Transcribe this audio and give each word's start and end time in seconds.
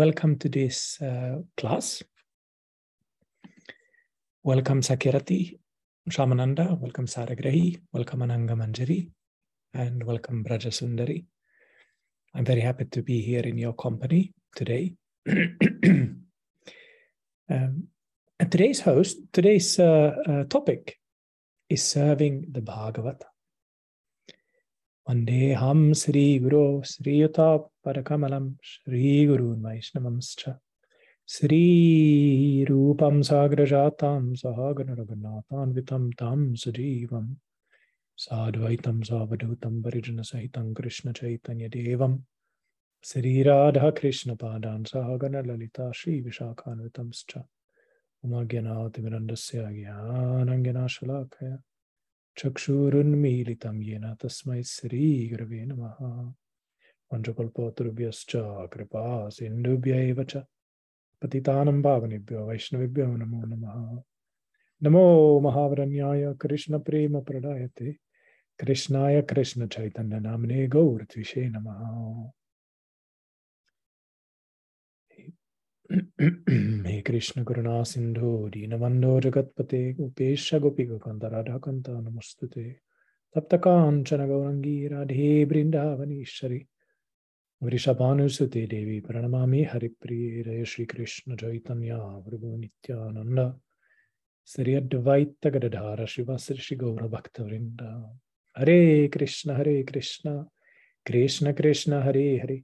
welcome 0.00 0.34
to 0.38 0.48
this 0.48 0.98
uh, 1.02 1.36
class. 1.58 2.02
Welcome 4.42 4.80
Sakirati, 4.80 5.58
Shamananda, 6.08 6.80
welcome 6.80 7.04
Saragrahi, 7.04 7.78
welcome 7.92 8.20
Ananga 8.20 8.54
Manjari, 8.60 9.10
and 9.74 10.02
welcome 10.02 10.42
Braja 10.42 10.70
Sundari. 10.70 11.26
I'm 12.34 12.46
very 12.46 12.62
happy 12.62 12.86
to 12.86 13.02
be 13.02 13.20
here 13.20 13.42
in 13.42 13.58
your 13.58 13.74
company 13.74 14.32
today. 14.56 14.94
um, 15.28 16.16
and 17.50 18.50
today's 18.50 18.80
host, 18.80 19.18
today's 19.34 19.78
uh, 19.78 20.16
uh, 20.26 20.44
topic 20.44 20.96
is 21.68 21.84
serving 21.84 22.46
the 22.52 22.62
Bhagavata. 22.62 23.28
Vandeham 25.10 25.96
Sri 25.96 26.38
Guru 26.38 26.84
Sri 26.84 27.18
Yuta 27.18 27.64
Parakamalam 27.84 28.54
Sri 28.62 29.26
Guru 29.26 29.56
Vaishnavamscha 29.56 30.56
Sri 31.26 32.64
Rupam 32.68 33.16
Sagrajatam 33.28 34.40
Sahagana 34.40 34.96
Raghunathan 35.00 35.74
Vitam 35.74 36.16
Tam 36.16 36.54
Sajivam 36.54 37.34
Sadvaitam 38.16 39.02
Savadutam 39.02 39.82
Parijana 39.82 40.20
Sahitam 40.20 40.76
Krishna 40.76 41.12
Chaitanya 41.12 41.68
Devam 41.68 42.20
Sri 43.02 43.42
Radha 43.42 43.90
Krishna 43.90 44.36
Padan 44.36 44.84
Sahagana 44.84 45.44
Lalita 45.44 45.90
Sri 45.92 46.22
Vishakhanvitamscha 46.22 47.42
Umagyanati 48.24 49.00
Mirandasya 49.00 49.72
Shalakaya 50.86 51.58
चक्षुरुन्मीलितं 52.44 53.82
येन 53.82 54.14
तस्मै 54.14 54.62
श्रीगुरवे 54.62 55.64
नमः। 55.64 56.32
पञ्चकल्पतरुभ्यश्च, 57.10 58.32
कृपा 58.72 59.28
सिन्धुभ्य 59.28 60.08
एव 60.08 60.24
च। 60.24 60.36
पतितानं 61.22 61.82
पावनेभ्यो, 61.82 62.46
वैष्णवेभ्यो 62.46 63.06
नमो 63.06 63.42
नमः। 63.46 64.02
नमो 64.82 65.40
महावरण्याय, 65.40 66.34
कृष्णप्रेमप्रदायते। 66.40 67.92
कृष्णाय 68.58 69.22
कृष्णचैतन्यनाम्ने 69.22 70.68
गौरद्विषे 70.68 71.48
नमः। 71.48 72.30
हे 75.89 76.99
कृष्ण 77.07 77.43
करुणा 77.43 77.81
सिंधु 77.91 78.29
दीनबंधो 78.53 79.19
जगतपते 79.21 79.81
गोपेश 79.93 80.53
गोपी 80.63 80.85
गोकंद 80.85 81.25
राधा 81.33 81.57
कंत 81.65 81.89
नमस्तुते 81.89 82.69
तप्त 83.35 83.55
कांचन 83.63 84.25
गौरंगी 84.29 84.75
राधे 84.87 85.27
वृंदावनीश्वरी 85.51 86.59
वृषभानुसुते 87.61 88.65
देवी 88.71 88.99
प्रणमामि 89.07 89.61
हरिप्रिय 89.73 90.41
रे 90.47 90.63
श्री 90.71 90.85
कृष्ण 90.91 91.35
चैतन्य 91.35 91.97
प्रभु 92.27 92.55
नित्यानंद 92.57 93.39
श्री 94.49 94.73
अद्वैत 94.75 95.47
गदाधर 95.55 96.05
शिव 96.13 96.35
श्री 96.37 96.75
गौर 96.77 97.07
भक्त 97.15 97.39
वृंद 97.41 97.81
हरे 98.57 99.07
कृष्ण 99.13 99.55
हरे 99.55 99.81
Krishna 99.83 100.41
Krishna 101.05 101.53
Krishna 101.53 102.01
Hare 102.03 102.27
Hare 102.43 102.61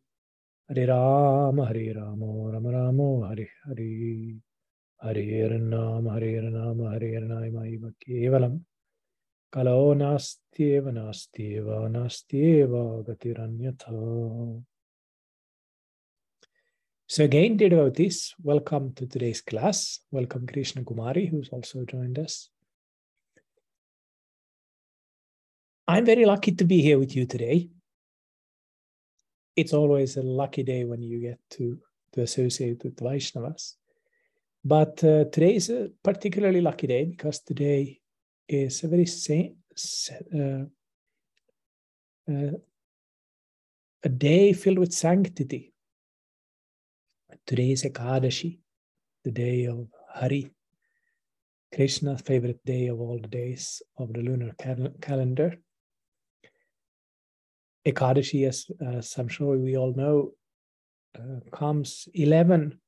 Hare 0.68 0.86
Ram, 0.86 1.58
Hare 1.58 1.94
Ramo, 1.94 2.50
Ram 2.50 2.66
Ramo, 2.66 3.24
Hare 3.28 3.48
Hare. 3.66 4.34
Hare 5.00 5.58
Nam, 5.58 6.06
Hare 6.06 6.42
Nam, 6.42 6.90
Hare 6.90 7.20
Naima 7.20 7.92
Kevalam. 8.04 8.60
Kalo 9.52 9.94
Nastyeva, 9.94 10.90
Nastyeva, 10.90 11.88
Nastyeva, 11.88 13.04
Gatiranyatha. 13.06 14.60
So 17.06 17.22
again, 17.22 17.56
dear 17.56 17.68
devotees, 17.68 18.34
welcome 18.42 18.92
to 18.94 19.06
today's 19.06 19.40
class. 19.42 20.00
Welcome 20.10 20.48
Krishna 20.48 20.82
Kumari, 20.82 21.30
who's 21.30 21.48
also 21.50 21.84
joined 21.84 22.18
us. 22.18 22.50
I'm 25.86 26.04
very 26.04 26.24
lucky 26.24 26.50
to 26.56 26.64
be 26.64 26.82
here 26.82 26.98
with 26.98 27.14
you 27.14 27.24
today 27.24 27.68
it's 29.56 29.72
always 29.72 30.16
a 30.16 30.22
lucky 30.22 30.62
day 30.62 30.84
when 30.84 31.02
you 31.02 31.18
get 31.20 31.40
to, 31.50 31.78
to 32.12 32.22
associate 32.22 32.84
with 32.84 32.96
Vaishnavas. 32.96 33.74
But 34.64 35.02
uh, 35.02 35.24
today 35.32 35.56
is 35.56 35.70
a 35.70 35.88
particularly 36.02 36.60
lucky 36.60 36.86
day 36.86 37.04
because 37.04 37.40
today 37.40 38.00
is 38.48 38.84
a 38.84 38.88
very 38.88 39.06
same, 39.06 39.56
uh, 40.34 40.64
uh, 42.30 42.52
a 44.02 44.08
day 44.08 44.52
filled 44.52 44.78
with 44.78 44.92
sanctity. 44.92 45.72
Today 47.46 47.70
is 47.72 47.84
Ekadashi, 47.84 48.58
the 49.24 49.30
day 49.30 49.66
of 49.66 49.88
Hari, 50.12 50.50
Krishna's 51.72 52.20
favorite 52.22 52.64
day 52.64 52.88
of 52.88 53.00
all 53.00 53.18
the 53.20 53.28
days 53.28 53.82
of 53.98 54.12
the 54.12 54.20
lunar 54.20 54.52
cal- 54.58 54.94
calendar. 55.00 55.58
Ekadashi, 57.86 58.48
as, 58.48 58.66
as 58.84 59.16
I'm 59.16 59.28
sure 59.28 59.56
we 59.56 59.76
all 59.76 59.94
know, 59.94 60.32
uh, 61.16 61.40
comes 61.50 62.08
11 62.14 62.78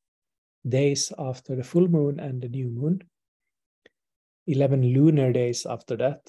days 0.69 1.12
after 1.19 1.54
the 1.54 1.62
full 1.62 1.88
moon 1.88 2.19
and 2.19 2.42
the 2.42 2.48
new 2.48 2.69
moon, 2.69 3.03
11 4.47 4.92
lunar 4.92 5.32
days 5.32 5.66
after 5.66 5.97
that. 5.97 6.28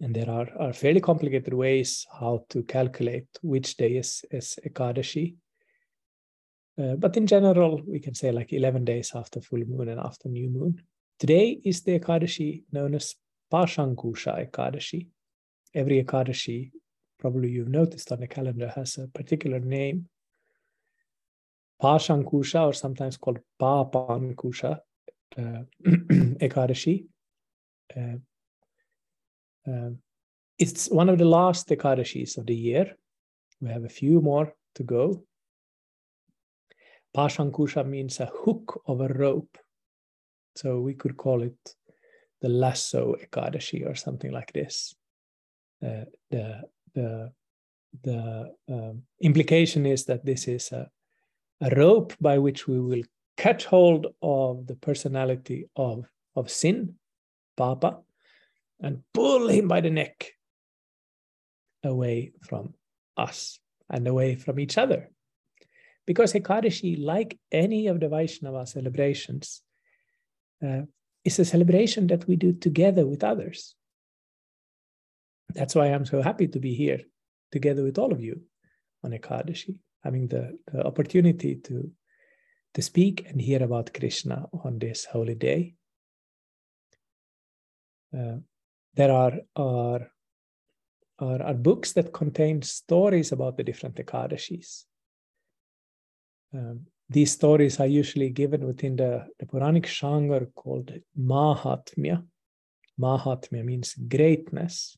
And 0.00 0.14
there 0.14 0.28
are, 0.28 0.48
are 0.58 0.72
fairly 0.72 1.00
complicated 1.00 1.54
ways 1.54 2.06
how 2.18 2.44
to 2.50 2.62
calculate 2.62 3.26
which 3.42 3.76
day 3.76 3.96
is, 3.96 4.24
is 4.30 4.58
Ekadashi. 4.66 5.36
Uh, 6.78 6.94
but 6.96 7.16
in 7.16 7.26
general, 7.26 7.80
we 7.86 8.00
can 8.00 8.14
say 8.14 8.30
like 8.32 8.52
11 8.52 8.84
days 8.84 9.12
after 9.14 9.40
full 9.40 9.64
moon 9.66 9.88
and 9.88 10.00
after 10.00 10.28
new 10.28 10.50
moon. 10.50 10.82
Today 11.18 11.60
is 11.64 11.82
the 11.82 11.98
Ekadashi 11.98 12.64
known 12.72 12.94
as 12.94 13.14
Pashankusha 13.52 14.50
Ekadashi. 14.50 15.06
Every 15.74 16.02
Ekadashi 16.02 16.70
probably 17.18 17.50
you've 17.50 17.68
noticed 17.68 18.12
on 18.12 18.20
the 18.20 18.26
calendar 18.26 18.72
has 18.74 18.98
a 18.98 19.08
particular 19.08 19.60
name. 19.60 20.08
Pashankusha, 21.82 22.66
or 22.66 22.72
sometimes 22.72 23.16
called 23.16 23.38
Papankusha, 23.60 24.78
uh, 25.38 25.62
Ekadashi. 25.86 27.06
Uh, 27.94 28.16
uh, 29.70 29.90
it's 30.58 30.88
one 30.88 31.08
of 31.08 31.18
the 31.18 31.24
last 31.24 31.68
Ekadashis 31.68 32.38
of 32.38 32.46
the 32.46 32.54
year. 32.54 32.96
We 33.60 33.70
have 33.70 33.84
a 33.84 33.90
few 33.90 34.20
more 34.20 34.54
to 34.76 34.82
go. 34.82 35.24
Pashankusha 37.16 37.86
means 37.86 38.20
a 38.20 38.26
hook 38.26 38.82
of 38.86 39.00
a 39.00 39.08
rope. 39.08 39.58
So 40.56 40.80
we 40.80 40.94
could 40.94 41.16
call 41.16 41.42
it 41.42 41.76
the 42.40 42.48
lasso 42.48 43.14
Ekadashi 43.22 43.86
or 43.86 43.94
something 43.94 44.32
like 44.32 44.52
this. 44.52 44.94
Uh, 45.84 46.04
the 46.30 46.62
the 46.96 47.32
the 48.02 48.52
um, 48.68 49.02
implication 49.20 49.86
is 49.86 50.04
that 50.06 50.24
this 50.24 50.48
is 50.48 50.72
a, 50.72 50.90
a 51.60 51.70
rope 51.76 52.12
by 52.20 52.38
which 52.38 52.66
we 52.66 52.80
will 52.80 53.02
catch 53.36 53.64
hold 53.64 54.08
of 54.20 54.66
the 54.66 54.76
personality 54.76 55.68
of 55.76 56.06
of 56.34 56.50
sin, 56.50 56.94
Papa, 57.56 57.98
and 58.80 59.02
pull 59.14 59.48
him 59.48 59.68
by 59.68 59.80
the 59.80 59.90
neck 59.90 60.32
away 61.84 62.32
from 62.42 62.74
us 63.16 63.60
and 63.88 64.06
away 64.08 64.34
from 64.36 64.58
each 64.58 64.76
other. 64.76 65.10
Because 66.06 66.34
Ekadashi, 66.34 67.02
like 67.02 67.38
any 67.50 67.86
of 67.86 68.00
the 68.00 68.08
Vaishnava 68.08 68.66
celebrations, 68.66 69.62
uh, 70.64 70.82
is 71.24 71.38
a 71.38 71.44
celebration 71.44 72.06
that 72.08 72.26
we 72.28 72.36
do 72.36 72.52
together 72.52 73.06
with 73.06 73.24
others 73.24 73.74
that's 75.56 75.74
why 75.74 75.86
I'm 75.86 76.04
so 76.04 76.22
happy 76.22 76.48
to 76.48 76.60
be 76.60 76.74
here 76.74 77.00
together 77.50 77.82
with 77.82 77.98
all 77.98 78.12
of 78.12 78.20
you 78.22 78.42
on 79.02 79.12
Ekadashi, 79.12 79.76
having 80.04 80.28
the, 80.28 80.58
the 80.72 80.84
opportunity 80.84 81.56
to, 81.56 81.90
to 82.74 82.82
speak 82.82 83.26
and 83.28 83.40
hear 83.40 83.62
about 83.62 83.94
Krishna 83.94 84.46
on 84.64 84.78
this 84.78 85.06
holy 85.06 85.34
day. 85.34 85.74
Uh, 88.16 88.36
there 88.94 89.12
are, 89.12 89.32
are, 89.56 90.10
are, 91.18 91.42
are, 91.42 91.54
books 91.54 91.92
that 91.92 92.12
contain 92.12 92.62
stories 92.62 93.32
about 93.32 93.56
the 93.56 93.64
different 93.64 93.96
Ekadashis. 93.96 94.84
Um, 96.54 96.86
these 97.08 97.32
stories 97.32 97.78
are 97.80 97.86
usually 97.86 98.30
given 98.30 98.66
within 98.66 98.96
the, 98.96 99.26
the 99.38 99.46
Puranic 99.46 99.86
genre 99.86 100.46
called 100.46 100.92
Mahatmya. 101.18 102.24
Mahatmya 103.00 103.64
means 103.64 103.94
greatness 103.94 104.96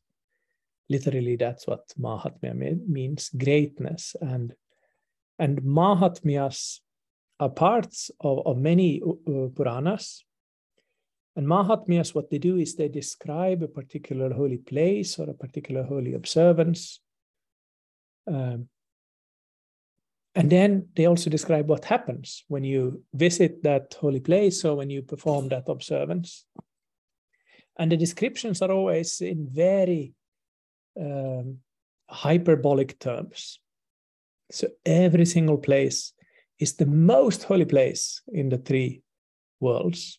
literally 0.88 1.36
that's 1.36 1.66
what 1.66 1.92
mahatmya 2.00 2.54
means 2.86 3.30
greatness. 3.30 4.16
And 4.20 4.54
and 5.38 5.62
mahatmyas 5.62 6.80
are 7.40 7.50
parts 7.50 8.10
of, 8.20 8.46
of 8.46 8.58
many 8.58 9.00
uh, 9.02 9.48
puranas. 9.54 10.24
And 11.36 11.46
mahatmyas 11.46 12.14
what 12.14 12.30
they 12.30 12.38
do 12.38 12.56
is 12.56 12.74
they 12.74 12.88
describe 12.88 13.62
a 13.62 13.68
particular 13.68 14.32
holy 14.32 14.56
place 14.56 15.18
or 15.18 15.30
a 15.30 15.34
particular 15.34 15.84
holy 15.84 16.14
observance. 16.14 17.00
Um, 18.26 18.68
and 20.34 20.50
then 20.50 20.88
they 20.96 21.06
also 21.06 21.30
describe 21.30 21.68
what 21.68 21.84
happens 21.84 22.44
when 22.48 22.64
you 22.64 23.04
visit 23.14 23.62
that 23.62 23.94
holy 24.00 24.20
place 24.20 24.64
or 24.64 24.76
when 24.76 24.90
you 24.90 25.02
perform 25.02 25.48
that 25.48 25.68
observance. 25.68 26.44
And 27.78 27.92
the 27.92 27.96
descriptions 27.96 28.60
are 28.60 28.72
always 28.72 29.20
in 29.20 29.48
very 29.48 30.14
um, 31.00 31.58
hyperbolic 32.08 32.98
terms. 32.98 33.60
So 34.50 34.68
every 34.84 35.26
single 35.26 35.58
place 35.58 36.12
is 36.58 36.74
the 36.74 36.86
most 36.86 37.44
holy 37.44 37.64
place 37.64 38.22
in 38.28 38.48
the 38.48 38.58
three 38.58 39.02
worlds. 39.60 40.18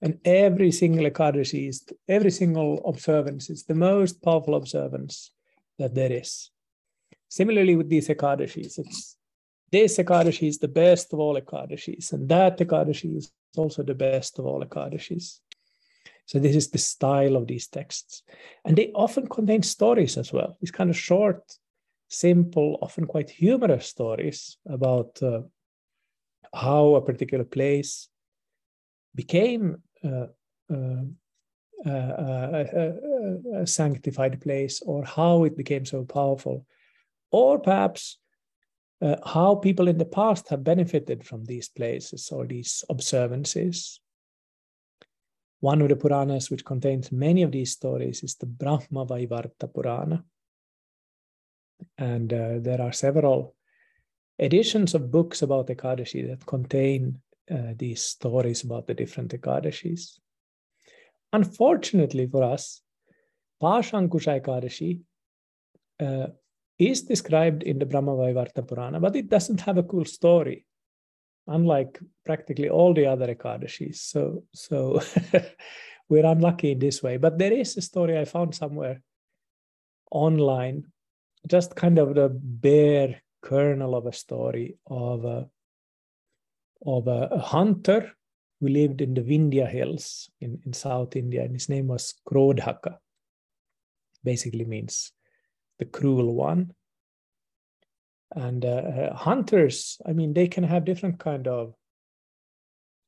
And 0.00 0.18
every 0.24 0.70
single 0.70 1.10
Ekadashi 1.10 1.68
is, 1.68 1.84
every 2.06 2.30
single 2.30 2.80
observance 2.86 3.50
is 3.50 3.64
the 3.64 3.74
most 3.74 4.22
powerful 4.22 4.54
observance 4.54 5.32
that 5.78 5.94
there 5.94 6.12
is. 6.12 6.50
Similarly, 7.28 7.74
with 7.76 7.88
these 7.88 8.08
Ekadashis, 8.08 8.78
it's 8.78 9.16
this 9.70 9.98
Ekadashi 9.98 10.48
is 10.48 10.58
the 10.58 10.68
best 10.68 11.12
of 11.12 11.18
all 11.18 11.38
Ekadashis, 11.38 12.12
and 12.12 12.28
that 12.28 12.58
Ekadashi 12.58 13.16
is 13.16 13.30
also 13.56 13.82
the 13.82 13.94
best 13.94 14.38
of 14.38 14.46
all 14.46 14.64
Ekadashis. 14.64 15.40
So 16.28 16.38
this 16.38 16.54
is 16.54 16.68
the 16.68 16.76
style 16.76 17.36
of 17.36 17.46
these 17.46 17.68
texts. 17.68 18.22
And 18.66 18.76
they 18.76 18.92
often 18.94 19.28
contain 19.28 19.62
stories 19.62 20.18
as 20.18 20.30
well, 20.30 20.58
these 20.60 20.70
kind 20.70 20.90
of 20.90 20.96
short, 20.96 21.42
simple, 22.10 22.78
often 22.82 23.06
quite 23.06 23.30
humorous 23.30 23.86
stories 23.86 24.58
about 24.66 25.22
uh, 25.22 25.40
how 26.54 26.96
a 26.96 27.00
particular 27.00 27.44
place 27.44 28.10
became 29.14 29.82
uh, 30.04 30.26
uh, 30.70 31.04
uh, 31.86 31.88
uh 31.88 32.64
a, 33.62 33.66
sanctified 33.66 34.38
place 34.42 34.82
or 34.84 35.04
how 35.04 35.44
it 35.44 35.56
became 35.56 35.86
so 35.86 36.04
powerful, 36.04 36.66
or 37.30 37.58
perhaps 37.58 38.18
uh, 39.00 39.16
how 39.24 39.54
people 39.54 39.88
in 39.88 39.96
the 39.96 40.04
past 40.04 40.50
have 40.50 40.62
benefited 40.62 41.24
from 41.24 41.46
these 41.46 41.70
places 41.70 42.30
or 42.30 42.46
these 42.46 42.84
observances. 42.90 44.00
One 45.60 45.82
of 45.82 45.88
the 45.88 45.96
Puranas 45.96 46.50
which 46.50 46.64
contains 46.64 47.10
many 47.10 47.42
of 47.42 47.50
these 47.50 47.72
stories 47.72 48.22
is 48.22 48.36
the 48.36 48.46
Brahma 48.46 49.06
Vaivarta 49.06 49.72
Purana. 49.72 50.24
And 51.96 52.32
uh, 52.32 52.58
there 52.60 52.80
are 52.80 52.92
several 52.92 53.54
editions 54.38 54.94
of 54.94 55.10
books 55.10 55.42
about 55.42 55.68
Ekadashi 55.68 56.28
that 56.28 56.46
contain 56.46 57.20
uh, 57.50 57.74
these 57.76 58.02
stories 58.02 58.62
about 58.62 58.86
the 58.86 58.94
different 58.94 59.32
Ekadashis. 59.32 60.18
Unfortunately 61.32 62.26
for 62.26 62.44
us, 62.44 62.82
Pashankusha 63.60 64.40
Ekadashi 64.40 65.00
uh, 66.00 66.28
is 66.78 67.02
described 67.02 67.64
in 67.64 67.80
the 67.80 67.86
Brahma 67.86 68.12
Vaivarta 68.12 68.66
Purana, 68.66 69.00
but 69.00 69.16
it 69.16 69.28
doesn't 69.28 69.60
have 69.62 69.78
a 69.78 69.82
cool 69.82 70.04
story, 70.04 70.64
unlike 71.48 71.98
practically 72.24 72.68
all 72.68 72.94
the 72.94 73.06
other 73.06 73.34
Ekadashis. 73.34 73.96
So, 73.96 74.44
so 74.54 75.00
we're 76.08 76.26
unlucky 76.26 76.72
in 76.72 76.78
this 76.78 77.02
way. 77.02 77.16
But 77.16 77.38
there 77.38 77.52
is 77.52 77.76
a 77.76 77.82
story 77.82 78.18
I 78.18 78.24
found 78.24 78.54
somewhere 78.54 79.02
online, 80.10 80.84
just 81.46 81.74
kind 81.74 81.98
of 81.98 82.14
the 82.14 82.30
bare 82.30 83.22
kernel 83.42 83.94
of 83.94 84.06
a 84.06 84.12
story 84.12 84.76
of 84.86 85.24
a, 85.24 85.48
of 86.84 87.08
a, 87.08 87.28
a 87.32 87.40
hunter 87.40 88.12
who 88.60 88.68
lived 88.68 89.00
in 89.00 89.14
the 89.14 89.22
Vindhya 89.22 89.68
hills 89.68 90.30
in, 90.40 90.60
in 90.66 90.72
South 90.72 91.16
India, 91.16 91.42
and 91.42 91.52
his 91.52 91.68
name 91.68 91.86
was 91.86 92.14
Krodhaka. 92.28 92.96
Basically 94.24 94.64
means 94.64 95.12
the 95.78 95.84
cruel 95.84 96.34
one. 96.34 96.72
And 98.34 98.64
uh, 98.64 98.68
uh, 98.68 99.14
hunters, 99.14 100.00
I 100.06 100.12
mean, 100.12 100.34
they 100.34 100.48
can 100.48 100.64
have 100.64 100.84
different 100.84 101.18
kind 101.18 101.48
of 101.48 101.74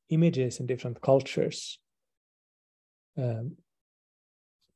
images 0.09 0.59
in 0.59 0.65
different 0.65 1.01
cultures. 1.01 1.79
Um, 3.17 3.57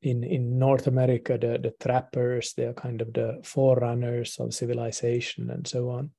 in 0.02 0.24
in 0.24 0.60
North 0.60 0.88
America, 0.88 1.38
the 1.38 1.58
the 1.58 1.74
trappers, 1.80 2.54
they 2.54 2.66
are 2.66 2.74
kind 2.74 3.02
of 3.02 3.14
the 3.14 3.40
forerunners 3.44 4.38
of 4.40 4.54
civilization 4.54 5.50
and 5.50 5.68
so 5.68 5.90
on. 5.90 6.12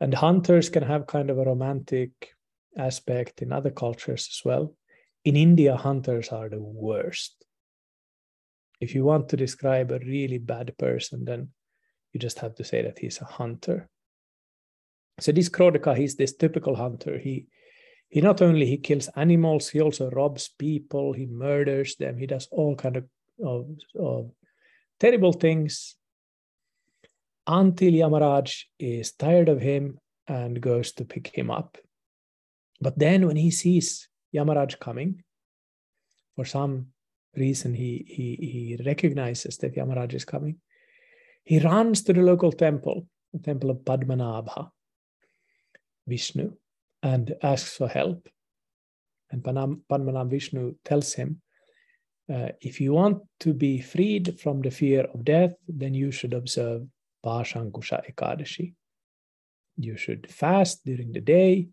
And 0.00 0.14
hunters 0.14 0.70
can 0.70 0.82
have 0.82 1.06
kind 1.06 1.30
of 1.30 1.38
a 1.38 1.44
romantic 1.44 2.10
aspect 2.76 3.42
in 3.42 3.52
other 3.52 3.70
cultures 3.70 4.28
as 4.30 4.44
well. 4.44 4.74
In 5.24 5.36
India, 5.36 5.76
hunters 5.76 6.30
are 6.30 6.48
the 6.48 6.60
worst 6.60 7.40
if 8.80 8.94
you 8.94 9.04
want 9.04 9.28
to 9.28 9.36
describe 9.36 9.92
a 9.92 9.98
really 9.98 10.38
bad 10.38 10.76
person, 10.78 11.24
then 11.24 11.48
you 12.12 12.20
just 12.20 12.38
have 12.40 12.54
to 12.56 12.64
say 12.64 12.82
that 12.82 12.98
he's 12.98 13.20
a 13.20 13.24
hunter. 13.24 13.88
So 15.20 15.32
this 15.32 15.48
Krodhaka, 15.48 15.96
he's 15.96 16.16
this 16.16 16.34
typical 16.34 16.74
hunter. 16.74 17.18
He 17.18 17.46
he 18.10 18.20
not 18.20 18.42
only 18.42 18.66
he 18.66 18.76
kills 18.76 19.08
animals, 19.14 19.68
he 19.68 19.80
also 19.80 20.10
robs 20.10 20.48
people, 20.58 21.12
he 21.12 21.26
murders 21.26 21.94
them, 21.94 22.18
he 22.18 22.26
does 22.26 22.48
all 22.50 22.74
kind 22.74 22.96
of, 22.96 23.04
of, 23.44 23.66
of 23.96 24.32
terrible 24.98 25.32
things 25.32 25.94
until 27.46 27.92
Yamaraj 27.92 28.64
is 28.80 29.12
tired 29.12 29.48
of 29.48 29.60
him 29.60 29.98
and 30.26 30.60
goes 30.60 30.92
to 30.92 31.04
pick 31.04 31.28
him 31.28 31.52
up. 31.52 31.78
But 32.80 32.98
then 32.98 33.28
when 33.28 33.36
he 33.36 33.52
sees 33.52 34.08
Yamaraj 34.34 34.80
coming, 34.80 35.22
for 36.34 36.44
some 36.44 36.86
reason 37.36 37.74
he, 37.74 38.04
he, 38.08 38.76
he 38.76 38.84
recognizes 38.84 39.56
that 39.58 39.76
Yamaraj 39.76 40.14
is 40.14 40.24
coming. 40.24 40.56
He 41.44 41.58
runs 41.58 42.02
to 42.02 42.12
the 42.12 42.22
local 42.22 42.52
temple, 42.52 43.06
the 43.32 43.40
temple 43.40 43.70
of 43.70 43.78
Padmanabha, 43.78 44.70
Vishnu, 46.06 46.52
and 47.02 47.34
asks 47.42 47.76
for 47.76 47.88
help. 47.88 48.28
And 49.30 49.42
Padmanabha 49.42 50.30
Vishnu 50.30 50.74
tells 50.84 51.14
him, 51.14 51.40
uh, 52.32 52.50
if 52.60 52.80
you 52.80 52.92
want 52.92 53.22
to 53.40 53.52
be 53.52 53.80
freed 53.80 54.38
from 54.40 54.60
the 54.60 54.70
fear 54.70 55.02
of 55.12 55.24
death, 55.24 55.54
then 55.68 55.94
you 55.94 56.12
should 56.12 56.32
observe 56.32 56.86
Pashankusha 57.24 58.02
Ekadashi. 58.12 58.74
You 59.76 59.96
should 59.96 60.30
fast 60.30 60.84
during 60.84 61.12
the 61.12 61.20
day 61.20 61.68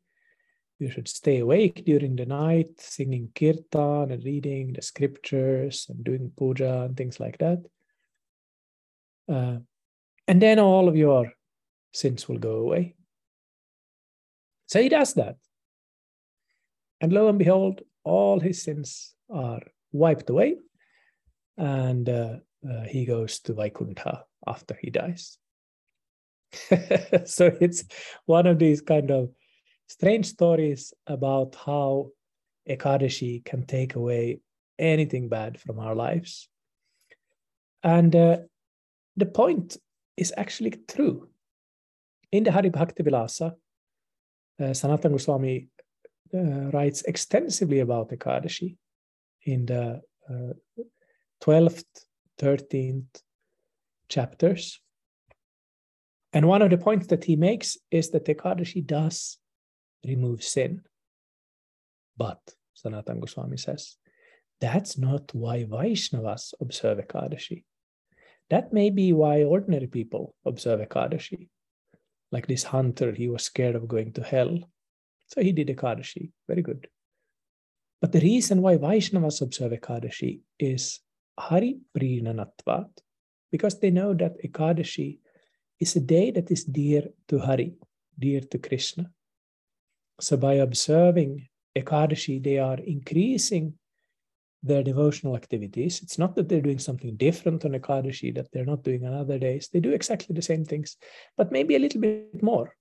you 0.80 0.92
should 0.92 1.08
stay 1.08 1.40
awake 1.40 1.86
during 1.86 2.16
the 2.16 2.26
night, 2.26 2.80
singing 2.80 3.32
kirtan 3.34 4.12
and 4.12 4.24
reading 4.24 4.74
the 4.74 4.82
scriptures 4.82 5.88
and 5.90 6.04
doing 6.04 6.32
puja 6.38 6.84
and 6.84 6.96
things 6.96 7.20
like 7.20 7.40
that. 7.40 7.66
Uh, 9.30 9.58
and 10.28 10.42
then 10.42 10.60
all 10.60 10.88
of 10.88 10.96
your 10.96 11.32
sins 11.94 12.28
will 12.28 12.38
go 12.38 12.58
away. 12.58 12.96
So 14.68 14.82
he 14.82 14.90
does 14.90 15.14
that. 15.14 15.38
And 17.00 17.14
lo 17.14 17.30
and 17.30 17.40
behold, 17.40 17.82
all 18.04 18.40
his 18.40 18.62
sins 18.62 19.14
are 19.30 19.62
wiped 19.92 20.30
away. 20.30 20.58
And 21.58 22.08
uh, 22.10 22.38
uh, 22.70 22.84
he 22.84 23.06
goes 23.06 23.40
to 23.42 23.54
Vaikuntha 23.54 24.26
after 24.46 24.78
he 24.82 24.90
dies. 24.90 25.38
so 27.26 27.56
it's 27.60 27.84
one 28.26 28.48
of 28.48 28.60
these 28.60 28.82
kind 28.82 29.12
of 29.12 29.30
strange 29.88 30.28
stories 30.28 30.94
about 31.06 31.56
how 31.66 32.10
Ekadashi 32.70 33.44
can 33.46 33.66
take 33.66 33.96
away 33.96 34.40
anything 34.78 35.30
bad 35.30 35.60
from 35.60 35.80
our 35.80 35.96
lives. 35.96 36.50
And 37.84 38.16
uh, 38.16 38.38
the 39.18 39.26
point 39.26 39.78
is 40.16 40.34
actually 40.38 40.74
true. 40.88 41.28
In 42.32 42.44
the 42.44 42.52
Hari 42.52 42.70
Bhakti 42.70 43.04
Vilasa, 43.04 43.54
uh, 44.60 44.64
Sanatana 44.64 45.12
Goswami 45.12 45.68
uh, 46.34 46.70
writes 46.72 47.02
extensively 47.04 47.80
about 47.80 48.12
Ekadashi 48.12 48.78
in 49.44 49.66
the 49.66 50.02
uh, 50.30 50.54
12th, 51.44 51.86
13th 52.40 53.22
chapters. 54.10 54.80
And 56.34 56.48
one 56.48 56.62
of 56.62 56.70
the 56.70 56.78
points 56.78 57.08
that 57.08 57.24
he 57.24 57.36
makes 57.36 57.78
is 57.90 58.12
that 58.12 58.26
Ekadashi 58.26 58.86
does 58.86 59.38
remove 60.06 60.44
sin. 60.44 60.82
But, 62.18 62.40
Sanatan 62.74 63.20
Goswami 63.20 63.58
says, 63.58 63.96
that's 64.60 64.98
not 64.98 65.34
why 65.34 65.64
Vaishnavas 65.64 66.54
observe 66.60 67.00
Ekadashi. 67.00 67.64
That 68.50 68.72
may 68.72 68.90
be 68.90 69.14
why 69.14 69.44
ordinary 69.44 69.88
people 69.88 70.36
observe 70.46 70.80
Ekadashi. 70.80 71.50
Like 72.32 72.48
this 72.48 72.64
hunter, 72.64 73.12
he 73.12 73.28
was 73.28 73.44
scared 73.44 73.76
of 73.76 73.88
going 73.88 74.14
to 74.14 74.24
hell. 74.24 74.60
So 75.28 75.42
he 75.42 75.52
did 75.52 75.68
Ekadashi. 75.68 76.32
Very 76.48 76.62
good. 76.62 76.88
But 78.02 78.12
the 78.12 78.22
reason 78.22 78.62
why 78.62 78.78
Vaishnavas 78.78 79.42
observe 79.42 79.72
Ekadashi 79.72 80.42
is 80.60 81.00
Hari 81.38 81.80
Prinanatvat, 81.98 82.90
because 83.52 83.80
they 83.80 83.92
know 83.92 84.14
that 84.14 84.42
Ekadashi 84.44 85.20
is 85.80 85.96
a 85.96 86.00
day 86.00 86.32
that 86.32 86.50
is 86.52 86.64
dear 86.64 87.04
to 87.28 87.40
Hari, 87.40 87.74
dear 88.18 88.42
to 88.42 88.58
Krishna. 88.58 89.12
So 90.20 90.38
by 90.38 90.56
observing 90.56 91.48
Ekadashi, 91.78 92.44
they 92.44 92.60
are 92.60 92.80
increasing 92.80 93.74
their 94.64 94.84
devotional 94.84 95.36
activities. 95.36 96.02
It's 96.02 96.18
not 96.18 96.36
that 96.36 96.50
they're 96.50 96.62
doing 96.62 96.80
something 96.80 97.16
different 97.16 97.64
on 97.66 97.72
Ekadashi 97.72 98.34
that 98.36 98.52
they're 98.52 98.66
not 98.66 98.84
doing 98.84 99.06
on 99.06 99.14
other 99.14 99.38
days. 99.38 99.70
They 99.72 99.80
do 99.80 99.92
exactly 99.92 100.34
the 100.34 100.42
same 100.42 100.66
things, 100.66 100.98
but 101.38 101.52
maybe 101.52 101.76
a 101.76 101.80
little 101.80 102.02
bit 102.02 102.42
more. 102.42 102.76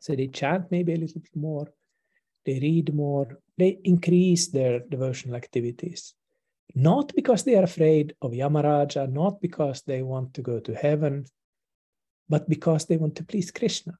So 0.00 0.14
they 0.14 0.28
chant 0.28 0.70
maybe 0.70 0.94
a 0.94 0.98
little 0.98 1.20
bit 1.20 1.34
more, 1.34 1.72
they 2.46 2.60
read 2.60 2.94
more, 2.94 3.38
they 3.56 3.78
increase 3.84 4.48
their 4.48 4.80
devotional 4.80 5.36
activities. 5.36 6.14
Not 6.74 7.14
because 7.14 7.44
they 7.44 7.56
are 7.56 7.64
afraid 7.64 8.14
of 8.22 8.32
Yamaraja, 8.32 9.10
not 9.10 9.40
because 9.40 9.82
they 9.82 10.02
want 10.02 10.34
to 10.34 10.42
go 10.42 10.60
to 10.60 10.74
heaven, 10.74 11.24
but 12.28 12.48
because 12.48 12.86
they 12.86 12.96
want 12.96 13.16
to 13.16 13.24
please 13.24 13.50
Krishna. 13.50 13.98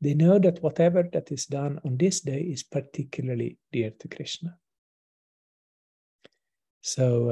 They 0.00 0.14
know 0.14 0.38
that 0.38 0.62
whatever 0.62 1.08
that 1.12 1.32
is 1.32 1.46
done 1.46 1.80
on 1.84 1.96
this 1.96 2.20
day 2.20 2.40
is 2.40 2.62
particularly 2.62 3.58
dear 3.72 3.90
to 3.98 4.08
Krishna. 4.08 4.56
So 6.86 7.30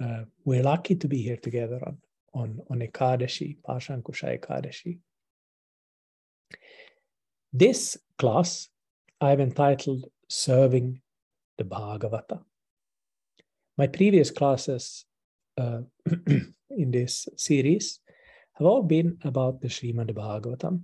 uh, 0.00 0.04
uh, 0.04 0.24
we're 0.44 0.64
lucky 0.64 0.96
to 0.96 1.06
be 1.06 1.22
here 1.22 1.36
together 1.36 1.80
on, 1.86 1.98
on, 2.34 2.58
on 2.68 2.80
Ekadashi, 2.80 3.56
Pashankusha 3.62 4.40
Ekadashi. 4.40 4.98
This 7.52 7.96
class 8.18 8.68
I've 9.20 9.38
entitled 9.38 10.06
Serving 10.28 11.00
the 11.58 11.62
Bhagavata. 11.62 12.40
My 13.76 13.86
previous 13.86 14.32
classes 14.32 15.04
uh, 15.56 15.82
in 16.70 16.90
this 16.90 17.28
series 17.36 18.00
have 18.54 18.66
all 18.66 18.82
been 18.82 19.18
about 19.22 19.60
the 19.60 19.68
Srimad 19.68 20.10
Bhagavatam. 20.10 20.82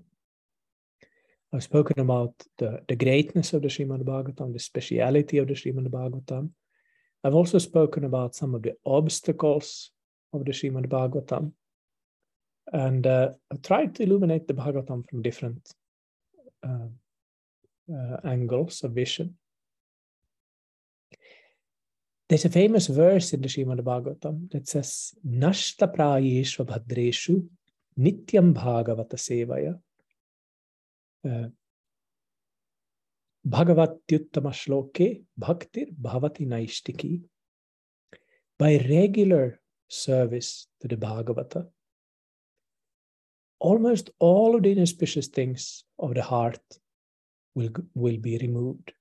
I've 1.52 1.64
spoken 1.64 1.98
about 1.98 2.34
the, 2.58 2.80
the 2.86 2.94
greatness 2.94 3.54
of 3.54 3.62
the 3.62 3.68
Srimad 3.68 4.04
Bhagavatam, 4.04 4.52
the 4.52 4.60
speciality 4.60 5.38
of 5.38 5.48
the 5.48 5.54
Srimad 5.54 5.88
Bhagavatam. 5.88 6.50
I've 7.24 7.34
also 7.34 7.56
spoken 7.56 8.04
about 8.04 8.34
some 8.34 8.54
of 8.54 8.62
the 8.62 8.76
obstacles 8.84 9.90
of 10.34 10.44
the 10.44 10.52
Srimad 10.52 10.88
Bhagavatam. 10.88 11.52
And 12.70 13.06
uh, 13.06 13.30
I've 13.50 13.62
tried 13.62 13.94
to 13.94 14.02
illuminate 14.02 14.46
the 14.46 14.52
Bhagavatam 14.52 15.08
from 15.08 15.22
different 15.22 15.72
uh, 16.62 16.88
uh, 17.90 18.16
angles 18.24 18.84
of 18.84 18.92
vision. 18.92 19.36
There's 22.28 22.44
a 22.44 22.50
famous 22.50 22.88
verse 22.88 23.32
in 23.32 23.40
the 23.40 23.48
Srimad 23.48 23.80
Bhagavatam 23.80 24.50
that 24.50 24.68
says, 24.68 25.14
Nashta 25.26 25.94
prayeshva 25.94 26.66
bhadreshu 26.66 27.46
nityam 27.98 28.52
bhagavata 28.52 29.16
sevaya 29.16 29.80
Bhagavatyuttama 33.46 34.52
Shloke 34.52 35.22
Bhaktir 35.38 35.94
Bhavati 36.00 36.46
Naishtiki. 36.46 37.22
By 38.58 38.76
regular 38.88 39.60
service 39.88 40.66
to 40.80 40.88
the 40.88 40.96
Bhagavata, 40.96 41.66
almost 43.58 44.10
all 44.18 44.56
of 44.56 44.62
the 44.62 44.72
inauspicious 44.72 45.28
things 45.28 45.84
of 45.98 46.14
the 46.14 46.22
heart 46.22 46.60
will, 47.54 47.70
will 47.94 48.16
be 48.16 48.38
removed. 48.38 48.92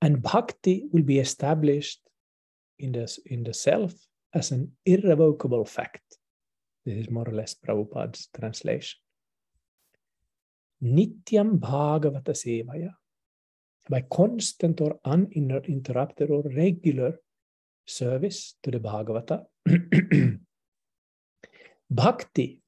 And 0.00 0.22
bhakti 0.22 0.88
will 0.92 1.02
be 1.02 1.20
established 1.20 2.00
in 2.78 2.92
the, 2.92 3.18
in 3.26 3.44
the 3.44 3.54
self 3.54 3.94
as 4.34 4.50
an 4.50 4.72
irrevocable 4.84 5.64
fact. 5.64 6.18
This 6.84 6.96
is 6.96 7.10
more 7.10 7.28
or 7.28 7.32
less 7.32 7.54
Prabhupada's 7.54 8.28
translation. 8.38 8.98
Nityam 10.82 11.58
Bhagavata 11.58 12.32
Sevaya, 12.32 12.90
by 13.88 14.00
constant 14.10 14.80
or 14.80 14.98
uninterrupted 15.04 16.30
or 16.30 16.42
regular 16.56 17.18
service 17.86 18.56
to 18.62 18.70
the 18.70 18.80
Bhagavata, 18.80 19.44
bhakti 21.90 22.60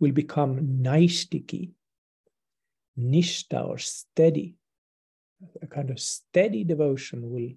will 0.00 0.12
become 0.12 0.80
naishtiki, 0.82 1.72
nishta 2.98 3.66
or 3.66 3.78
steady. 3.78 4.56
A 5.62 5.66
kind 5.66 5.90
of 5.90 6.00
steady 6.00 6.64
devotion 6.64 7.30
will, 7.30 7.50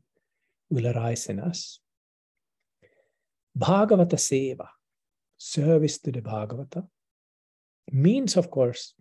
will 0.69 0.87
arise 0.87 1.27
in 1.27 1.39
us. 1.39 1.79
Bhagavata 3.57 4.15
Seva, 4.15 4.67
service 5.37 5.97
to 5.99 6.11
the 6.11 6.21
Bhagavata, 6.21 6.87
means, 7.91 8.37
of 8.37 8.51
course, 8.51 8.93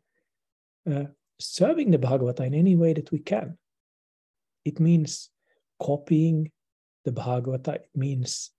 uh, 0.93 1.05
serving 1.39 1.91
the 1.91 1.99
Bhagavata 1.99 2.41
in 2.47 2.55
any 2.55 2.77
way 2.77 2.93
that 2.93 3.11
we 3.11 3.19
can. 3.19 3.57
It 4.65 4.81
means 4.81 5.31
copying 5.81 6.51
the 7.05 7.13
Bhagavata, 7.13 7.75
it 7.77 7.91
means 7.95 8.51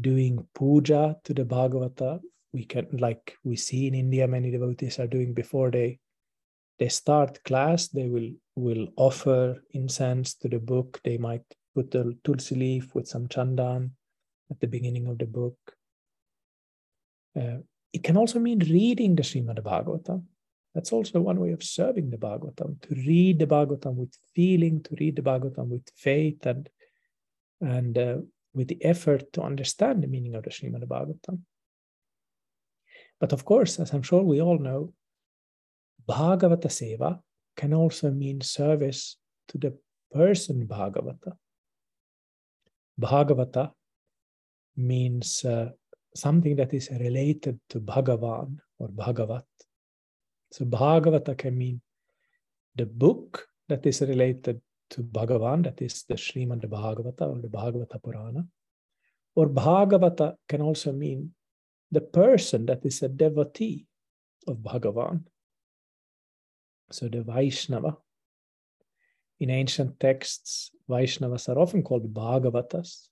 doing 0.00 0.46
puja 0.54 1.16
to 1.24 1.34
the 1.34 1.44
Bhagavata. 1.44 2.20
We 2.52 2.64
can, 2.64 2.86
like 2.92 3.36
we 3.44 3.56
see 3.56 3.86
in 3.86 3.94
India, 3.94 4.26
many 4.26 4.50
devotees 4.50 4.98
are 4.98 5.06
doing 5.06 5.34
before 5.34 5.70
they 5.70 5.98
they 6.78 6.88
start 6.88 7.42
class. 7.44 7.88
They 7.88 8.08
will 8.08 8.30
will 8.54 8.88
offer 8.96 9.62
incense 9.72 10.34
to 10.36 10.48
the 10.48 10.58
book. 10.58 11.00
They 11.04 11.18
might 11.18 11.44
put 11.74 11.90
the 11.90 12.16
tulsi 12.24 12.54
leaf 12.54 12.94
with 12.94 13.06
some 13.06 13.28
chandan 13.28 13.90
at 14.50 14.60
the 14.60 14.66
beginning 14.66 15.06
of 15.08 15.18
the 15.18 15.26
book. 15.26 15.58
Uh, 17.38 17.58
it 17.92 18.02
can 18.02 18.16
also 18.16 18.38
mean 18.38 18.58
reading 18.60 19.14
the 19.16 19.22
Srimad 19.22 19.60
Bhagavatam. 19.62 20.22
That's 20.78 20.92
also 20.92 21.20
one 21.20 21.40
way 21.40 21.50
of 21.50 21.64
serving 21.64 22.10
the 22.10 22.18
Bhagavatam, 22.18 22.80
to 22.82 22.94
read 22.94 23.40
the 23.40 23.48
Bhagavatam 23.48 23.96
with 23.96 24.16
feeling, 24.32 24.80
to 24.84 24.94
read 25.00 25.16
the 25.16 25.22
Bhagavatam 25.22 25.66
with 25.66 25.82
faith 25.96 26.46
and, 26.46 26.68
and 27.60 27.98
uh, 27.98 28.18
with 28.54 28.68
the 28.68 28.84
effort 28.84 29.32
to 29.32 29.42
understand 29.42 30.04
the 30.04 30.06
meaning 30.06 30.36
of 30.36 30.44
the 30.44 30.50
Srimad 30.50 30.84
Bhagavatam. 30.84 31.40
But 33.18 33.32
of 33.32 33.44
course, 33.44 33.80
as 33.80 33.92
I'm 33.92 34.04
sure 34.04 34.22
we 34.22 34.40
all 34.40 34.60
know, 34.60 34.92
Bhagavata 36.08 36.68
Seva 36.68 37.18
can 37.56 37.74
also 37.74 38.12
mean 38.12 38.40
service 38.40 39.16
to 39.48 39.58
the 39.58 39.76
person 40.12 40.64
Bhagavata. 40.64 41.32
Bhagavata 43.00 43.72
means 44.76 45.44
uh, 45.44 45.70
something 46.14 46.54
that 46.54 46.72
is 46.72 46.88
related 47.00 47.58
to 47.70 47.80
Bhagavan 47.80 48.58
or 48.78 48.86
Bhagavat. 48.86 49.42
So 50.50 50.64
Bhagavata 50.64 51.36
can 51.36 51.56
mean 51.56 51.80
the 52.74 52.86
book 52.86 53.46
that 53.68 53.84
is 53.86 54.00
related 54.00 54.60
to 54.90 55.02
Bhagavan, 55.02 55.64
that 55.64 55.82
is 55.82 56.04
the 56.08 56.14
Srimad 56.14 56.64
Bhagavata 56.64 57.28
or 57.28 57.40
the 57.40 57.48
Bhagavata 57.48 58.02
Purana. 58.02 58.46
Or 59.34 59.48
Bhagavata 59.48 60.36
can 60.48 60.62
also 60.62 60.92
mean 60.92 61.34
the 61.90 62.00
person 62.00 62.66
that 62.66 62.84
is 62.84 63.02
a 63.02 63.08
devotee 63.08 63.86
of 64.46 64.58
Bhagavan. 64.58 65.24
So 66.90 67.08
the 67.08 67.22
Vaishnava. 67.22 67.96
In 69.40 69.50
ancient 69.50 70.00
texts, 70.00 70.70
Vaishnavas 70.88 71.48
are 71.48 71.58
often 71.58 71.82
called 71.82 72.12
Bhagavatas. 72.12 73.08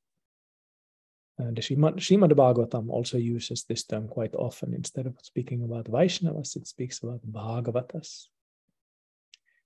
The 1.39 1.61
Srimad, 1.61 1.97
Srimad 1.97 2.33
Bhagavatam 2.33 2.89
also 2.89 3.19
uses 3.19 3.65
this 3.65 3.85
term 3.85 4.09
quite 4.09 4.35
often. 4.35 4.73
Instead 4.73 5.07
of 5.07 5.17
speaking 5.23 5.63
about 5.63 5.85
Vaishnavas, 5.85 6.57
it 6.57 6.67
speaks 6.67 7.03
about 7.03 7.21
Bhagavatas. 7.31 8.29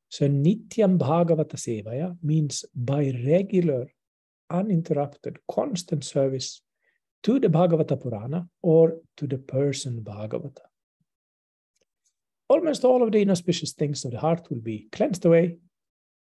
So 0.09 0.27
Nityam 0.27 0.99
Bhagavata 0.99 1.55
Sevaya 1.55 2.17
means 2.23 2.65
by 2.75 3.13
regular, 3.25 3.87
uninterrupted, 4.51 5.39
constant 5.49 6.05
service 6.05 6.61
to 7.23 7.39
the 7.39 7.49
Bhagavata 7.49 8.01
Purana 8.01 8.49
or 8.63 8.97
to 9.17 9.29
the 9.29 9.39
person 9.39 10.01
Bhagavata. 10.03 10.67
Almost 12.49 12.85
all 12.85 13.05
of 13.05 13.13
the 13.13 13.23
inauspicious 13.23 13.75
things 13.75 14.05
of 14.05 14.11
the 14.11 14.19
heart 14.19 14.51
will 14.51 14.61
be 14.61 14.89
cleansed 14.91 15.25
away 15.25 15.59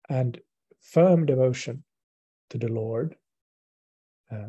and 0.08 0.40
firm 0.80 1.26
devotion 1.26 1.84
to 2.50 2.58
the 2.58 2.66
Lord 2.66 3.14
uh, 4.32 4.48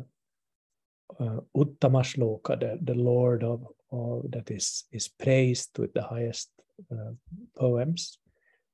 uh, 1.20 1.40
Uttama 1.56 2.02
Shloka, 2.02 2.58
the, 2.58 2.78
the 2.82 2.94
Lord 2.94 3.44
of, 3.44 3.66
of, 3.92 4.30
that 4.30 4.50
is, 4.50 4.84
is 4.90 5.08
praised 5.08 5.78
with 5.78 5.92
the 5.92 6.02
highest 6.02 6.50
uh, 6.90 7.12
poems, 7.56 8.18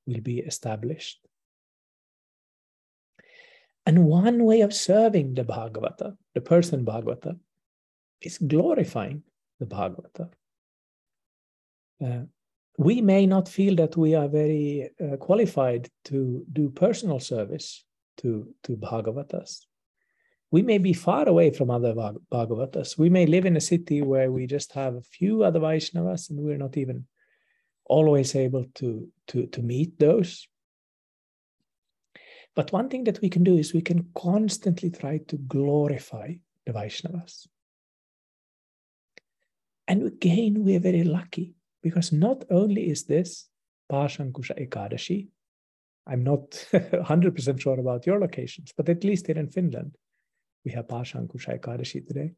will 0.06 0.20
be 0.20 0.38
established. 0.38 1.18
And 3.84 4.04
one 4.04 4.44
way 4.44 4.60
of 4.62 4.74
serving 4.74 5.34
the 5.34 5.44
Bhagavata, 5.44 6.16
the 6.34 6.40
person 6.40 6.84
Bhagavata, 6.84 7.38
is 8.20 8.38
glorifying 8.38 9.22
the 9.60 9.66
Bhagavata. 9.66 10.30
Uh, 12.04 12.24
we 12.78 13.00
may 13.00 13.26
not 13.26 13.48
feel 13.48 13.74
that 13.76 13.96
we 13.96 14.14
are 14.14 14.28
very 14.28 14.90
uh, 15.00 15.16
qualified 15.16 15.88
to 16.04 16.44
do 16.52 16.68
personal 16.70 17.18
service 17.18 17.84
to, 18.18 18.52
to 18.64 18.76
Bhagavatas 18.76 19.66
we 20.50 20.62
may 20.62 20.78
be 20.78 20.92
far 20.92 21.28
away 21.28 21.50
from 21.50 21.70
other 21.70 21.94
Bhagavatas. 21.94 22.96
We 22.96 23.10
may 23.10 23.26
live 23.26 23.46
in 23.46 23.56
a 23.56 23.60
city 23.60 24.02
where 24.02 24.30
we 24.30 24.46
just 24.46 24.72
have 24.72 24.94
a 24.94 25.02
few 25.02 25.42
other 25.42 25.60
Vaishnavas 25.60 26.30
and 26.30 26.40
we're 26.40 26.56
not 26.56 26.76
even 26.76 27.06
always 27.84 28.34
able 28.34 28.64
to, 28.74 29.08
to, 29.28 29.46
to 29.46 29.62
meet 29.62 29.98
those. 29.98 30.46
But 32.54 32.72
one 32.72 32.88
thing 32.88 33.04
that 33.04 33.20
we 33.20 33.28
can 33.28 33.44
do 33.44 33.56
is 33.56 33.74
we 33.74 33.82
can 33.82 34.08
constantly 34.14 34.90
try 34.90 35.18
to 35.28 35.36
glorify 35.36 36.34
the 36.64 36.72
Vaishnavas. 36.72 37.46
And 39.88 40.06
again, 40.06 40.64
we 40.64 40.76
are 40.76 40.80
very 40.80 41.04
lucky 41.04 41.54
because 41.82 42.12
not 42.12 42.44
only 42.50 42.88
is 42.88 43.04
this 43.04 43.48
Pashankusha 43.90 44.68
Ekadashi, 44.68 45.28
I'm 46.06 46.24
not 46.24 46.50
100% 46.72 47.60
sure 47.60 47.78
about 47.78 48.06
your 48.06 48.20
locations, 48.20 48.72
but 48.76 48.88
at 48.88 49.04
least 49.04 49.26
here 49.26 49.38
in 49.38 49.50
Finland, 49.50 49.96
we 50.66 50.72
have 50.72 50.88
Pashankusha 50.88 51.60
Ekadashi 51.60 52.04
today. 52.04 52.32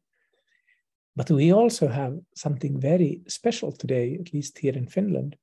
But 1.15 1.31
we 1.31 1.51
also 1.51 1.87
have 1.87 2.19
something 2.35 2.79
very 2.79 3.21
special 3.27 3.71
today, 3.71 4.17
at 4.21 4.31
least 4.33 4.59
here 4.59 4.73
in 4.73 4.85
Finland. 4.85 5.35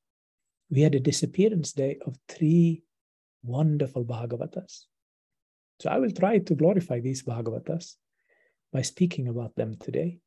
We 0.70 0.82
had 0.82 0.94
a 0.94 1.00
disappearance 1.00 1.72
day 1.72 1.98
of 2.06 2.16
three 2.28 2.84
wonderful 3.42 4.04
Bhagavatas. 4.04 4.84
So 5.80 5.90
I 5.90 5.98
will 5.98 6.12
try 6.12 6.38
to 6.38 6.54
glorify 6.54 7.00
these 7.00 7.24
Bhagavatas 7.24 7.96
by 8.72 8.82
speaking 8.82 9.26
about 9.28 9.56
them 9.56 9.74
today. 9.74 10.18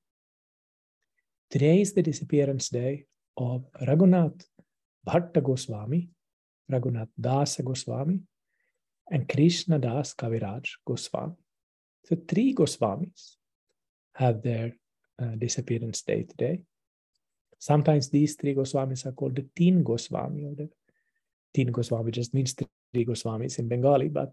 Today 1.50 1.80
is 1.82 1.94
the 1.94 2.04
disappearance 2.04 2.68
day 2.70 3.06
of 3.38 3.66
Raghunath 3.82 4.44
Bhatta 5.08 5.42
Goswami, 5.42 6.10
Raghunath 6.70 7.10
Das 7.20 7.56
Goswami, 7.58 8.20
and 9.10 9.28
Krishna 9.30 9.80
Das 9.80 10.13
Kaviraj 10.13 10.68
Goswami. 10.86 11.38
So 12.06 12.18
three 12.27 12.53
Goswamis 12.53 13.36
have 14.15 14.41
their 14.41 14.74
uh, 15.22 15.36
disappearance 15.38 16.01
day 16.01 16.24
today. 16.24 16.63
Sometimes 17.60 18.10
these 18.10 18.36
three 18.36 18.56
Goswamis 18.56 19.06
are 19.06 19.12
called 19.12 19.36
the 19.36 19.46
Teen 19.56 19.84
Goswami, 19.84 20.46
or 20.46 20.56
the 20.56 20.70
Teen 21.53 21.72
Goswami 21.72 22.12
just 22.12 22.34
means 22.34 22.53
three 22.53 23.06
Goswamis 23.06 23.60
in 23.60 23.68
Bengali, 23.68 24.08
but 24.08 24.32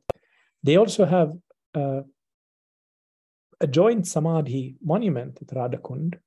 they 0.62 0.76
also 0.76 1.04
have 1.04 1.32
uh, 1.74 2.02
a 3.60 3.66
joint 3.66 4.06
Samadhi 4.06 4.76
monument 4.82 5.38
at 5.42 5.48
Radhakund, 5.48 6.18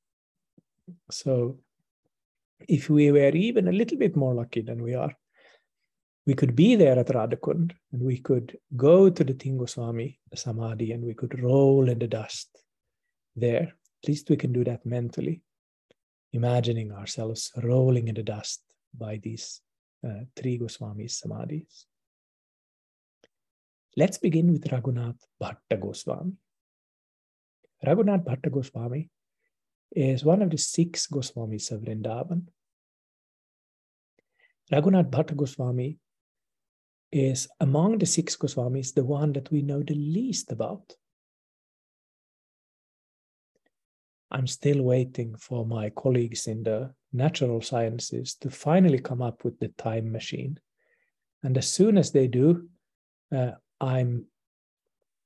so 1.10 1.60
if 2.68 2.90
we 2.90 3.12
were 3.12 3.30
even 3.30 3.68
a 3.68 3.72
little 3.72 3.98
bit 3.98 4.16
more 4.16 4.34
lucky 4.34 4.62
than 4.62 4.82
we 4.84 4.94
are, 4.94 5.16
we 6.30 6.36
could 6.36 6.56
be 6.56 6.76
there 6.76 7.00
at 7.00 7.08
Radhakund 7.08 7.72
and 7.92 8.02
we 8.04 8.20
could 8.20 8.56
go 8.78 9.10
to 9.10 9.24
the 9.24 9.34
Tingoswami 9.34 10.20
Samadhi 10.36 10.92
and 10.92 11.04
we 11.04 11.16
could 11.16 11.42
roll 11.42 11.90
in 11.90 11.98
the 11.98 12.08
dust 12.08 12.50
there. 13.36 13.74
At 14.04 14.08
least 14.08 14.30
we 14.30 14.38
can 14.38 14.54
do 14.54 14.64
that 14.66 14.86
mentally, 14.86 15.42
imagining 16.32 16.92
ourselves 16.92 17.52
rolling 17.64 18.10
in 18.10 18.14
the 18.14 18.22
dust 18.22 18.62
by 18.96 19.20
these 19.24 19.62
uh, 20.08 20.26
three 20.36 20.60
Goswami 20.60 21.06
Samadhis. 21.06 21.86
Let's 23.98 24.20
begin 24.20 24.52
with 24.52 24.70
Raghunath 24.70 25.22
Bhatta 25.42 25.78
Goswami. 25.82 26.34
Raghunath 27.84 28.24
Bhatta 28.24 28.52
Goswami 28.52 29.10
is 29.92 30.24
one 30.24 30.44
of 30.44 30.52
the 30.52 30.60
six 30.60 31.08
Goswamis 31.08 31.72
of 31.72 31.82
Vrindavan. 31.82 32.44
Raghunath 34.72 35.10
Bhatta 35.10 35.36
Goswami 35.36 35.98
is 37.12 37.48
among 37.60 37.98
the 37.98 38.06
six 38.06 38.36
Goswamis 38.36 38.94
the 38.94 39.04
one 39.04 39.34
that 39.34 39.52
we 39.52 39.62
know 39.62 39.82
the 39.82 39.96
least 39.96 40.52
about. 40.52 40.96
I'm 44.32 44.48
still 44.48 44.84
waiting 44.84 45.36
for 45.36 45.66
my 45.66 45.90
colleagues 45.90 46.46
in 46.48 46.64
the 46.64 46.94
natural 47.12 47.62
sciences 47.62 48.36
to 48.36 48.52
finally 48.52 49.00
come 49.00 49.22
up 49.22 49.44
with 49.44 49.60
the 49.60 49.70
time 49.70 50.12
machine. 50.12 50.60
And 51.42 51.58
as 51.58 51.72
soon 51.72 51.98
as 51.98 52.12
they 52.12 52.28
do, 52.28 52.70
uh, 53.36 53.52
I'm 53.82 54.26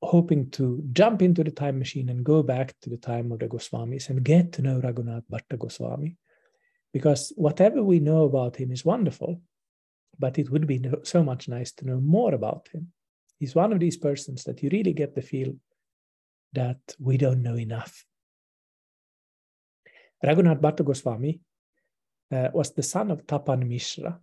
hoping 0.02 0.50
to 0.52 0.84
jump 0.94 1.22
into 1.22 1.44
the 1.44 1.52
time 1.52 1.80
machine 1.80 2.10
and 2.10 2.24
go 2.24 2.44
back 2.44 2.76
to 2.82 2.90
the 2.90 2.98
time 2.98 3.32
of 3.32 3.40
the 3.40 3.48
Goswamis 3.48 4.10
and 4.10 4.24
get 4.24 4.54
to 4.54 4.62
know 4.62 4.80
Raghunath 4.80 5.24
Bhatta 5.30 5.58
Goswami. 5.58 6.16
Because 6.94 7.34
whatever 7.36 7.84
we 7.84 8.00
know 8.00 8.26
about 8.26 8.56
him 8.56 8.72
is 8.72 8.86
wonderful, 8.86 9.42
but 10.20 10.38
it 10.38 10.50
would 10.50 10.68
be 10.68 10.82
so 11.04 11.24
much 11.24 11.48
nice 11.48 11.72
to 11.74 11.86
know 11.86 12.00
more 12.00 12.34
about 12.34 12.70
him. 12.72 12.92
He's 13.40 13.56
one 13.56 13.74
of 13.74 13.80
these 13.80 13.98
persons 13.98 14.44
that 14.46 14.62
you 14.64 14.70
really 14.72 14.94
get 14.94 15.16
the 15.16 15.22
feel 15.22 15.56
that 16.54 16.80
we 17.00 17.18
don't 17.18 17.42
know 17.42 17.58
enough. 17.58 18.06
Raghunath 20.24 20.62
Bhatta 20.62 20.84
Goswami 20.84 21.42
uh, 22.32 22.50
was 22.54 22.72
the 22.72 22.84
son 22.84 23.12
of 23.12 23.26
Tapan 23.26 23.68
Mishra. 23.68 24.20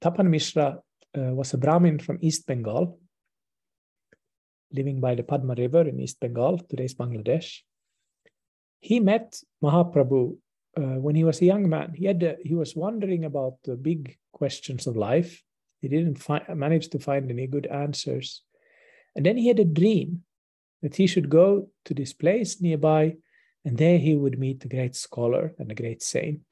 Tapan 0.00 0.28
Mishra 0.28 0.80
uh, 1.16 1.34
was 1.34 1.54
a 1.54 1.58
Brahmin 1.58 1.98
from 1.98 2.18
East 2.20 2.46
Bengal 2.46 2.98
living 4.72 5.00
by 5.00 5.14
the 5.14 5.22
Padma 5.22 5.54
River 5.56 5.82
in 5.88 6.00
East 6.00 6.18
Bengal, 6.20 6.58
today's 6.58 6.94
Bangladesh. 6.94 7.60
He 8.80 9.00
met 9.00 9.40
Mahaprabhu 9.62 10.36
uh, 10.76 10.98
when 11.00 11.14
he 11.14 11.24
was 11.24 11.40
a 11.40 11.46
young 11.46 11.68
man. 11.68 11.92
He 11.94 12.06
had 12.06 12.22
uh, 12.22 12.34
he 12.42 12.54
was 12.54 12.76
wondering 12.76 13.24
about 13.24 13.54
the 13.64 13.76
big 13.76 14.16
questions 14.32 14.86
of 14.86 14.96
life. 14.96 15.42
He 15.80 15.88
didn't 15.88 16.22
manage 16.54 16.88
to 16.88 16.98
find 16.98 17.30
any 17.30 17.46
good 17.46 17.66
answers, 17.66 18.42
and 19.14 19.24
then 19.24 19.36
he 19.36 19.48
had 19.48 19.60
a 19.60 19.64
dream 19.64 20.22
that 20.82 20.96
he 20.96 21.06
should 21.06 21.28
go 21.28 21.68
to 21.84 21.94
this 21.94 22.12
place 22.12 22.60
nearby, 22.60 23.16
and 23.64 23.78
there 23.78 23.98
he 23.98 24.14
would 24.14 24.38
meet 24.38 24.64
a 24.64 24.68
great 24.68 24.94
scholar 24.96 25.54
and 25.58 25.70
a 25.70 25.74
great 25.74 26.02
saint 26.02 26.42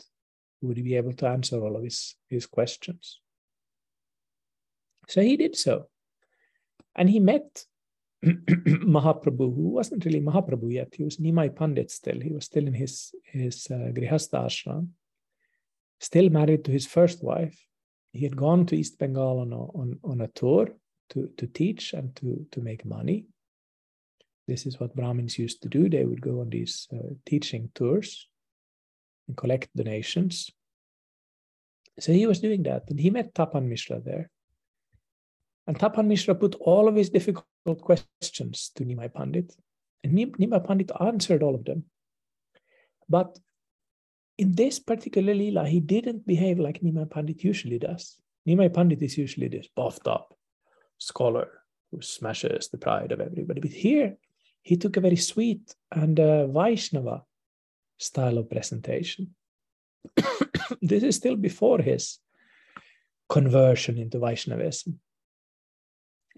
who 0.60 0.68
would 0.68 0.82
be 0.82 0.96
able 0.96 1.12
to 1.12 1.26
answer 1.26 1.58
all 1.60 1.76
of 1.76 1.84
his 1.84 2.16
his 2.28 2.46
questions. 2.46 3.20
So 5.08 5.20
he 5.20 5.36
did 5.36 5.56
so, 5.56 5.88
and 6.96 7.10
he 7.10 7.20
met 7.20 7.66
Mahaprabhu, 8.24 9.54
who 9.54 9.68
wasn't 9.68 10.04
really 10.04 10.20
Mahaprabhu 10.20 10.72
yet, 10.72 10.94
he 10.94 11.04
was 11.04 11.18
Nimai 11.18 11.54
Pandit 11.54 11.90
still. 11.90 12.20
He 12.20 12.32
was 12.32 12.44
still 12.44 12.66
in 12.66 12.74
his, 12.74 13.14
his 13.24 13.66
uh, 13.70 13.90
Grihastha 13.92 14.44
ashram, 14.46 14.88
still 16.00 16.30
married 16.30 16.64
to 16.64 16.70
his 16.70 16.86
first 16.86 17.22
wife. 17.22 17.58
He 18.12 18.22
had 18.22 18.36
gone 18.36 18.66
to 18.66 18.76
East 18.76 18.98
Bengal 18.98 19.40
on 19.40 19.52
a, 19.52 19.60
on, 19.60 19.98
on 20.04 20.20
a 20.20 20.28
tour 20.28 20.68
to, 21.10 21.28
to 21.36 21.46
teach 21.46 21.92
and 21.92 22.14
to, 22.16 22.46
to 22.52 22.60
make 22.60 22.84
money. 22.84 23.26
This 24.46 24.66
is 24.66 24.78
what 24.78 24.94
Brahmins 24.94 25.38
used 25.38 25.62
to 25.62 25.68
do. 25.68 25.88
They 25.88 26.04
would 26.04 26.20
go 26.20 26.40
on 26.40 26.50
these 26.50 26.86
uh, 26.92 27.14
teaching 27.26 27.70
tours 27.74 28.28
and 29.26 29.36
collect 29.36 29.74
donations. 29.74 30.50
So 31.98 32.12
he 32.12 32.26
was 32.26 32.40
doing 32.40 32.62
that, 32.64 32.84
and 32.90 32.98
he 32.98 33.10
met 33.10 33.34
Tapan 33.34 33.66
Mishra 33.66 34.00
there. 34.00 34.30
And 35.66 35.78
Tapan 35.78 36.06
Mishra 36.06 36.34
put 36.34 36.54
all 36.56 36.88
of 36.88 36.94
his 36.94 37.08
difficult 37.08 37.46
questions 37.80 38.70
to 38.76 38.84
Nimai 38.84 39.12
Pandit, 39.12 39.54
and 40.02 40.12
Nimai 40.12 40.66
Pandit 40.66 40.90
answered 41.00 41.42
all 41.42 41.54
of 41.54 41.64
them. 41.64 41.84
But 43.08 43.38
in 44.36 44.54
this 44.54 44.78
particular 44.78 45.34
Leela, 45.34 45.66
he 45.66 45.80
didn't 45.80 46.26
behave 46.26 46.58
like 46.58 46.80
Nimai 46.80 47.10
Pandit 47.10 47.42
usually 47.42 47.78
does. 47.78 48.16
Nimai 48.46 48.72
Pandit 48.72 49.02
is 49.02 49.16
usually 49.16 49.48
this 49.48 49.68
buffed 49.74 50.06
up 50.06 50.36
scholar 50.98 51.48
who 51.90 52.02
smashes 52.02 52.68
the 52.68 52.78
pride 52.78 53.12
of 53.12 53.20
everybody. 53.20 53.60
But 53.60 53.72
here, 53.72 54.16
he 54.62 54.76
took 54.76 54.96
a 54.96 55.00
very 55.00 55.16
sweet 55.16 55.74
and 55.92 56.18
uh, 56.18 56.46
Vaishnava 56.48 57.22
style 57.98 58.38
of 58.38 58.50
presentation. 58.50 59.34
this 60.82 61.02
is 61.02 61.16
still 61.16 61.36
before 61.36 61.78
his 61.78 62.18
conversion 63.28 63.98
into 63.98 64.18
Vaishnavism. 64.18 65.00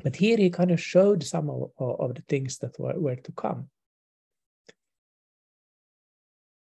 But 0.02 0.16
here 0.16 0.36
he 0.36 0.50
kind 0.50 0.70
of 0.70 0.80
showed 0.80 1.22
some 1.24 1.48
of, 1.50 1.70
of 1.78 2.14
the 2.14 2.22
things 2.22 2.58
that 2.58 2.78
were, 2.78 2.98
were 2.98 3.16
to 3.16 3.32
come. 3.32 3.68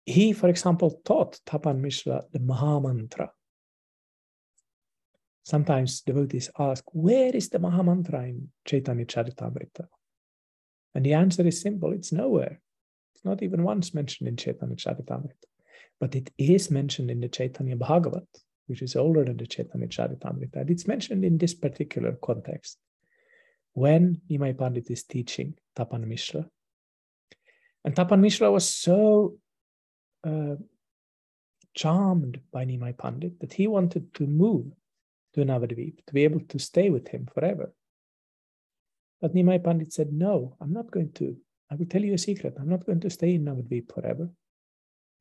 He, 0.06 0.34
for 0.34 0.50
example, 0.50 1.02
taught 1.06 1.40
Tapan 1.46 1.80
Mishra 1.80 2.24
the 2.32 2.40
Mahamantra. 2.40 3.30
Sometimes 5.44 6.02
devotees 6.02 6.50
ask, 6.58 6.84
where 6.94 7.36
is 7.36 7.50
the 7.50 7.60
Mahamantra 7.60 8.30
in 8.30 8.50
Chaitanya 8.66 9.06
Charitamrita? 9.06 9.88
And 10.96 11.06
the 11.06 11.14
answer 11.14 11.46
is 11.46 11.62
simple 11.62 11.92
it's 11.92 12.12
nowhere. 12.12 12.62
It's 13.16 13.26
not 13.26 13.42
even 13.44 13.64
once 13.64 13.94
mentioned 13.94 14.28
in 14.28 14.38
Chaitanya 14.38 14.76
Charitamrita. 14.76 15.48
But 16.00 16.16
it 16.16 16.32
is 16.38 16.70
mentioned 16.70 17.10
in 17.10 17.20
the 17.20 17.30
Chaitanya 17.30 17.76
Bhagavat, 17.76 18.28
which 18.68 18.82
is 18.82 18.96
older 18.96 19.26
than 19.26 19.38
the 19.38 19.48
Chaitanya 19.48 19.88
Charitamrita. 19.88 20.56
And 20.56 20.70
it's 20.70 20.88
mentioned 20.88 21.26
in 21.26 21.38
this 21.38 21.54
particular 21.54 22.18
context 22.22 22.78
when 23.74 24.22
Nimai 24.30 24.58
Pandit 24.58 24.90
is 24.90 25.04
teaching 25.04 25.56
Tapan 25.76 26.06
Mishra. 26.06 26.46
And 27.84 27.96
Tapan 27.96 28.20
Mishra 28.20 28.52
was 28.52 28.70
so 28.70 29.38
uh, 30.26 30.56
charmed 31.74 32.40
by 32.52 32.66
Nimai 32.66 32.98
Pandit 32.98 33.40
that 33.40 33.54
he 33.54 33.68
wanted 33.68 34.14
to 34.16 34.28
move 34.28 34.68
to 35.34 35.42
Navadvip, 35.42 36.06
to 36.06 36.14
be 36.14 36.24
able 36.24 36.42
to 36.42 36.60
stay 36.60 36.90
with 36.90 37.08
him 37.08 37.28
forever. 37.34 37.74
But 39.20 39.34
Nimai 39.34 39.64
Pandit 39.64 39.92
said, 39.92 40.14
No, 40.14 40.56
I'm 40.62 40.74
not 40.74 40.92
going 40.92 41.12
to. 41.14 41.36
I 41.72 41.76
will 41.76 41.88
tell 41.88 42.04
you 42.04 42.14
a 42.14 42.18
secret. 42.18 42.56
I'm 42.60 42.70
not 42.70 42.86
going 42.86 43.00
to 43.02 43.10
stay 43.10 43.36
in 43.36 43.46
Navadvip 43.46 43.92
forever. 43.92 44.30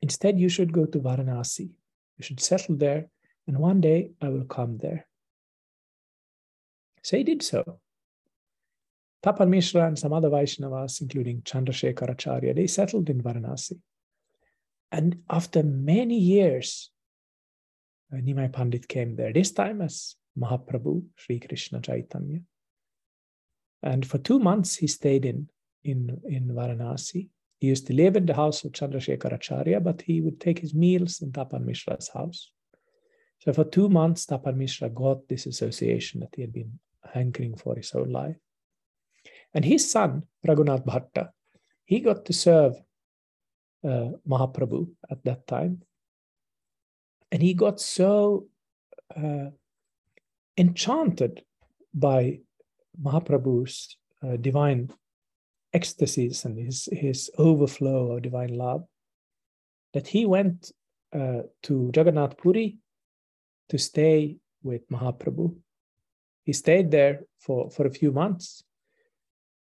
Instead, 0.03 0.38
you 0.38 0.49
should 0.49 0.73
go 0.73 0.85
to 0.85 0.99
Varanasi. 0.99 1.71
You 2.19 2.23
should 2.23 2.41
settle 2.41 2.77
there, 2.77 3.07
and 3.47 3.57
one 3.57 3.81
day 3.81 4.11
I 4.21 4.29
will 4.29 4.45
come 4.45 4.77
there. 4.79 5.07
So 7.03 7.17
he 7.17 7.25
did 7.25 7.43
so. 7.43 7.81
Tapan 9.22 9.48
Mishra 9.48 9.87
and 9.87 9.98
some 9.98 10.12
other 10.12 10.30
Vaishnavas, 10.30 11.00
including 11.00 11.42
Chandrasekharacharya, 11.42 12.54
they 12.54 12.66
settled 12.66 13.08
in 13.08 13.22
Varanasi. 13.22 13.78
And 14.90 15.22
after 15.30 15.62
many 15.62 16.18
years, 16.18 16.90
uh, 18.12 18.16
Nimai 18.16 18.52
Pandit 18.52 18.88
came 18.88 19.14
there, 19.16 19.32
this 19.32 19.52
time 19.52 19.80
as 19.80 20.16
Mahaprabhu, 20.38 21.04
Sri 21.16 21.38
Krishna 21.38 21.80
Chaitanya. 21.80 22.40
And 23.82 24.06
for 24.06 24.18
two 24.18 24.38
months, 24.38 24.76
he 24.76 24.87
stayed 24.87 25.24
in, 25.24 25.48
in, 25.85 26.20
in 26.24 26.48
Varanasi. 26.48 27.28
He 27.58 27.68
used 27.68 27.87
to 27.87 27.94
live 27.94 28.16
in 28.16 28.26
the 28.26 28.35
house 28.35 28.64
of 28.64 28.72
Chandrasekharacharya, 28.72 29.82
but 29.82 30.02
he 30.02 30.20
would 30.20 30.40
take 30.40 30.58
his 30.58 30.74
meals 30.74 31.22
in 31.22 31.30
Tapan 31.30 31.64
Mishra's 31.64 32.08
house. 32.08 32.50
So 33.38 33.52
for 33.52 33.64
two 33.64 33.88
months, 33.88 34.26
Tapan 34.26 34.56
Mishra 34.56 34.88
got 34.88 35.28
this 35.28 35.46
association 35.46 36.20
that 36.20 36.35
he 36.35 36.42
had 36.42 36.52
been 36.52 36.78
hankering 37.12 37.56
for 37.56 37.76
his 37.76 37.90
whole 37.90 38.08
life. 38.08 38.37
And 39.55 39.65
his 39.65 39.91
son, 39.91 40.25
Raghunath 40.47 40.85
Bhatta, 40.85 41.31
he 41.85 42.01
got 42.01 42.25
to 42.27 42.33
serve 42.33 42.75
uh, 43.85 44.11
Mahaprabhu 44.27 44.88
at 45.11 45.23
that 45.25 45.47
time. 45.47 45.83
And 47.31 47.43
he 47.43 47.55
got 47.55 47.81
so 47.81 48.47
uh, 49.17 49.51
enchanted 50.57 51.45
by 51.95 52.41
Mahaprabhu's 53.03 53.97
uh, 54.23 54.37
divine 54.37 54.91
ecstasies 55.73 56.45
and 56.45 56.59
his, 56.59 56.88
his 56.93 57.31
overflow 57.38 58.12
of 58.12 58.23
divine 58.23 58.55
love 58.57 58.85
that 59.95 60.07
he 60.07 60.27
went 60.27 60.73
uh, 61.15 61.43
to 61.62 61.91
Jagannath 61.95 62.37
Puri 62.37 62.79
to 63.69 63.79
stay 63.79 64.37
with 64.62 64.88
Mahaprabhu. 64.88 65.55
He 66.45 66.53
stayed 66.53 66.91
there 66.91 67.21
for, 67.38 67.71
for 67.71 67.87
a 67.87 67.91
few 67.91 68.12
months 68.12 68.62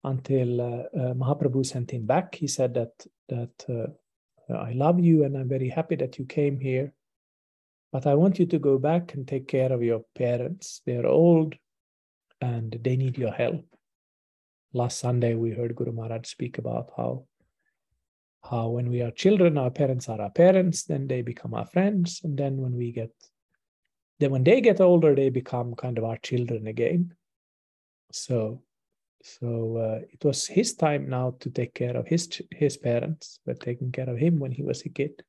until 0.05 0.61
uh, 0.61 0.64
uh, 0.64 1.14
Mahaprabhu 1.14 1.64
sent 1.64 1.90
him 1.90 2.07
back. 2.07 2.35
He 2.35 2.47
said 2.47 2.75
that 2.75 3.07
that 3.29 3.64
uh, 3.69 4.53
I 4.53 4.73
love 4.73 5.01
you 5.01 5.25
and 5.25 5.37
I'm 5.37 5.49
very 5.49 5.69
happy 5.69 5.97
that 5.97 6.19
you 6.19 6.27
came 6.27 6.61
here, 6.61 6.93
but 7.93 8.07
I 8.07 8.14
want 8.14 8.38
you 8.38 8.47
to 8.47 8.59
go 8.59 8.79
back 8.79 9.14
and 9.14 9.27
take 9.27 9.49
care 9.49 9.73
of 9.73 9.83
your 9.83 10.05
parents. 10.14 10.83
They're 10.85 11.07
old 11.07 11.55
and 12.40 12.79
they 12.83 12.97
need 12.97 13.17
your 13.17 13.33
help. 13.33 13.64
Last 14.75 14.99
Sunday 14.99 15.35
we 15.35 15.53
heard 15.53 15.75
Guru 15.75 15.93
Maharaj 15.93 16.29
speak 16.29 16.59
about 16.59 16.90
how 16.97 17.27
how 18.51 18.69
when 18.69 18.90
we 18.90 19.01
are 19.01 19.11
children, 19.11 19.57
our 19.57 19.71
parents 19.71 20.09
are 20.11 20.21
our 20.21 20.31
parents, 20.31 20.85
then 20.85 21.07
they 21.07 21.23
become 21.23 21.55
our 21.55 21.64
friends, 21.64 22.21
and 22.25 22.37
then 22.37 22.59
when 22.59 22.77
we 22.77 22.93
get 22.93 23.12
then 24.21 24.31
when 24.31 24.45
they 24.45 24.61
get 24.61 24.81
older, 24.81 25.14
they 25.14 25.31
become 25.31 25.75
kind 25.75 25.97
of 25.99 26.05
our 26.05 26.19
children 26.19 26.67
again. 26.67 27.14
So 28.12 28.62
so 29.25 29.79
uh, 29.79 30.01
it 30.13 30.23
was 30.23 30.47
his 30.47 30.75
time 30.75 31.09
now 31.09 31.35
to 31.41 31.49
take 31.49 31.73
care 31.73 31.97
of 31.97 32.07
his 32.07 32.29
his 32.51 32.77
parents 32.77 33.41
were 33.47 33.55
taking 33.55 33.91
care 33.91 34.11
of 34.11 34.19
him 34.19 34.39
when 34.39 34.53
he 34.53 34.63
was 34.63 34.83
a 34.85 34.91
kid. 34.91 35.23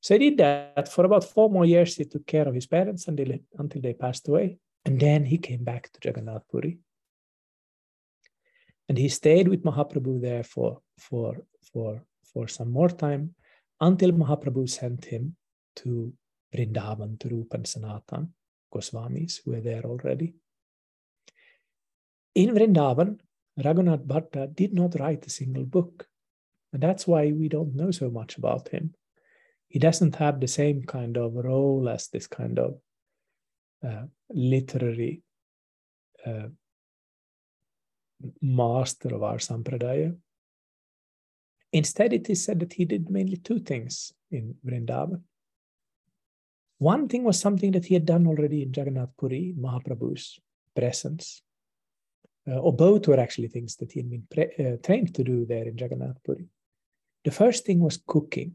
So 0.00 0.14
he 0.14 0.30
did 0.30 0.38
that 0.38 0.88
for 0.88 1.04
about 1.04 1.24
four 1.24 1.50
more 1.50 1.66
years 1.66 1.96
he 1.96 2.06
took 2.06 2.26
care 2.26 2.48
of 2.48 2.54
his 2.54 2.66
parents 2.66 3.06
until, 3.06 3.32
until 3.58 3.82
they 3.82 3.92
passed 3.92 4.28
away. 4.28 4.58
And 4.86 4.98
then 4.98 5.26
he 5.26 5.36
came 5.36 5.62
back 5.62 5.90
to 5.92 6.00
jagannath 6.02 6.48
puri. 6.50 6.78
And 8.88 8.96
he 8.96 9.10
stayed 9.10 9.48
with 9.48 9.62
mahaprabhu 9.62 10.22
there 10.22 10.44
for 10.44 10.80
for 10.96 11.36
for 11.70 12.02
for 12.32 12.48
some 12.48 12.70
more 12.72 12.88
time 12.88 13.34
until 13.78 14.12
mahaprabhu 14.12 14.66
sent 14.70 15.04
him 15.04 15.36
to 15.80 16.14
vrindavan 16.54 17.18
to 17.20 17.28
rupa 17.28 17.56
and 17.56 17.66
sanatan 17.66 18.32
goswamis 18.72 19.40
who 19.44 19.50
were 19.50 19.64
there 19.70 19.84
already 19.84 20.32
in 22.36 22.50
Vrindavan, 22.54 23.18
Raghunath 23.58 24.06
Bhatta 24.06 24.46
did 24.54 24.74
not 24.74 25.00
write 25.00 25.26
a 25.26 25.30
single 25.30 25.64
book. 25.64 26.06
And 26.72 26.82
that's 26.82 27.06
why 27.06 27.32
we 27.32 27.48
don't 27.48 27.74
know 27.74 27.90
so 27.90 28.10
much 28.10 28.36
about 28.36 28.68
him. 28.68 28.94
He 29.68 29.78
doesn't 29.78 30.16
have 30.16 30.38
the 30.38 30.46
same 30.46 30.82
kind 30.82 31.16
of 31.16 31.34
role 31.34 31.88
as 31.88 32.08
this 32.08 32.26
kind 32.26 32.58
of 32.58 32.78
uh, 33.86 34.04
literary 34.28 35.22
uh, 36.26 36.48
master 38.42 39.14
of 39.14 39.22
our 39.22 39.38
sampradaya. 39.38 40.14
Instead, 41.72 42.12
it 42.12 42.28
is 42.28 42.44
said 42.44 42.60
that 42.60 42.74
he 42.74 42.84
did 42.84 43.08
mainly 43.08 43.38
two 43.38 43.60
things 43.60 44.12
in 44.30 44.54
Vrindavan. 44.64 45.22
One 46.78 47.08
thing 47.08 47.24
was 47.24 47.40
something 47.40 47.72
that 47.72 47.86
he 47.86 47.94
had 47.94 48.04
done 48.04 48.26
already 48.26 48.62
in 48.62 48.74
Jagannath 48.74 49.16
Puri, 49.18 49.54
Mahaprabhu's 49.58 50.38
presence. 50.74 51.40
Uh, 52.48 52.58
or 52.58 52.72
both 52.72 53.08
were 53.08 53.18
actually 53.18 53.48
things 53.48 53.76
that 53.76 53.90
he 53.90 54.00
had 54.00 54.10
been 54.10 54.26
pre- 54.30 54.64
uh, 54.64 54.76
trained 54.84 55.12
to 55.14 55.24
do 55.24 55.44
there 55.44 55.64
in 55.64 55.76
Jagannath 55.76 56.22
Puri. 56.24 56.46
The 57.24 57.32
first 57.32 57.66
thing 57.66 57.80
was 57.80 58.00
cooking. 58.06 58.54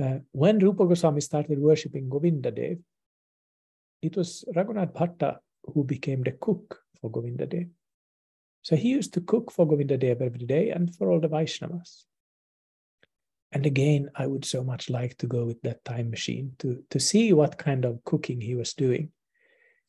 Uh, 0.00 0.18
when 0.32 0.58
Rupa 0.58 0.84
Goswami 0.84 1.20
started 1.20 1.60
worshipping 1.60 2.08
Govinda 2.08 2.50
Dev, 2.50 2.78
it 4.02 4.16
was 4.16 4.44
Raghunath 4.54 4.92
Bhatta 4.92 5.38
who 5.62 5.84
became 5.84 6.22
the 6.22 6.32
cook 6.32 6.80
for 7.00 7.10
Govinda 7.10 7.46
Dev. 7.46 7.68
So 8.62 8.74
he 8.74 8.88
used 8.88 9.14
to 9.14 9.20
cook 9.20 9.52
for 9.52 9.66
Govinda 9.66 9.96
Dev 9.96 10.22
every 10.22 10.46
day 10.46 10.70
and 10.70 10.94
for 10.94 11.10
all 11.10 11.20
the 11.20 11.28
Vaishnavas. 11.28 12.04
And 13.52 13.66
again, 13.66 14.10
I 14.16 14.26
would 14.26 14.44
so 14.44 14.64
much 14.64 14.90
like 14.90 15.16
to 15.18 15.28
go 15.28 15.44
with 15.44 15.62
that 15.62 15.84
time 15.84 16.10
machine 16.10 16.56
to, 16.58 16.82
to 16.90 16.98
see 16.98 17.32
what 17.32 17.56
kind 17.56 17.84
of 17.84 18.02
cooking 18.04 18.40
he 18.40 18.56
was 18.56 18.74
doing 18.74 19.10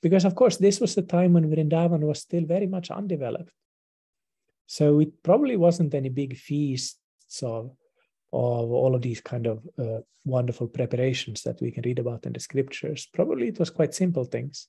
because 0.05 0.23
of 0.23 0.35
course 0.35 0.57
this 0.57 0.79
was 0.79 0.93
the 0.93 1.01
time 1.01 1.33
when 1.33 1.49
Vrindavan 1.49 2.01
was 2.01 2.19
still 2.21 2.45
very 2.45 2.67
much 2.67 2.91
undeveloped. 2.91 3.51
So 4.67 4.99
it 4.99 5.23
probably 5.23 5.57
wasn't 5.57 5.95
any 5.95 6.09
big 6.09 6.37
feasts 6.37 7.41
of, 7.41 7.71
of 8.31 8.71
all 8.79 8.93
of 8.93 9.01
these 9.01 9.19
kind 9.19 9.47
of 9.47 9.67
uh, 9.79 10.01
wonderful 10.23 10.67
preparations 10.67 11.41
that 11.41 11.59
we 11.59 11.71
can 11.71 11.81
read 11.81 11.97
about 11.97 12.27
in 12.27 12.33
the 12.33 12.39
scriptures. 12.39 13.07
Probably 13.15 13.47
it 13.47 13.57
was 13.57 13.71
quite 13.71 13.95
simple 13.95 14.25
things, 14.25 14.67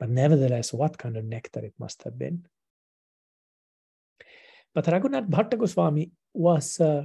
but 0.00 0.08
nevertheless, 0.08 0.72
what 0.72 0.96
kind 0.96 1.18
of 1.18 1.24
nectar 1.26 1.62
it 1.62 1.74
must 1.78 2.02
have 2.04 2.18
been. 2.18 2.46
But 4.74 4.86
Raghunath 4.86 5.28
Bhatta 5.28 5.58
Goswami 5.58 6.12
was, 6.32 6.80
uh, 6.80 7.04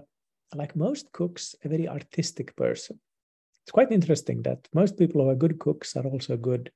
like 0.56 0.74
most 0.78 1.12
cooks, 1.12 1.54
a 1.65 1.67
very 1.67 1.89
artistic 1.89 2.56
person. 2.56 3.02
It's 3.65 3.72
quite 3.74 3.91
interesting 3.91 4.41
that 4.43 4.69
most 4.74 4.98
people 4.98 5.22
who 5.22 5.30
are 5.32 5.36
good 5.36 5.60
cooks 5.60 5.98
are 5.98 6.06
also 6.06 6.38
good 6.38 6.72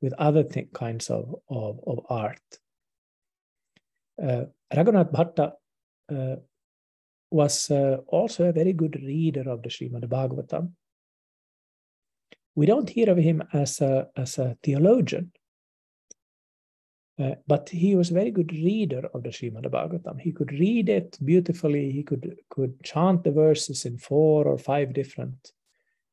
with 0.00 0.12
other 0.14 0.42
th- 0.42 0.72
kinds 0.72 1.10
of, 1.10 1.34
of, 1.48 1.80
of 1.86 1.98
art. 2.08 2.40
Uh, 4.20 4.44
Raghunath 4.72 5.12
Bhatta 5.12 5.52
uh, 6.10 6.36
was 7.30 7.70
uh, 7.70 7.98
also 8.08 8.46
a 8.46 8.52
very 8.52 8.72
good 8.72 8.96
reader 8.96 9.48
of 9.48 9.62
the 9.62 9.68
Srimad 9.68 10.04
Bhagavatam. 10.04 10.72
We 12.54 12.66
don't 12.66 12.90
hear 12.90 13.10
of 13.10 13.18
him 13.18 13.42
as 13.52 13.80
a, 13.80 14.08
as 14.16 14.38
a 14.38 14.56
theologian, 14.62 15.32
uh, 17.18 17.36
but 17.46 17.68
he 17.68 17.94
was 17.94 18.10
a 18.10 18.14
very 18.14 18.30
good 18.30 18.52
reader 18.52 19.08
of 19.14 19.22
the 19.22 19.28
Srimad 19.28 19.66
Bhagavatam. 19.66 20.20
He 20.20 20.32
could 20.32 20.52
read 20.52 20.88
it 20.88 21.18
beautifully. 21.24 21.92
He 21.92 22.02
could, 22.02 22.36
could 22.50 22.82
chant 22.82 23.24
the 23.24 23.30
verses 23.30 23.84
in 23.84 23.98
four 23.98 24.46
or 24.46 24.58
five 24.58 24.92
different 24.92 25.52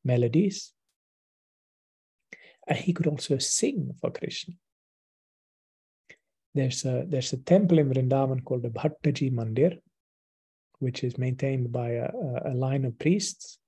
melodies. 0.04 0.72
And 2.68 2.78
he 2.78 2.92
could 2.92 3.06
also 3.06 3.38
sing 3.38 3.94
for 4.00 4.10
Krishna. 4.10 4.54
There's 6.54 6.84
a, 6.84 7.04
there's 7.08 7.32
a 7.32 7.38
temple 7.38 7.78
in 7.78 7.88
Vrindavan 7.90 8.44
called 8.44 8.62
the 8.62 8.68
Bhattaji 8.68 9.32
Mandir, 9.32 9.78
which 10.78 11.02
is 11.02 11.16
maintained 11.18 11.72
by 11.72 11.90
a, 11.92 12.10
a 12.44 12.54
line 12.54 12.84
of 12.84 12.98
priests 12.98 13.58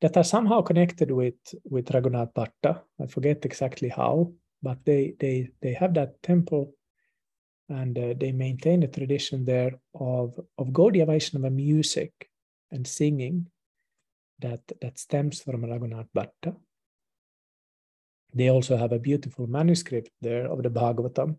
that 0.00 0.16
are 0.16 0.24
somehow 0.24 0.62
connected 0.62 1.10
with, 1.10 1.34
with 1.64 1.86
Raghunath 1.88 2.32
Bhatta. 2.32 2.80
I 3.00 3.06
forget 3.06 3.44
exactly 3.44 3.90
how, 3.90 4.32
but 4.62 4.78
they, 4.84 5.14
they, 5.20 5.50
they 5.60 5.74
have 5.74 5.92
that 5.94 6.22
temple 6.22 6.72
and 7.68 7.98
uh, 7.98 8.14
they 8.16 8.32
maintain 8.32 8.82
a 8.82 8.88
tradition 8.88 9.44
there 9.44 9.78
of, 9.94 10.38
of 10.58 10.68
Gaudiya 10.68 11.06
Vaishnava 11.06 11.50
music 11.50 12.30
and 12.70 12.86
singing 12.86 13.46
that, 14.40 14.60
that 14.80 14.98
stems 14.98 15.42
from 15.42 15.62
Raghunath 15.62 16.08
Bhatta. 16.14 16.56
They 18.34 18.50
also 18.50 18.76
have 18.76 18.92
a 18.92 18.98
beautiful 18.98 19.46
manuscript 19.46 20.10
there 20.20 20.46
of 20.46 20.62
the 20.62 20.70
Bhagavatam, 20.70 21.36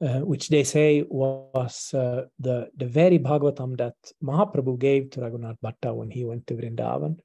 uh, 0.00 0.20
which 0.20 0.48
they 0.48 0.64
say 0.64 1.04
was 1.08 1.92
uh, 1.94 2.26
the, 2.38 2.70
the 2.76 2.86
very 2.86 3.18
Bhagavatam 3.18 3.76
that 3.78 3.96
Mahaprabhu 4.22 4.78
gave 4.78 5.10
to 5.10 5.20
Raghunath 5.20 5.58
Bhatta 5.60 5.92
when 5.94 6.10
he 6.10 6.24
went 6.24 6.46
to 6.46 6.54
Vrindavan. 6.54 7.18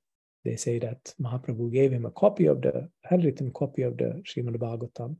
They 0.44 0.56
say 0.56 0.80
that 0.80 1.14
Mahaprabhu 1.22 1.72
gave 1.72 1.92
him 1.92 2.06
a 2.06 2.12
copy 2.12 2.48
of 2.48 2.62
the 2.62 2.90
handwritten 3.04 3.52
copy 3.52 3.84
of 3.84 3.98
the 3.98 4.24
Srimad 4.26 4.58
Bhagavatam 4.58 5.18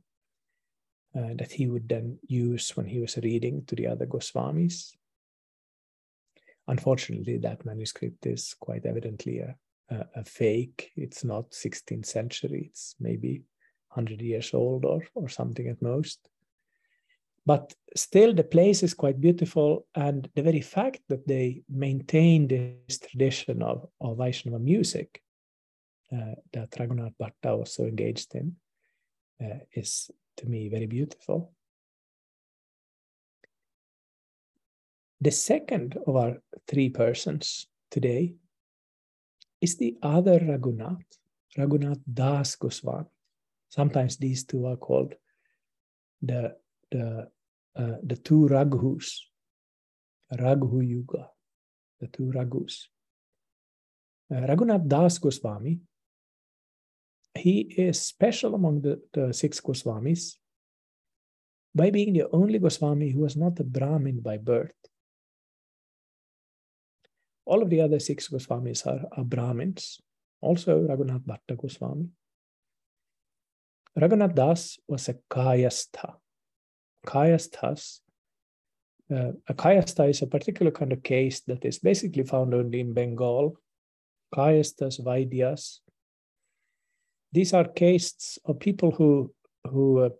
uh, 1.16 1.34
that 1.36 1.52
he 1.52 1.66
would 1.68 1.88
then 1.88 2.18
use 2.26 2.76
when 2.76 2.86
he 2.86 3.00
was 3.00 3.16
reading 3.18 3.64
to 3.66 3.76
the 3.76 3.86
other 3.86 4.06
Goswamis. 4.06 4.94
Unfortunately, 6.66 7.38
that 7.38 7.64
manuscript 7.64 8.26
is 8.26 8.54
quite 8.58 8.84
evidently 8.84 9.38
a 9.38 9.56
a, 9.90 10.06
a 10.16 10.24
fake. 10.24 10.92
It's 10.96 11.24
not 11.24 11.50
16th 11.50 12.06
century. 12.06 12.66
It's 12.70 12.94
maybe 13.00 13.42
100 13.88 14.20
years 14.20 14.54
old 14.54 14.84
or, 14.84 15.02
or 15.14 15.28
something 15.28 15.66
at 15.68 15.82
most. 15.82 16.28
But 17.46 17.74
still, 17.96 18.34
the 18.34 18.44
place 18.44 18.82
is 18.82 18.92
quite 18.92 19.20
beautiful. 19.20 19.86
And 19.94 20.28
the 20.34 20.42
very 20.42 20.60
fact 20.60 21.00
that 21.08 21.26
they 21.26 21.62
maintain 21.68 22.46
this 22.46 22.98
tradition 22.98 23.62
of, 23.62 23.88
of 24.00 24.18
Vaishnava 24.18 24.58
music 24.58 25.22
uh, 26.12 26.34
that 26.52 26.70
Raghunath 26.72 27.14
Bhatta 27.18 27.56
was 27.56 27.72
so 27.72 27.84
engaged 27.84 28.34
in 28.34 28.56
uh, 29.42 29.60
is, 29.72 30.10
to 30.36 30.46
me, 30.46 30.68
very 30.68 30.86
beautiful. 30.86 31.52
The 35.20 35.30
second 35.30 35.98
of 36.06 36.16
our 36.16 36.36
three 36.68 36.90
persons 36.90 37.66
today 37.90 38.34
is 39.60 39.76
the 39.76 39.96
other 40.02 40.38
Raghunath, 40.40 41.18
Raghunath 41.56 42.00
Das 42.06 42.56
Goswami. 42.56 43.06
Sometimes 43.68 44.16
these 44.16 44.44
two 44.44 44.66
are 44.66 44.76
called 44.76 45.14
the, 46.22 46.54
the 46.90 47.28
uh, 47.76 47.96
the 48.02 48.16
two 48.16 48.48
Raghus, 48.50 49.30
Raghu 50.36 50.80
Yuga, 50.80 51.30
the 52.00 52.08
two 52.08 52.32
Raghus. 52.34 52.86
Uh, 54.30 54.46
Raghunath 54.46 54.88
Das 54.88 55.18
Goswami, 55.18 55.78
he 57.34 57.60
is 57.60 58.00
special 58.02 58.54
among 58.54 58.80
the, 58.82 59.00
the 59.12 59.32
six 59.32 59.60
Goswamis 59.60 60.34
by 61.74 61.90
being 61.90 62.12
the 62.12 62.28
only 62.32 62.58
Goswami 62.58 63.10
who 63.10 63.20
was 63.20 63.36
not 63.36 63.60
a 63.60 63.64
Brahmin 63.64 64.20
by 64.20 64.38
birth. 64.38 64.74
All 67.48 67.62
of 67.62 67.70
the 67.70 67.80
other 67.80 67.98
six 67.98 68.28
Goswamis 68.28 68.86
are, 68.86 69.08
are 69.16 69.24
Brahmins, 69.24 70.02
also 70.42 70.80
Raghunath 70.86 71.24
Bhatta 71.24 71.56
Goswami. 71.56 72.08
Raghunath 73.98 74.34
Das 74.34 74.78
was 74.86 75.08
a 75.08 75.14
Kayastha. 75.30 76.16
Kayasthas. 77.06 78.00
Uh, 79.10 79.32
a 79.48 79.54
Kayastha 79.54 80.10
is 80.10 80.20
a 80.20 80.26
particular 80.26 80.70
kind 80.70 80.92
of 80.92 81.02
caste 81.02 81.46
that 81.46 81.64
is 81.64 81.78
basically 81.78 82.22
found 82.22 82.52
only 82.52 82.80
in 82.80 82.92
Bengal. 82.92 83.56
Kayasthas, 84.34 85.00
Vaidyas. 85.02 85.78
These 87.32 87.54
are 87.54 87.64
castes 87.64 88.38
of 88.44 88.60
people 88.60 88.90
who, 88.90 89.32
who 89.64 90.00
uh, 90.00 90.10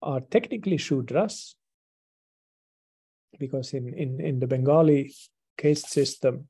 are 0.00 0.20
technically 0.20 0.76
Shudras, 0.78 1.54
because 3.40 3.74
in, 3.74 3.92
in, 3.94 4.20
in 4.20 4.38
the 4.38 4.46
Bengali 4.46 5.12
caste 5.56 5.90
system, 5.90 6.48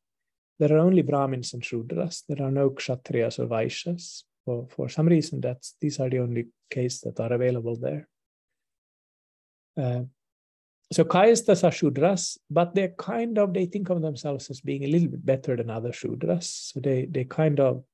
there 0.59 0.73
are 0.73 0.79
only 0.79 1.03
Brahmins 1.03 1.55
and 1.55 1.62
Shudras. 1.62 2.23
There 2.29 2.47
are 2.47 2.51
no 2.51 2.71
Kshatriyas 2.71 3.38
or 3.38 3.47
Vaishyas. 3.47 4.23
For, 4.45 4.67
for 4.69 4.88
some 4.88 5.07
reason, 5.07 5.40
that's 5.40 5.77
these 5.81 5.99
are 6.01 6.11
the 6.11 6.19
only 6.19 6.47
castes 6.71 7.01
that 7.03 7.19
are 7.21 7.33
available 7.33 7.77
there. 7.77 8.09
Uh, 9.77 10.03
so 10.93 11.03
Kayasthas 11.05 11.64
are 11.64 11.71
Shudras, 11.71 12.38
but 12.51 12.75
they're 12.75 12.95
kind 12.99 13.38
of, 13.38 13.53
they 13.53 13.67
think 13.67 13.88
of 13.88 14.03
themselves 14.03 14.51
as 14.51 14.61
being 14.61 14.85
a 14.85 14.88
little 14.88 15.09
bit 15.09 15.25
better 15.25 15.57
than 15.57 15.71
other 15.71 15.90
Shudras. 15.90 16.45
So 16.45 16.81
they, 16.81 17.07
they 17.07 17.25
kind 17.25 17.59
of 17.59 17.85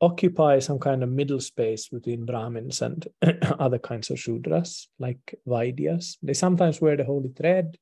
occupy 0.00 0.58
some 0.58 0.78
kind 0.78 1.02
of 1.02 1.08
middle 1.08 1.40
space 1.40 1.88
between 1.88 2.26
Brahmins 2.26 2.82
and 2.82 3.08
other 3.58 3.78
kinds 3.78 4.10
of 4.10 4.18
Shudras, 4.18 4.86
like 4.98 5.40
Vaidyas. 5.48 6.18
They 6.22 6.34
sometimes 6.34 6.80
wear 6.80 6.96
the 6.96 7.04
holy 7.04 7.30
thread. 7.30 7.78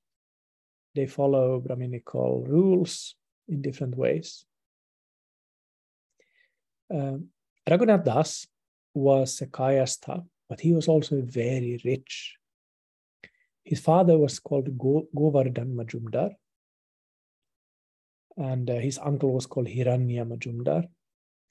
They 0.95 1.07
follow 1.07 1.61
Brahminical 1.61 2.45
rules 2.47 3.15
in 3.49 3.63
different 3.63 3.97
ways. 3.97 4.45
Um, 6.93 7.29
Raghunath 7.69 8.05
Das 8.05 8.47
was 8.95 9.41
a 9.41 9.47
Kayastha, 9.47 10.25
but 10.49 10.61
he 10.61 10.73
was 10.73 10.89
also 10.89 11.23
very 11.23 11.81
rich 11.85 12.37
his 13.65 13.81
father 13.81 14.19
was 14.19 14.39
called 14.39 14.77
Go- 14.77 15.09
Govardhan 15.15 15.75
Majumdar, 15.77 16.35
and 18.37 18.69
uh, 18.69 18.75
his 18.77 18.99
uncle 18.99 19.33
was 19.33 19.47
called 19.47 19.69
Hiranya 19.69 20.27
Majumdar. 20.27 20.89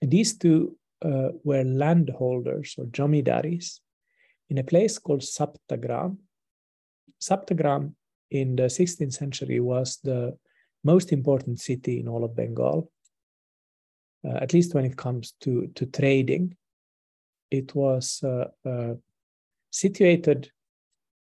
And 0.01 0.11
these 0.11 0.37
two 0.37 0.77
uh, 1.03 1.29
were 1.43 1.63
landholders 1.63 2.75
or 2.77 2.85
jamidaris 2.85 3.79
in 4.49 4.57
a 4.57 4.63
place 4.63 4.97
called 4.97 5.21
Saptagram. 5.21 6.17
Saptagram 7.21 7.93
in 8.31 8.55
the 8.55 8.63
16th 8.63 9.13
century 9.13 9.59
was 9.59 9.99
the 10.03 10.37
most 10.83 11.11
important 11.11 11.59
city 11.59 11.99
in 11.99 12.07
all 12.07 12.23
of 12.23 12.35
Bengal, 12.35 12.89
uh, 14.25 14.37
at 14.41 14.53
least 14.53 14.73
when 14.73 14.85
it 14.85 14.97
comes 14.97 15.33
to, 15.41 15.67
to 15.75 15.85
trading. 15.85 16.55
It 17.51 17.75
was 17.75 18.23
uh, 18.23 18.47
uh, 18.65 18.95
situated 19.69 20.49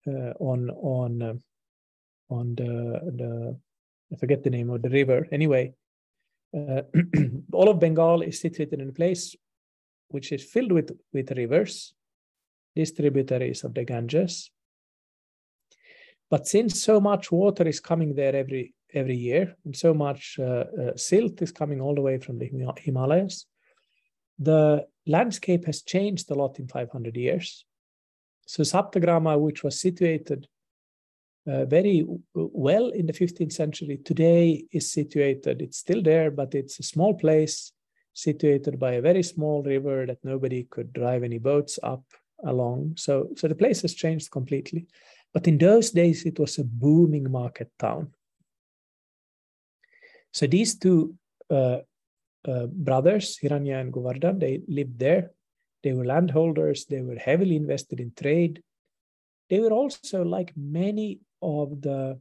uh, 0.07 0.33
on 0.39 0.69
on 0.69 1.21
uh, 1.21 1.33
on 2.29 2.55
the 2.55 3.01
the 3.17 3.59
I 4.13 4.15
forget 4.15 4.43
the 4.43 4.49
name 4.49 4.69
of 4.69 4.81
the 4.81 4.89
river. 4.89 5.27
Anyway, 5.31 5.73
uh, 6.55 6.83
all 7.51 7.69
of 7.69 7.79
Bengal 7.79 8.21
is 8.21 8.39
situated 8.39 8.79
in 8.79 8.89
a 8.89 8.93
place 8.93 9.35
which 10.09 10.31
is 10.31 10.43
filled 10.43 10.71
with 10.71 10.91
with 11.13 11.31
rivers, 11.31 11.93
distributaries 12.75 13.63
of 13.63 13.73
the 13.73 13.83
Ganges. 13.83 14.51
But 16.29 16.47
since 16.47 16.83
so 16.83 16.99
much 16.99 17.31
water 17.31 17.67
is 17.67 17.79
coming 17.79 18.15
there 18.15 18.35
every 18.35 18.73
every 18.93 19.15
year, 19.15 19.55
and 19.65 19.75
so 19.75 19.93
much 19.93 20.37
uh, 20.39 20.65
uh, 20.81 20.95
silt 20.95 21.41
is 21.41 21.51
coming 21.51 21.79
all 21.79 21.93
the 21.93 22.01
way 22.01 22.17
from 22.17 22.39
the 22.39 22.49
Himalayas, 22.77 23.45
the 24.39 24.85
landscape 25.05 25.65
has 25.65 25.83
changed 25.83 26.31
a 26.31 26.35
lot 26.35 26.59
in 26.59 26.67
500 26.67 27.15
years. 27.15 27.65
So 28.47 28.63
Saptagrama, 28.63 29.39
which 29.39 29.63
was 29.63 29.79
situated 29.79 30.47
uh, 31.47 31.65
very 31.65 32.05
well 32.33 32.89
in 32.89 33.05
the 33.05 33.13
15th 33.13 33.53
century, 33.53 33.99
today 34.03 34.65
is 34.71 34.91
situated, 34.91 35.61
it's 35.61 35.77
still 35.77 36.01
there, 36.01 36.31
but 36.31 36.55
it's 36.55 36.79
a 36.79 36.83
small 36.83 37.13
place 37.13 37.71
situated 38.13 38.79
by 38.79 38.93
a 38.93 39.01
very 39.01 39.23
small 39.23 39.61
river 39.63 40.05
that 40.05 40.17
nobody 40.23 40.63
could 40.63 40.91
drive 40.93 41.23
any 41.23 41.37
boats 41.37 41.77
up 41.83 42.03
along. 42.43 42.93
So, 42.97 43.29
so 43.35 43.47
the 43.47 43.55
place 43.55 43.81
has 43.83 43.93
changed 43.93 44.31
completely. 44.31 44.87
But 45.33 45.47
in 45.47 45.57
those 45.57 45.91
days, 45.91 46.25
it 46.25 46.39
was 46.39 46.57
a 46.57 46.63
booming 46.63 47.31
market 47.31 47.71
town. 47.77 48.13
So 50.33 50.47
these 50.47 50.77
two 50.77 51.15
uh, 51.49 51.79
uh, 52.47 52.67
brothers, 52.67 53.37
Hiranya 53.41 53.81
and 53.81 53.93
Govardhan, 53.93 54.39
they 54.39 54.61
lived 54.67 54.99
there. 54.99 55.31
They 55.83 55.93
were 55.93 56.05
landholders, 56.05 56.85
they 56.85 57.01
were 57.01 57.15
heavily 57.15 57.55
invested 57.55 57.99
in 57.99 58.11
trade. 58.19 58.61
They 59.49 59.59
were 59.59 59.71
also, 59.71 60.23
like 60.23 60.53
many 60.55 61.21
of 61.41 61.81
the, 61.81 62.19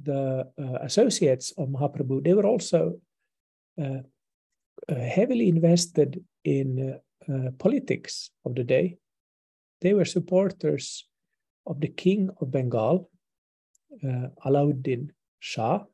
the 0.00 0.48
uh, 0.58 0.78
associates 0.82 1.52
of 1.56 1.68
Mahaprabhu, 1.68 2.22
they 2.22 2.34
were 2.34 2.46
also 2.46 3.00
uh, 3.80 4.02
uh, 4.88 4.94
heavily 4.94 5.48
invested 5.48 6.22
in 6.44 7.00
uh, 7.28 7.50
politics 7.58 8.30
of 8.44 8.54
the 8.54 8.64
day. 8.64 8.98
They 9.80 9.94
were 9.94 10.04
supporters 10.04 11.06
of 11.66 11.80
the 11.80 11.88
king 11.88 12.30
of 12.40 12.50
Bengal, 12.50 13.10
uh, 14.04 14.28
Alauddin 14.44 15.10
Shah, 15.40 15.84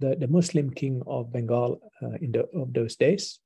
the, 0.00 0.16
the 0.16 0.28
Muslim 0.28 0.70
king 0.70 1.02
of 1.06 1.32
Bengal 1.32 1.80
in 2.20 2.32
the, 2.32 2.48
of 2.54 2.72
those 2.72 2.96
days 2.96 3.40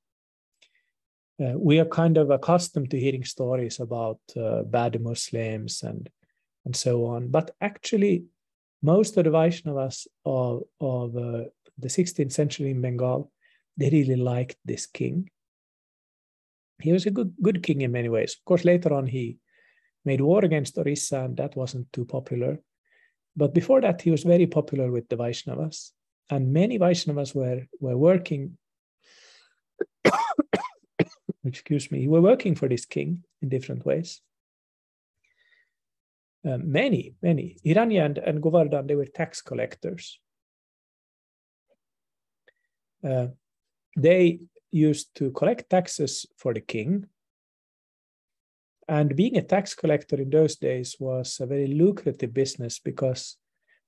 uh, 1.42 1.54
we 1.56 1.78
are 1.78 1.86
kind 1.86 2.18
of 2.18 2.30
accustomed 2.30 2.90
to 2.90 3.00
hearing 3.00 3.24
stories 3.24 3.80
about 3.80 4.20
uh, 4.36 4.62
bad 4.62 5.00
Muslims 5.00 5.82
and 5.82 6.08
and 6.64 6.76
so 6.76 7.06
on. 7.06 7.28
But 7.28 7.50
actually, 7.60 8.24
most 8.82 9.16
of 9.16 9.24
the 9.24 9.30
Vaishnavas 9.30 10.06
of, 10.24 10.62
of 10.80 11.16
uh, 11.16 11.44
the 11.76 11.88
16th 11.88 12.30
century 12.30 12.70
in 12.70 12.80
Bengal, 12.80 13.32
they 13.76 13.90
really 13.90 14.14
liked 14.14 14.56
this 14.64 14.86
king. 14.86 15.28
He 16.78 16.92
was 16.92 17.06
a 17.06 17.10
good 17.10 17.34
good 17.42 17.62
king 17.62 17.80
in 17.80 17.92
many 17.92 18.08
ways. 18.08 18.34
Of 18.34 18.44
course, 18.44 18.64
later 18.64 18.92
on 18.92 19.06
he 19.06 19.38
made 20.04 20.20
war 20.20 20.44
against 20.44 20.78
Orissa, 20.78 21.20
and 21.20 21.36
that 21.36 21.56
wasn't 21.56 21.92
too 21.92 22.04
popular. 22.04 22.58
But 23.36 23.54
before 23.54 23.80
that, 23.80 24.02
he 24.02 24.10
was 24.10 24.24
very 24.24 24.46
popular 24.46 24.90
with 24.90 25.08
the 25.08 25.16
Vaishnavas, 25.16 25.92
and 26.30 26.52
many 26.52 26.78
Vaishnavas 26.78 27.34
were 27.34 27.66
were 27.80 27.96
working 27.96 28.58
excuse 31.44 31.90
me, 31.90 32.08
were 32.08 32.20
working 32.20 32.54
for 32.54 32.68
this 32.68 32.84
king 32.84 33.24
in 33.40 33.48
different 33.48 33.84
ways. 33.84 34.20
Uh, 36.44 36.58
many, 36.58 37.14
many. 37.22 37.56
Hiranya 37.64 38.04
and, 38.04 38.18
and 38.18 38.42
Govardhan, 38.42 38.86
they 38.86 38.96
were 38.96 39.06
tax 39.06 39.42
collectors. 39.42 40.18
Uh, 43.06 43.28
they 43.96 44.40
used 44.70 45.14
to 45.16 45.30
collect 45.30 45.70
taxes 45.70 46.26
for 46.36 46.52
the 46.52 46.60
king. 46.60 47.06
And 48.92 49.16
being 49.16 49.38
a 49.38 49.42
tax 49.42 49.74
collector 49.74 50.20
in 50.20 50.28
those 50.28 50.56
days 50.56 50.96
was 51.00 51.40
a 51.40 51.46
very 51.46 51.66
lucrative 51.66 52.34
business 52.34 52.78
because 52.78 53.38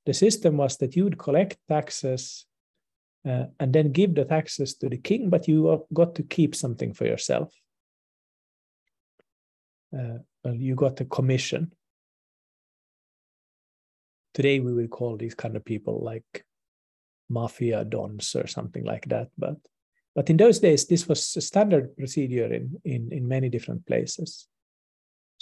the 0.06 0.14
system 0.14 0.56
was 0.56 0.78
that 0.78 0.96
you 0.96 1.04
would 1.04 1.18
collect 1.18 1.58
taxes 1.68 2.46
uh, 3.28 3.44
and 3.60 3.70
then 3.70 3.92
give 3.92 4.14
the 4.14 4.24
taxes 4.24 4.74
to 4.76 4.88
the 4.88 4.96
king, 4.96 5.28
but 5.28 5.46
you 5.46 5.86
got 5.92 6.14
to 6.14 6.22
keep 6.22 6.54
something 6.54 6.94
for 6.94 7.04
yourself. 7.04 7.52
uh, 9.92 10.18
well, 10.42 10.54
you 10.54 10.74
got 10.74 11.00
a 11.00 11.04
commission. 11.04 11.72
Today 14.32 14.58
we 14.58 14.72
would 14.72 14.90
call 14.90 15.18
these 15.18 15.34
kind 15.34 15.54
of 15.54 15.66
people 15.66 16.02
like 16.02 16.46
mafia 17.28 17.84
dons 17.84 18.34
or 18.34 18.46
something 18.46 18.84
like 18.84 19.06
that. 19.08 19.28
But 19.36 19.56
but 20.14 20.30
in 20.30 20.38
those 20.38 20.60
days, 20.60 20.86
this 20.86 21.06
was 21.06 21.36
a 21.36 21.42
standard 21.42 21.94
procedure 21.94 22.50
in 22.54 22.80
in, 22.86 23.12
in 23.12 23.28
many 23.28 23.50
different 23.50 23.84
places. 23.86 24.48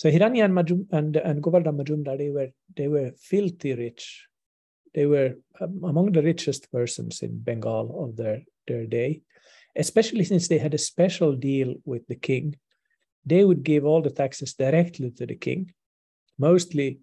So 0.03 0.11
Hiranya 0.11 0.45
and, 0.47 0.55
Majum, 0.55 0.89
and, 0.91 1.15
and 1.15 1.41
Govardhan 1.41 1.77
Majumdar, 1.77 2.19
they 2.19 2.31
were 2.31 2.51
they 2.77 2.89
were 2.89 3.13
filthy 3.31 3.75
rich. 3.75 4.27
They 4.95 5.07
were 5.07 5.37
um, 5.61 5.85
among 5.85 6.11
the 6.11 6.23
richest 6.23 6.73
persons 6.73 7.23
in 7.23 7.39
Bengal 7.39 7.87
of 8.05 8.17
their, 8.17 8.43
their 8.67 8.85
day, 8.87 9.21
especially 9.77 10.25
since 10.25 10.49
they 10.49 10.59
had 10.59 10.75
a 10.75 10.79
special 10.79 11.37
deal 11.37 11.77
with 11.85 12.05
the 12.09 12.17
king 12.17 12.57
they 13.25 13.45
would 13.45 13.63
give 13.63 13.85
all 13.85 14.03
the 14.03 14.11
taxes 14.11 14.55
directly 14.55 15.11
to 15.13 15.27
the 15.27 15.37
king. 15.37 15.73
Mostly, 16.39 17.01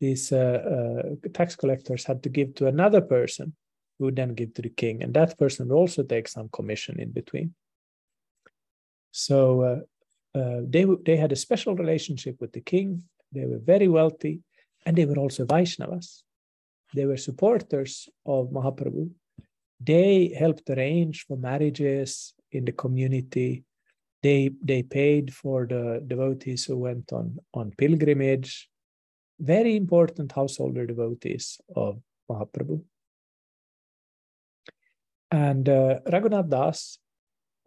these 0.00 0.32
uh, 0.32 1.14
uh, 1.24 1.28
tax 1.32 1.54
collectors 1.56 2.04
had 2.04 2.22
to 2.24 2.28
give 2.28 2.54
to 2.56 2.66
another 2.66 3.00
person 3.00 3.54
who 3.98 4.06
would 4.06 4.16
then 4.16 4.34
give 4.34 4.54
to 4.54 4.62
the 4.62 4.70
king, 4.70 5.02
and 5.02 5.14
that 5.14 5.38
person 5.38 5.68
would 5.68 5.74
also 5.74 6.02
take 6.02 6.28
some 6.28 6.48
commission 6.48 6.98
in 6.98 7.12
between. 7.12 7.54
So 9.12 9.60
uh, 9.62 9.80
uh 10.34 10.60
they 10.74 10.84
they 11.06 11.16
had 11.16 11.32
a 11.32 11.42
special 11.46 11.74
relationship 11.76 12.36
with 12.40 12.52
the 12.52 12.60
king. 12.60 13.02
They 13.32 13.46
were 13.46 13.62
very 13.74 13.88
wealthy, 13.88 14.40
and 14.86 14.96
they 14.96 15.06
were 15.06 15.18
also 15.18 15.44
Vaishnavas. 15.44 16.22
They 16.94 17.06
were 17.06 17.16
supporters 17.16 18.08
of 18.24 18.50
Mahaprabhu. 18.50 19.10
They 19.80 20.34
helped 20.38 20.70
arrange 20.70 21.24
for 21.26 21.36
marriages 21.36 22.34
in 22.52 22.64
the 22.64 22.72
community 22.72 23.64
they 24.24 24.50
they 24.70 24.82
paid 24.82 25.34
for 25.40 25.66
the 25.66 26.02
devotees 26.12 26.64
who 26.64 26.76
went 26.88 27.12
on 27.12 27.26
on 27.52 27.76
pilgrimage 27.82 28.52
very 29.52 29.76
important 29.76 30.32
householder 30.40 30.84
devotees 30.92 31.46
of 31.84 31.92
mahaprabhu 32.30 32.76
and 35.44 35.68
uh, 35.68 35.94
raghunath 36.14 36.50
das 36.56 36.80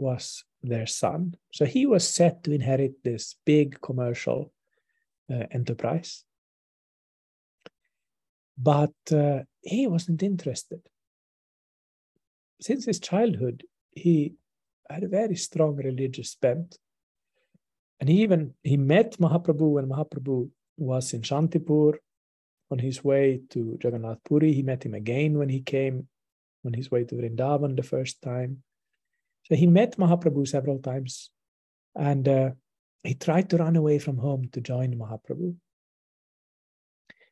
was 0.08 0.26
their 0.68 0.88
son 0.88 1.36
so 1.52 1.66
he 1.66 1.86
was 1.86 2.08
set 2.08 2.44
to 2.44 2.52
inherit 2.52 3.04
this 3.04 3.36
big 3.46 3.80
commercial 3.82 4.52
uh, 5.32 5.46
enterprise 5.52 6.24
but 8.58 8.96
uh, 9.12 9.40
he 9.62 9.88
wasn't 9.88 10.24
interested 10.24 10.82
since 12.60 12.86
his 12.86 13.00
childhood 13.00 13.64
he 13.92 14.36
had 14.90 15.04
a 15.04 15.08
very 15.08 15.36
strong 15.36 15.76
religious 15.76 16.36
bent. 16.36 16.78
And 18.00 18.10
he 18.10 18.22
even 18.22 18.54
he 18.64 18.78
met 18.78 19.18
Mahaprabhu 19.18 19.72
when 19.72 19.90
Mahaprabhu 19.90 20.50
was 20.78 21.14
in 21.14 21.22
Shantipur 21.22 21.96
on 22.70 22.80
his 22.80 23.04
way 23.04 23.42
to 23.50 23.78
Jagannath 23.84 24.24
Puri. 24.24 24.54
He 24.54 24.62
met 24.62 24.84
him 24.84 24.94
again 24.94 25.38
when 25.38 25.50
he 25.50 25.62
came 25.62 26.08
on 26.66 26.74
his 26.74 26.92
way 26.92 27.06
to 27.06 27.16
Vrindavan 27.16 27.76
the 27.76 27.84
first 27.84 28.22
time. 28.22 28.64
So 29.48 29.56
he 29.56 29.66
met 29.66 29.98
Mahaprabhu 29.98 30.46
several 30.48 30.80
times 30.80 31.30
and 31.96 32.28
uh, 32.28 32.50
he 33.04 33.14
tried 33.14 33.50
to 33.50 33.58
run 33.58 33.78
away 33.78 33.98
from 33.98 34.18
home 34.18 34.50
to 34.52 34.60
join 34.60 34.94
Mahaprabhu. 34.96 35.56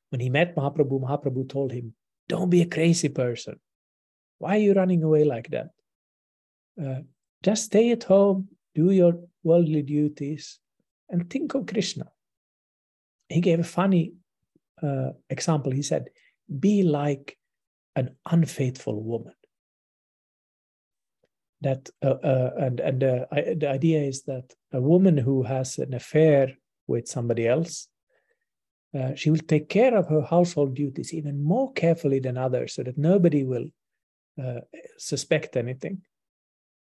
When 0.09 0.21
he 0.21 0.29
met 0.29 0.55
Mahaprabhu, 0.55 1.01
Mahaprabhu 1.01 1.49
told 1.49 1.73
him, 1.73 1.93
Don't 2.29 2.49
be 2.49 2.61
a 2.61 2.67
crazy 2.67 3.09
person. 3.09 3.59
Why 4.37 4.55
are 4.55 4.59
you 4.59 4.73
running 4.73 5.03
away 5.03 5.25
like 5.25 5.49
that? 5.49 5.71
Uh, 6.81 7.01
just 7.43 7.65
stay 7.65 7.91
at 7.91 8.03
home, 8.03 8.47
do 8.73 8.91
your 8.91 9.19
worldly 9.43 9.81
duties, 9.81 10.59
and 11.09 11.29
think 11.29 11.53
of 11.53 11.67
Krishna. 11.67 12.05
He 13.27 13.41
gave 13.41 13.59
a 13.59 13.63
funny 13.63 14.13
uh, 14.81 15.11
example. 15.29 15.71
He 15.71 15.83
said, 15.83 16.09
Be 16.59 16.83
like 16.83 17.37
an 17.95 18.15
unfaithful 18.25 19.01
woman. 19.03 19.34
That 21.65 21.89
uh, 22.03 22.19
uh, 22.31 22.51
and 22.65 22.79
and 22.79 23.03
uh, 23.03 23.25
I, 23.31 23.55
the 23.61 23.69
idea 23.69 24.01
is 24.11 24.21
that 24.25 24.53
a 24.71 24.79
woman 24.79 25.17
who 25.17 25.41
has 25.41 25.79
an 25.79 25.95
affair 25.95 26.43
with 26.85 27.07
somebody 27.07 27.47
else, 27.47 27.87
uh, 28.93 29.15
she 29.15 29.31
will 29.31 29.45
take 29.47 29.67
care 29.67 29.97
of 29.97 30.07
her 30.09 30.21
household 30.21 30.75
duties 30.75 31.11
even 31.11 31.43
more 31.43 31.73
carefully 31.73 32.19
than 32.19 32.37
others, 32.37 32.75
so 32.75 32.83
that 32.83 32.99
nobody 32.99 33.43
will 33.43 33.67
uh, 34.39 34.61
suspect 34.99 35.57
anything. 35.57 36.03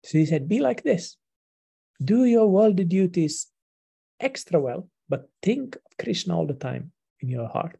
So 0.04 0.18
he 0.18 0.26
said, 0.26 0.48
Be 0.48 0.60
like 0.60 0.82
this. 0.82 1.16
Do 2.02 2.26
your 2.26 2.46
worldly 2.46 2.84
duties 2.84 3.46
extra 4.20 4.60
well, 4.60 4.90
but 5.08 5.30
think 5.42 5.76
of 5.76 5.96
Krishna 5.98 6.36
all 6.36 6.46
the 6.46 6.60
time 6.68 6.92
in 7.20 7.30
your 7.30 7.48
heart. 7.48 7.78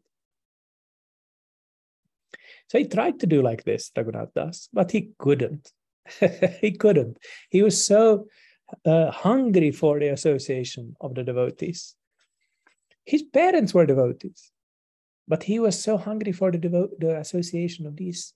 So 2.69 2.79
he 2.79 2.87
tried 2.87 3.19
to 3.19 3.27
do 3.27 3.43
like 3.43 3.63
this, 3.63 3.91
Raghunath 3.95 4.33
Das, 4.33 4.69
but 4.73 4.89
he 4.89 5.11
couldn't. 5.19 5.71
he 6.61 6.71
couldn't. 6.71 7.17
He 7.49 7.61
was 7.61 7.85
so 7.85 8.27
uh, 8.85 9.11
hungry 9.11 9.71
for 9.71 9.99
the 9.99 10.09
association 10.09 10.95
of 11.01 11.15
the 11.15 11.23
devotees. 11.23 11.95
His 13.05 13.23
parents 13.23 13.73
were 13.73 13.85
devotees, 13.85 14.51
but 15.27 15.43
he 15.43 15.59
was 15.59 15.81
so 15.81 15.97
hungry 15.97 16.31
for 16.31 16.51
the, 16.51 16.57
devo- 16.57 16.97
the 16.99 17.17
association 17.19 17.85
of 17.85 17.95
these 17.95 18.33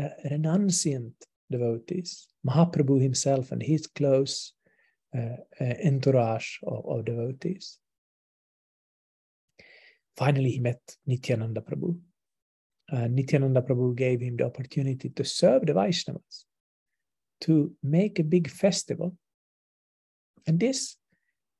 uh, 0.00 0.08
renunciant 0.30 1.12
devotees. 1.50 2.28
Mahaprabhu 2.46 3.00
himself 3.00 3.52
and 3.52 3.62
his 3.62 3.86
close 3.86 4.52
uh, 5.16 5.36
uh, 5.60 5.74
entourage 5.84 6.58
of, 6.64 6.84
of, 6.86 7.04
devotees. 7.04 7.78
Finally, 10.16 10.50
he 10.50 10.60
met 10.60 10.80
Nityananda 11.06 11.60
Prabhu. 11.60 11.98
Uh, 12.92 13.08
Nityananda 13.08 13.62
Prabhu 13.62 13.94
gave 13.96 14.20
him 14.20 14.36
the 14.36 14.44
opportunity 14.44 15.08
to 15.08 15.24
serve 15.24 15.66
the 15.66 15.72
Vaishnavas, 15.72 16.44
to 17.44 17.72
make 17.82 18.18
a 18.18 18.24
big 18.24 18.50
festival. 18.50 19.16
And 20.46 20.60
this 20.60 20.96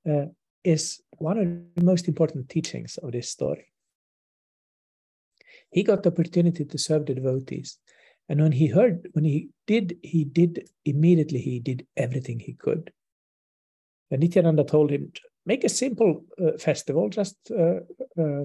uh, 0.09 0.27
is 0.63 1.01
one 1.19 1.39
of 1.39 1.47
the 1.77 1.85
most 1.85 2.09
important 2.09 2.49
teachings 2.49 2.99
of 2.99 3.13
this 3.13 3.31
story. 3.31 3.67
He 5.71 5.83
got 5.83 6.03
the 6.03 6.11
opportunity 6.11 6.65
to 6.65 6.79
serve 6.79 7.07
the 7.07 7.15
devotees 7.15 7.79
and 8.29 8.41
when 8.41 8.53
he 8.53 8.69
heard, 8.69 9.09
when 9.13 9.25
he 9.25 9.51
did, 9.67 9.99
he 10.03 10.25
did 10.25 10.69
immediately, 10.85 11.41
he 11.41 11.61
did 11.61 11.87
everything 11.97 12.41
he 12.41 12.55
could. 12.55 12.91
And 14.11 14.21
Nityananda 14.21 14.65
told 14.65 14.91
him, 14.91 15.13
make 15.45 15.65
a 15.65 15.69
simple 15.69 16.25
uh, 16.43 16.53
festival, 16.59 17.09
just 17.09 17.37
uh, 17.51 17.81
uh, 18.19 18.45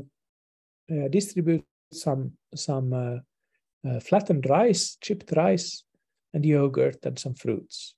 uh 0.91 1.07
distribute 1.09 1.63
some, 1.93 2.33
some 2.55 2.93
uh, 2.93 3.99
flattened 4.01 4.47
rice, 4.49 4.97
chipped 5.01 5.31
rice, 5.35 5.83
and 6.33 6.45
yogurt 6.45 7.05
and 7.05 7.17
some 7.17 7.33
fruits. 7.33 7.95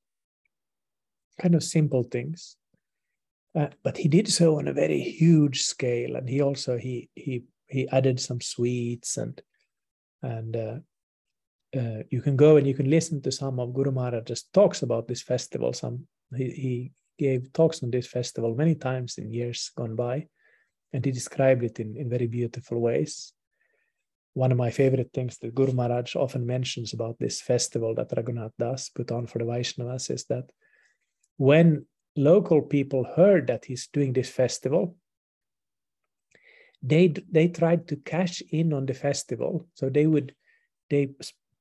Kind 1.39 1.55
of 1.55 1.63
simple 1.63 2.03
things. 2.03 2.57
but 3.53 3.97
he 3.97 4.07
did 4.07 4.27
so 4.27 4.57
on 4.57 4.67
a 4.67 4.73
very 4.73 5.01
huge 5.01 5.63
scale, 5.63 6.15
and 6.15 6.29
he 6.29 6.41
also 6.41 6.77
he 6.77 7.09
he 7.15 7.43
he 7.67 7.87
added 7.89 8.19
some 8.19 8.41
sweets 8.41 9.17
and 9.17 9.41
and 10.21 10.55
uh, 10.55 12.03
you 12.09 12.21
can 12.21 12.35
go 12.35 12.57
and 12.57 12.67
you 12.67 12.73
can 12.73 12.89
listen 12.89 13.21
to 13.21 13.31
some 13.31 13.59
of 13.59 13.73
Guru 13.73 13.91
Maharaj's 13.91 14.43
talks 14.53 14.81
about 14.81 15.07
this 15.07 15.21
festival. 15.21 15.73
Some 15.73 16.07
he, 16.35 16.49
he 16.49 16.91
gave 17.17 17.53
talks 17.53 17.83
on 17.83 17.91
this 17.91 18.07
festival 18.07 18.55
many 18.55 18.75
times 18.75 19.17
in 19.17 19.31
years 19.31 19.71
gone 19.75 19.95
by, 19.95 20.27
and 20.93 21.03
he 21.05 21.11
described 21.11 21.63
it 21.63 21.79
in, 21.79 21.95
in 21.97 22.09
very 22.09 22.27
beautiful 22.27 22.79
ways. 22.79 23.33
One 24.33 24.51
of 24.51 24.57
my 24.57 24.71
favorite 24.71 25.11
things 25.13 25.37
that 25.39 25.53
Guru 25.53 25.73
Maharaj 25.73 26.15
often 26.15 26.45
mentions 26.45 26.93
about 26.93 27.19
this 27.19 27.41
festival 27.41 27.93
that 27.95 28.11
Raghunath 28.11 28.53
Das 28.57 28.89
put 28.89 29.11
on 29.11 29.27
for 29.27 29.39
the 29.39 29.45
Vaishnavas 29.45 30.09
is 30.09 30.25
that 30.25 30.49
when 31.37 31.85
local 32.15 32.61
people 32.61 33.03
heard 33.03 33.47
that 33.47 33.65
he's 33.65 33.87
doing 33.87 34.13
this 34.13 34.29
festival, 34.29 34.95
they 36.81 37.13
they 37.29 37.47
tried 37.47 37.87
to 37.89 37.95
cash 37.97 38.41
in 38.51 38.73
on 38.73 38.85
the 38.85 38.93
festival. 38.93 39.67
So 39.75 39.89
they 39.89 40.07
would 40.07 40.33
they 40.89 41.13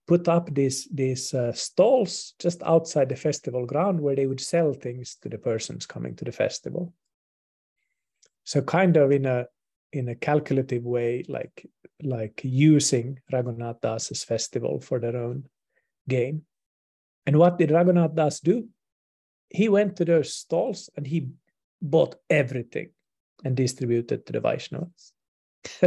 put 0.07 0.29
up 0.29 0.55
these 0.55 0.89
these 0.93 1.35
uh, 1.35 1.53
stalls 1.53 2.35
just 2.39 2.63
outside 2.63 3.09
the 3.09 3.17
festival 3.17 3.67
ground 3.67 4.01
where 4.01 4.17
they 4.17 4.27
would 4.27 4.41
sell 4.41 4.73
things 4.73 5.17
to 5.23 5.29
the 5.29 5.39
persons 5.39 5.87
coming 5.87 6.17
to 6.17 6.25
the 6.25 6.33
festival 6.33 6.93
so 8.45 8.61
kind 8.61 8.97
of 8.97 9.13
in 9.13 9.27
a 9.27 9.47
in 9.93 10.09
a 10.09 10.15
calculative 10.15 10.85
way 10.85 11.25
like 11.29 11.67
like 12.03 12.41
using 12.45 13.19
raghunath 13.33 13.81
das's 13.81 14.25
festival 14.25 14.81
for 14.81 14.99
their 14.99 15.17
own 15.17 15.45
gain 16.09 16.43
and 17.27 17.37
what 17.37 17.59
did 17.59 17.71
raghunath 17.71 18.15
das 18.15 18.41
do 18.41 18.69
he 19.49 19.69
went 19.69 19.97
to 19.97 20.05
those 20.05 20.35
stalls 20.35 20.89
and 20.97 21.07
he 21.07 21.29
bought 21.83 22.15
everything 22.29 22.91
and 23.45 23.57
distributed 23.57 24.25
to 24.25 24.33
the 24.33 24.41
vaishnavas 24.41 25.13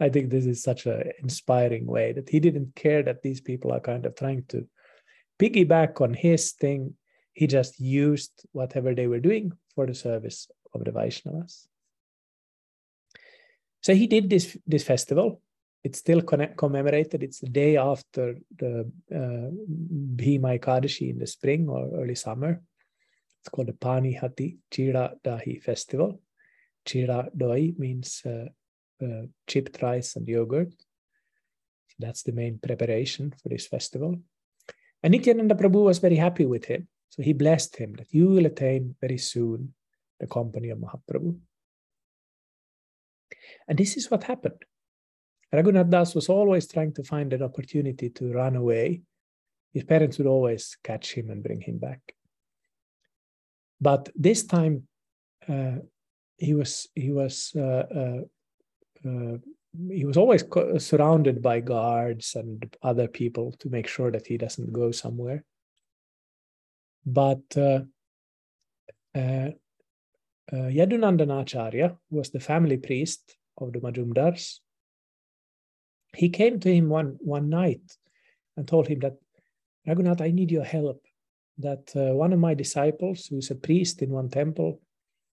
I 0.00 0.08
think 0.08 0.30
this 0.30 0.46
is 0.46 0.62
such 0.62 0.86
an 0.86 1.12
inspiring 1.20 1.86
way 1.86 2.12
that 2.12 2.28
he 2.28 2.40
didn't 2.40 2.74
care 2.74 3.02
that 3.02 3.22
these 3.22 3.40
people 3.40 3.72
are 3.72 3.80
kind 3.80 4.06
of 4.06 4.14
trying 4.14 4.44
to 4.48 4.66
piggyback 5.38 6.00
on 6.00 6.14
his 6.14 6.52
thing. 6.52 6.94
He 7.32 7.46
just 7.46 7.80
used 7.80 8.46
whatever 8.52 8.94
they 8.94 9.06
were 9.06 9.20
doing 9.20 9.52
for 9.74 9.86
the 9.86 9.94
service 9.94 10.48
of 10.72 10.84
the 10.84 10.92
Vaishnavas. 10.92 11.66
So 13.84 13.94
he 13.94 14.06
did 14.06 14.30
this, 14.30 14.56
this 14.66 14.82
festival. 14.82 15.42
It's 15.84 15.98
still 15.98 16.22
commemorated. 16.22 17.22
It's 17.22 17.40
the 17.40 17.50
day 17.50 17.76
after 17.76 18.36
the 18.56 18.90
uh, 19.14 19.50
Bhima 20.16 20.58
Ekadashi 20.58 21.10
in 21.10 21.18
the 21.18 21.26
spring 21.26 21.68
or 21.68 21.90
early 22.00 22.14
summer. 22.14 22.62
It's 23.40 23.50
called 23.50 23.68
the 23.68 23.74
Pani 23.74 24.14
Hati 24.14 24.56
Chira 24.70 25.12
Dahi 25.22 25.62
Festival. 25.62 26.18
Chira 26.86 27.28
Doi 27.36 27.74
means 27.76 28.22
uh, 28.24 28.46
uh, 29.04 29.26
chipped 29.46 29.82
rice 29.82 30.16
and 30.16 30.26
yogurt. 30.26 30.72
That's 31.98 32.22
the 32.22 32.32
main 32.32 32.58
preparation 32.58 33.34
for 33.42 33.50
this 33.50 33.66
festival. 33.66 34.16
And 35.02 35.12
Nityananda 35.12 35.56
Prabhu 35.56 35.84
was 35.84 35.98
very 35.98 36.16
happy 36.16 36.46
with 36.46 36.64
him. 36.64 36.88
So 37.10 37.22
he 37.22 37.34
blessed 37.34 37.76
him 37.76 37.92
that 37.96 38.14
you 38.14 38.28
will 38.28 38.46
attain 38.46 38.96
very 38.98 39.18
soon 39.18 39.74
the 40.20 40.26
company 40.26 40.70
of 40.70 40.78
Mahaprabhu. 40.78 41.38
And 43.68 43.78
this 43.78 43.96
is 43.96 44.10
what 44.10 44.24
happened. 44.24 44.64
Raghunath 45.52 45.90
Das 45.90 46.14
was 46.14 46.28
always 46.28 46.66
trying 46.66 46.92
to 46.94 47.04
find 47.04 47.32
an 47.32 47.42
opportunity 47.42 48.10
to 48.10 48.32
run 48.32 48.56
away. 48.56 49.02
His 49.72 49.84
parents 49.84 50.18
would 50.18 50.26
always 50.26 50.76
catch 50.82 51.14
him 51.14 51.30
and 51.30 51.42
bring 51.42 51.60
him 51.60 51.78
back. 51.78 52.00
But 53.80 54.08
this 54.14 54.44
time, 54.44 54.88
uh, 55.48 55.76
he 56.36 56.54
was 56.54 56.88
he 56.94 57.10
was 57.12 57.52
uh, 57.56 57.84
uh, 58.00 59.08
uh 59.08 59.36
he 59.88 60.04
was 60.04 60.16
always 60.16 60.44
surrounded 60.78 61.42
by 61.42 61.60
guards 61.60 62.36
and 62.36 62.76
other 62.82 63.08
people 63.08 63.52
to 63.58 63.68
make 63.68 63.88
sure 63.88 64.10
that 64.10 64.26
he 64.26 64.36
doesn't 64.38 64.72
go 64.72 64.92
somewhere. 64.92 65.44
But 67.04 67.42
uh, 70.52 70.68
Yadunandanacharya 70.68 71.96
was 72.10 72.30
the 72.30 72.40
family 72.40 72.76
priest 72.76 73.36
of 73.58 73.72
the 73.72 73.80
Majumdars. 73.80 74.58
He 76.14 76.28
came 76.28 76.60
to 76.60 76.72
him 76.72 76.88
one, 76.88 77.16
one 77.20 77.48
night 77.48 77.82
and 78.56 78.68
told 78.68 78.86
him 78.86 79.00
that, 79.00 79.16
Raghunath, 79.86 80.20
I 80.20 80.30
need 80.30 80.50
your 80.50 80.64
help. 80.64 81.02
That 81.58 81.92
uh, 81.94 82.14
one 82.14 82.32
of 82.32 82.38
my 82.38 82.54
disciples, 82.54 83.26
who's 83.26 83.50
a 83.50 83.54
priest 83.54 84.02
in 84.02 84.10
one 84.10 84.28
temple, 84.28 84.80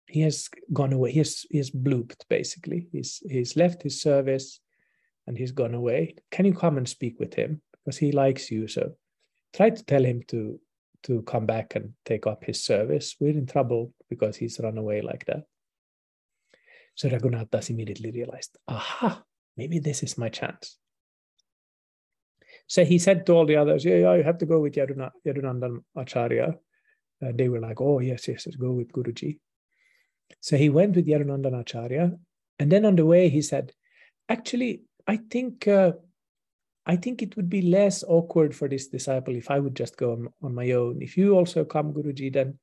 he 0.08 0.22
has 0.22 0.50
gone 0.74 0.94
away. 0.94 1.12
He 1.12 1.20
has, 1.20 1.46
he 1.50 1.58
has 1.58 1.72
blooped, 1.72 2.24
basically. 2.30 2.88
He's, 2.92 3.22
he's 3.28 3.56
left 3.56 3.82
his 3.82 4.02
service 4.02 4.60
and 5.28 5.38
he's 5.38 5.52
gone 5.52 5.74
away. 5.74 6.16
Can 6.32 6.46
you 6.46 6.54
come 6.54 6.78
and 6.78 6.88
speak 6.88 7.20
with 7.20 7.34
him? 7.34 7.62
Because 7.74 7.98
he 7.98 8.12
likes 8.12 8.52
you. 8.52 8.68
So 8.68 8.94
try 9.54 9.70
to 9.70 9.86
tell 9.86 10.04
him 10.04 10.22
to, 10.28 10.60
to 11.04 11.22
come 11.24 11.46
back 11.46 11.76
and 11.76 11.94
take 12.06 12.28
up 12.28 12.44
his 12.44 12.64
service. 12.64 13.16
We're 13.20 13.30
in 13.30 13.46
trouble 13.46 13.94
because 14.12 14.36
he's 14.38 14.60
run 14.60 14.78
away 14.78 15.02
like 15.02 15.26
that. 15.26 15.44
So 16.96 17.10
Raghunath 17.10 17.50
Das 17.50 17.70
immediately 17.70 18.12
realized, 18.12 18.58
aha, 18.68 19.24
maybe 19.58 19.80
this 19.80 20.04
is 20.04 20.18
my 20.18 20.30
chance. 20.30 20.78
So 22.68 22.86
he 22.86 23.00
said 23.00 23.26
to 23.26 23.34
all 23.34 23.46
the 23.46 23.56
others, 23.56 23.84
yeah, 23.86 24.00
yeah, 24.04 24.16
you 24.16 24.24
have 24.24 24.38
to 24.40 24.46
go 24.46 24.60
with 24.60 24.76
Yaduna, 24.76 25.10
Yadunandan 25.26 25.80
Acharya. 25.96 26.56
Uh, 27.24 27.32
they 27.34 27.50
were 27.50 27.64
like, 27.68 27.80
oh, 27.82 28.00
yes, 28.00 28.28
yes, 28.28 28.46
yes, 28.46 28.56
go 28.56 28.72
with 28.72 28.92
Guruji. 28.92 29.40
So 30.42 30.58
he 30.58 30.70
went 30.70 30.96
with 30.96 31.08
Yadunandan 31.08 31.60
Acharya. 31.60 32.12
And 32.60 32.72
then 32.72 32.86
on 32.86 32.96
the 32.96 33.06
way, 33.06 33.30
he 33.30 33.42
said, 33.42 33.74
actually, 34.30 34.84
I 35.08 35.18
think 35.18 35.68
uh, 35.68 35.94
I 36.86 36.96
think 36.96 37.22
it 37.22 37.36
would 37.36 37.50
be 37.50 37.62
less 37.62 38.04
awkward 38.08 38.56
for 38.56 38.68
this 38.68 38.88
disciple 38.88 39.36
if 39.36 39.52
I 39.52 39.60
would 39.60 39.76
just 39.76 39.98
go 39.98 40.14
on, 40.14 40.30
on 40.42 40.56
my 40.56 40.72
own. 40.72 41.02
If 41.02 41.16
you 41.18 41.36
also 41.36 41.64
come, 41.64 41.94
Guruji, 41.94 42.34
then 42.34 42.58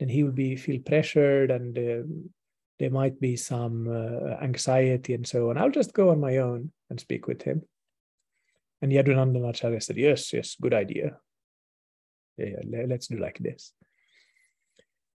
then 0.00 0.08
he 0.08 0.24
will 0.24 0.32
be 0.32 0.56
feel 0.56 0.80
pressured 0.80 1.50
and 1.50 1.78
um, 1.78 2.30
there 2.78 2.90
might 2.90 3.20
be 3.20 3.36
some 3.36 3.86
uh, 3.86 4.42
anxiety 4.42 5.12
and 5.12 5.28
so 5.28 5.50
on. 5.50 5.58
I'll 5.58 5.70
just 5.70 5.92
go 5.92 6.08
on 6.08 6.18
my 6.18 6.38
own 6.38 6.72
and 6.88 6.98
speak 6.98 7.26
with 7.26 7.42
him. 7.42 7.62
And 8.80 8.90
Yadunandan 8.90 9.46
Acharya 9.46 9.82
said, 9.82 9.98
Yes, 9.98 10.32
yes, 10.32 10.56
good 10.58 10.72
idea. 10.72 11.18
Yeah, 12.38 12.46
yeah, 12.66 12.84
let's 12.88 13.08
do 13.08 13.18
like 13.18 13.38
this. 13.38 13.74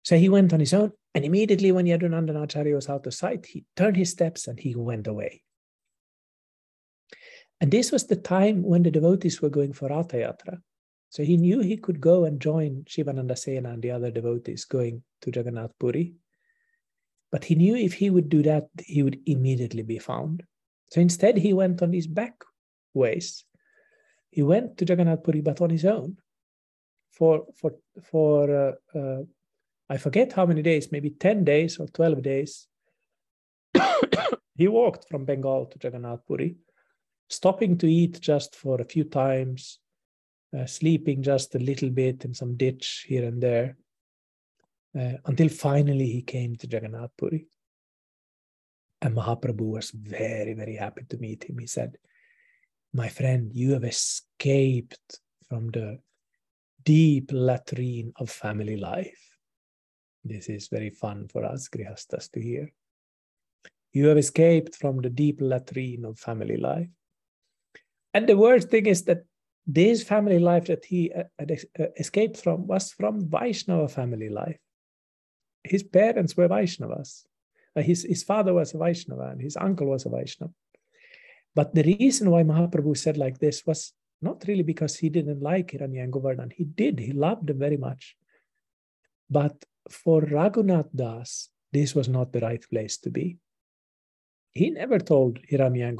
So 0.04 0.18
he 0.18 0.28
went 0.28 0.52
on 0.52 0.60
his 0.60 0.74
own, 0.74 0.92
and 1.16 1.24
immediately 1.24 1.72
when 1.72 1.86
Yadunandan 1.86 2.44
Acharya 2.44 2.76
was 2.76 2.90
out 2.90 3.08
of 3.08 3.14
sight, 3.14 3.46
he 3.46 3.64
turned 3.78 3.96
his 3.96 4.12
steps 4.12 4.48
and 4.50 4.60
he 4.60 4.76
went 4.76 5.08
away. 5.08 5.44
And 7.62 7.72
this 7.72 7.94
was 7.94 8.08
the 8.08 8.18
time 8.18 8.64
when 8.64 8.84
the 8.84 8.92
devotees 8.92 9.42
were 9.42 9.50
going 9.50 9.72
for 9.72 9.88
Ratha 9.88 10.18
Yatra. 10.18 10.58
So 11.14 11.22
he 11.22 11.38
knew 11.38 11.60
he 11.60 11.78
could 11.78 12.02
go 12.02 12.26
and 12.26 12.40
join 12.40 12.86
Shivananda 12.88 13.36
Sena 13.36 13.70
and 13.70 13.84
the 13.84 13.92
other 13.92 14.10
devotees 14.10 14.66
going 14.66 15.04
to 15.22 15.32
Jagannath 15.32 15.78
Puri. 15.78 16.16
But 17.32 17.44
he 17.44 17.54
knew 17.54 17.76
if 17.76 17.94
he 17.94 18.10
would 18.10 18.30
do 18.30 18.42
that, 18.42 18.70
he 18.84 19.04
would 19.04 19.20
immediately 19.28 19.84
be 19.84 20.00
found. 20.00 20.42
So 20.90 21.02
instead, 21.02 21.38
he 21.38 21.54
went 21.54 21.84
on 21.84 21.92
these 21.92 22.08
back 22.08 22.44
ways. 22.96 23.46
He 24.32 24.42
went 24.42 24.76
to 24.80 24.86
Jagannath 24.86 25.24
Puri, 25.24 25.42
but 25.42 25.62
on 25.62 25.70
his 25.70 25.86
own 25.86 26.18
for, 27.12 27.46
for, 27.62 27.76
for 28.02 28.74
uh, 28.96 28.98
uh, 28.98 29.22
I 29.92 29.98
forget 29.98 30.34
how 30.34 30.48
many 30.48 30.64
days, 30.64 30.92
maybe 30.92 31.12
10 31.12 31.44
days 31.44 31.78
or 31.78 31.86
12 31.90 32.24
days. 32.24 32.68
he 34.56 34.68
walked 34.68 35.08
from 35.10 35.26
Bengal 35.26 35.68
to 35.68 35.78
Jagannath 35.80 36.26
Puri 36.26 36.56
stopping 37.30 37.78
to 37.78 37.88
eat 37.88 38.20
just 38.20 38.56
for 38.56 38.82
a 38.82 38.86
few 38.86 39.04
times, 39.04 39.80
uh, 40.58 40.66
sleeping 40.66 41.24
just 41.24 41.56
a 41.56 41.60
little 41.60 41.90
bit 41.90 42.26
in 42.26 42.34
some 42.34 42.56
ditch 42.56 43.06
here 43.08 43.26
and 43.26 43.42
there, 43.42 43.76
uh, 45.00 45.14
until 45.26 45.50
finally 45.50 46.06
he 46.06 46.22
came 46.22 46.56
to 46.56 46.68
Jagannath 46.68 47.12
Puri. 47.18 47.48
And 49.02 49.16
Mahaprabhu 49.16 49.72
was 49.72 49.92
very, 49.92 50.54
very 50.54 50.76
happy 50.76 51.04
to 51.10 51.18
meet 51.18 51.44
him. 51.44 51.58
He 51.60 51.68
said, 51.68 51.98
My 52.94 53.10
friend, 53.10 53.52
you 53.54 53.72
have 53.72 53.84
escaped 53.84 55.20
from 55.50 55.70
the 55.72 56.00
deep 56.84 57.32
latrine 57.34 58.14
of 58.18 58.30
family 58.30 58.78
life. 58.78 59.38
This 60.24 60.48
is 60.48 60.68
very 60.70 60.90
fun 60.90 61.28
for 61.28 61.44
us 61.44 61.68
Grihastas 61.68 62.32
to 62.32 62.42
hear. 62.42 62.72
You 63.92 64.08
have 64.08 64.18
escaped 64.18 64.76
from 64.76 65.02
the 65.02 65.10
deep 65.10 65.40
latrine 65.42 66.06
of 66.06 66.18
family 66.18 66.58
life. 66.58 66.90
And 68.14 68.28
the 68.28 68.38
worst 68.38 68.70
thing 68.70 68.86
is 68.86 69.04
that 69.04 69.24
this 69.66 70.04
family 70.04 70.40
life 70.40 70.66
that 70.66 70.86
he 70.86 71.12
uh, 71.12 71.24
had 71.40 71.52
uh, 71.52 71.86
escaped 71.98 72.38
from 72.38 72.68
was 72.68 72.92
from 72.92 73.30
Vaishnava 73.30 73.88
family 73.88 74.30
life. 74.30 74.60
His 75.64 75.84
parents 75.84 76.36
were 76.36 76.50
Vaishnavas. 76.50 77.24
Uh, 77.76 77.82
his, 77.82 78.04
his 78.04 78.24
father 78.24 78.54
was 78.54 78.74
a 78.74 78.78
Vaishnava 78.78 79.30
and 79.32 79.42
his 79.42 79.56
uncle 79.56 79.88
was 79.88 80.06
a 80.06 80.10
Vaishnava. 80.10 80.54
But 81.56 81.74
the 81.74 81.84
reason 81.84 82.30
why 82.30 82.44
Mahaprabhu 82.44 82.98
said 82.98 83.18
like 83.18 83.40
this 83.40 83.66
was 83.66 83.94
not 84.22 84.44
really 84.48 84.64
because 84.64 84.98
he 84.98 85.10
didn't 85.10 85.42
like 85.42 85.72
Hiranya. 85.72 86.52
He 86.54 86.64
did, 86.64 87.00
he 87.00 87.12
loved 87.12 87.48
them 87.48 87.60
very 87.60 87.78
much. 87.78 88.16
But 89.30 89.64
for 89.90 90.22
Raghunath 90.22 90.90
Das, 90.96 91.50
this 91.72 91.96
was 91.96 92.10
not 92.10 92.34
the 92.34 92.40
right 92.40 92.64
place 92.70 92.98
to 92.98 93.10
be. 93.10 93.38
He 94.52 94.70
never 94.70 95.00
told 95.00 95.40
Hiranya 95.50 95.96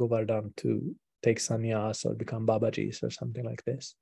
to 0.56 0.96
take 1.24 1.38
sannyas 1.38 2.04
or 2.04 2.14
become 2.14 2.46
Babajis 2.46 3.02
or 3.02 3.10
something 3.10 3.44
like 3.44 3.64
this. 3.64 3.94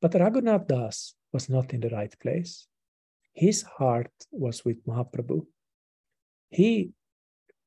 But 0.00 0.12
Raghunath 0.12 0.66
Das 0.68 1.14
was 1.32 1.48
not 1.48 1.74
in 1.74 1.80
the 1.80 1.90
right 1.90 2.14
place. 2.20 2.66
His 3.34 3.62
heart 3.62 4.12
was 4.30 4.64
with 4.64 4.84
Mahaprabhu. 4.86 5.46
He 6.50 6.92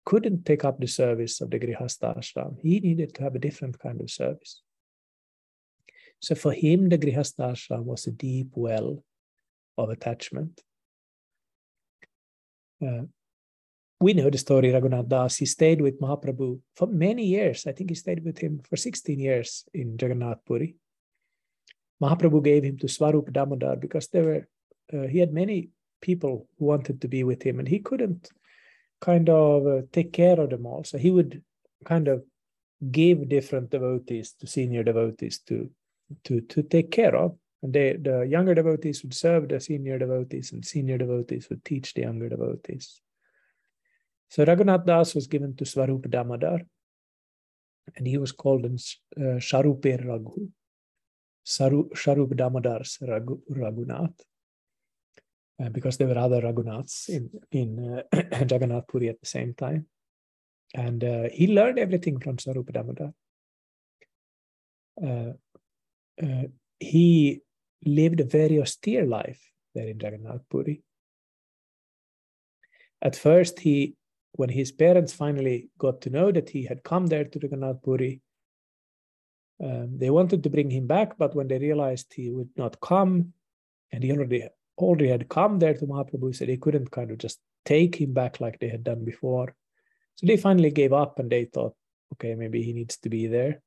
couldn't 0.05 0.45
take 0.45 0.65
up 0.65 0.79
the 0.79 0.87
service 0.87 1.41
of 1.41 1.51
the 1.51 1.59
Grihastha 1.59 2.17
ashram. 2.17 2.57
He 2.61 2.79
needed 2.79 3.13
to 3.15 3.23
have 3.23 3.35
a 3.35 3.39
different 3.47 3.77
kind 3.79 4.01
of 4.01 4.09
service. 4.09 4.63
So 6.19 6.35
for 6.35 6.53
him, 6.53 6.89
the 6.89 6.97
Grihastha 6.97 7.51
ashram 7.53 7.83
was 7.83 8.07
a 8.07 8.11
deep 8.11 8.49
well 8.53 9.03
of 9.77 9.89
attachment. 9.89 10.61
Uh, 12.85 13.03
we 14.01 14.13
know 14.13 14.29
the 14.29 14.37
story, 14.37 14.69
Raghunath 14.69 15.07
Das. 15.07 15.37
He 15.37 15.45
stayed 15.45 15.79
with 15.79 16.01
Mahaprabhu 16.01 16.59
for 16.75 16.87
many 16.87 17.25
years. 17.25 17.67
I 17.67 17.71
think 17.71 17.91
he 17.91 17.95
stayed 17.95 18.25
with 18.25 18.39
him 18.39 18.59
for 18.67 18.75
16 18.75 19.19
years 19.19 19.63
in 19.73 19.95
Jagannath 19.99 20.43
Puri. 20.45 20.75
Mahaprabhu 22.01 22.43
gave 22.43 22.63
him 22.63 22.77
to 22.79 22.87
Swarup 22.87 23.31
Damodar 23.31 23.75
because 23.75 24.07
there 24.07 24.23
were 24.23 24.47
uh, 24.93 25.07
he 25.07 25.19
had 25.19 25.31
many 25.31 25.69
people 26.01 26.47
who 26.57 26.65
wanted 26.65 26.99
to 27.01 27.07
be 27.07 27.23
with 27.23 27.43
him, 27.43 27.59
and 27.59 27.67
he 27.67 27.79
couldn't 27.79 28.29
kind 28.99 29.29
of 29.29 29.67
uh, 29.67 29.81
take 29.91 30.11
care 30.11 30.39
of 30.39 30.49
them 30.49 30.65
all. 30.65 30.83
So 30.83 30.97
he 30.97 31.11
would 31.11 31.43
kind 31.85 32.07
of 32.07 32.23
give 32.91 33.29
different 33.29 33.69
devotees 33.69 34.33
to 34.39 34.47
senior 34.47 34.83
devotees 34.83 35.39
to 35.47 35.69
to 36.23 36.41
to 36.41 36.63
take 36.63 36.89
care 36.91 37.15
of. 37.15 37.37
And 37.63 37.71
they, 37.71 37.93
the 37.93 38.21
younger 38.21 38.55
devotees 38.55 39.03
would 39.03 39.13
serve 39.13 39.47
the 39.47 39.59
senior 39.59 39.99
devotees, 39.99 40.51
and 40.51 40.65
senior 40.65 40.97
devotees 40.97 41.47
would 41.49 41.63
teach 41.63 41.93
the 41.93 42.01
younger 42.01 42.29
devotees. 42.29 42.99
So 44.31 44.45
Raghunath 44.45 44.85
Das 44.85 45.13
was 45.13 45.27
given 45.27 45.55
to 45.57 45.65
Swarup 45.65 46.09
Damodar, 46.09 46.59
and 47.97 48.07
he 48.07 48.17
was 48.17 48.31
called 48.31 48.65
in 48.65 48.75
uh, 49.17 49.39
Sharupe 49.39 50.07
Raghu, 50.07 50.47
Sharup 51.45 52.35
Damodar's 52.37 52.97
Raghu, 53.01 53.41
Raghunath, 53.51 54.17
uh, 55.61 55.69
because 55.69 55.97
there 55.97 56.07
were 56.07 56.17
other 56.17 56.41
Raghunaths 56.41 57.09
in, 57.09 57.29
in 57.51 57.69
uh, 58.13 58.17
Jagannath 58.49 58.87
Puri 58.87 59.09
at 59.09 59.19
the 59.19 59.27
same 59.27 59.53
time. 59.53 59.87
and 60.73 61.03
uh, 61.03 61.27
he 61.31 61.47
learned 61.47 61.79
everything 61.79 62.19
from 62.19 62.37
Swarupa 62.37 62.71
Damodar. 62.71 63.13
Uh, 65.01 65.33
uh, 66.23 66.47
he 66.79 67.41
lived 67.85 68.19
a 68.19 68.25
very 68.25 68.61
austere 68.61 69.05
life 69.05 69.41
there 69.75 69.87
in 69.87 69.99
Jagannath 69.99 70.47
Puri. 70.49 70.81
At 73.01 73.15
first, 73.15 73.59
he, 73.59 73.95
when 74.41 74.49
his 74.49 74.71
parents 74.71 75.13
finally 75.13 75.69
got 75.77 76.01
to 76.01 76.09
know 76.09 76.31
that 76.31 76.49
he 76.49 76.61
had 76.65 76.83
come 76.91 77.05
there 77.05 77.25
to 77.25 77.39
Jagannath 77.39 77.83
Puri, 77.83 78.21
um, 79.63 79.99
they 79.99 80.09
wanted 80.09 80.41
to 80.41 80.49
bring 80.49 80.71
him 80.71 80.87
back, 80.87 81.15
but 81.19 81.35
when 81.35 81.47
they 81.47 81.59
realized 81.59 82.11
he 82.11 82.31
would 82.31 82.49
not 82.57 82.81
come, 82.81 83.33
and 83.91 84.03
he 84.03 84.11
already 84.11 84.47
already 84.79 85.09
had 85.09 85.29
come 85.29 85.59
there 85.59 85.75
to 85.75 85.85
Mahaprabhu, 85.85 86.35
so 86.35 86.45
they 86.45 86.57
couldn't 86.57 86.89
kind 86.89 87.11
of 87.11 87.19
just 87.19 87.39
take 87.65 87.93
him 88.01 88.13
back 88.13 88.41
like 88.41 88.57
they 88.57 88.69
had 88.75 88.83
done 88.83 89.05
before. 89.05 89.53
So 90.15 90.25
they 90.25 90.37
finally 90.37 90.71
gave 90.71 90.91
up, 91.03 91.19
and 91.19 91.29
they 91.29 91.45
thought, 91.45 91.75
okay, 92.13 92.33
maybe 92.33 92.63
he 92.63 92.73
needs 92.73 92.97
to 92.97 93.09
be 93.09 93.27
there. 93.27 93.61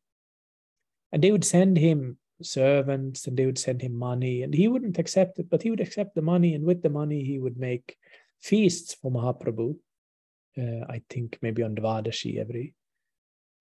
And 1.13 1.23
they 1.23 1.31
would 1.31 1.45
send 1.45 1.79
him 1.79 2.19
servants, 2.43 3.29
and 3.29 3.37
they 3.37 3.47
would 3.47 3.63
send 3.67 3.81
him 3.81 3.95
money, 3.95 4.43
and 4.43 4.53
he 4.53 4.67
wouldn't 4.67 4.99
accept 4.99 5.39
it, 5.39 5.49
but 5.49 5.63
he 5.63 5.71
would 5.71 5.87
accept 5.87 6.17
the 6.17 6.29
money, 6.35 6.53
and 6.55 6.65
with 6.65 6.83
the 6.83 6.97
money 7.01 7.23
he 7.23 7.39
would 7.39 7.59
make 7.59 7.97
feasts 8.41 8.95
for 9.01 9.13
Mahaprabhu. 9.13 9.77
Uh, 10.57 10.85
I 10.89 11.03
think 11.11 11.39
maybe 11.43 11.63
on 11.63 11.75
Dvadashi 11.75 12.39
every 12.39 12.75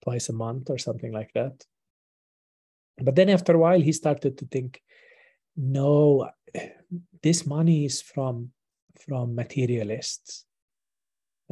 twice 0.02 0.28
a 0.28 0.32
month 0.32 0.70
or 0.70 0.78
something 0.78 1.12
like 1.12 1.32
that. 1.34 1.64
But 3.02 3.16
then 3.16 3.28
after 3.30 3.54
a 3.54 3.58
while, 3.58 3.80
he 3.80 3.92
started 3.92 4.38
to 4.38 4.46
think, 4.46 4.80
no, 5.56 6.30
this 7.22 7.46
money 7.46 7.84
is 7.84 8.02
from 8.02 8.50
from 9.06 9.34
materialists. 9.34 10.44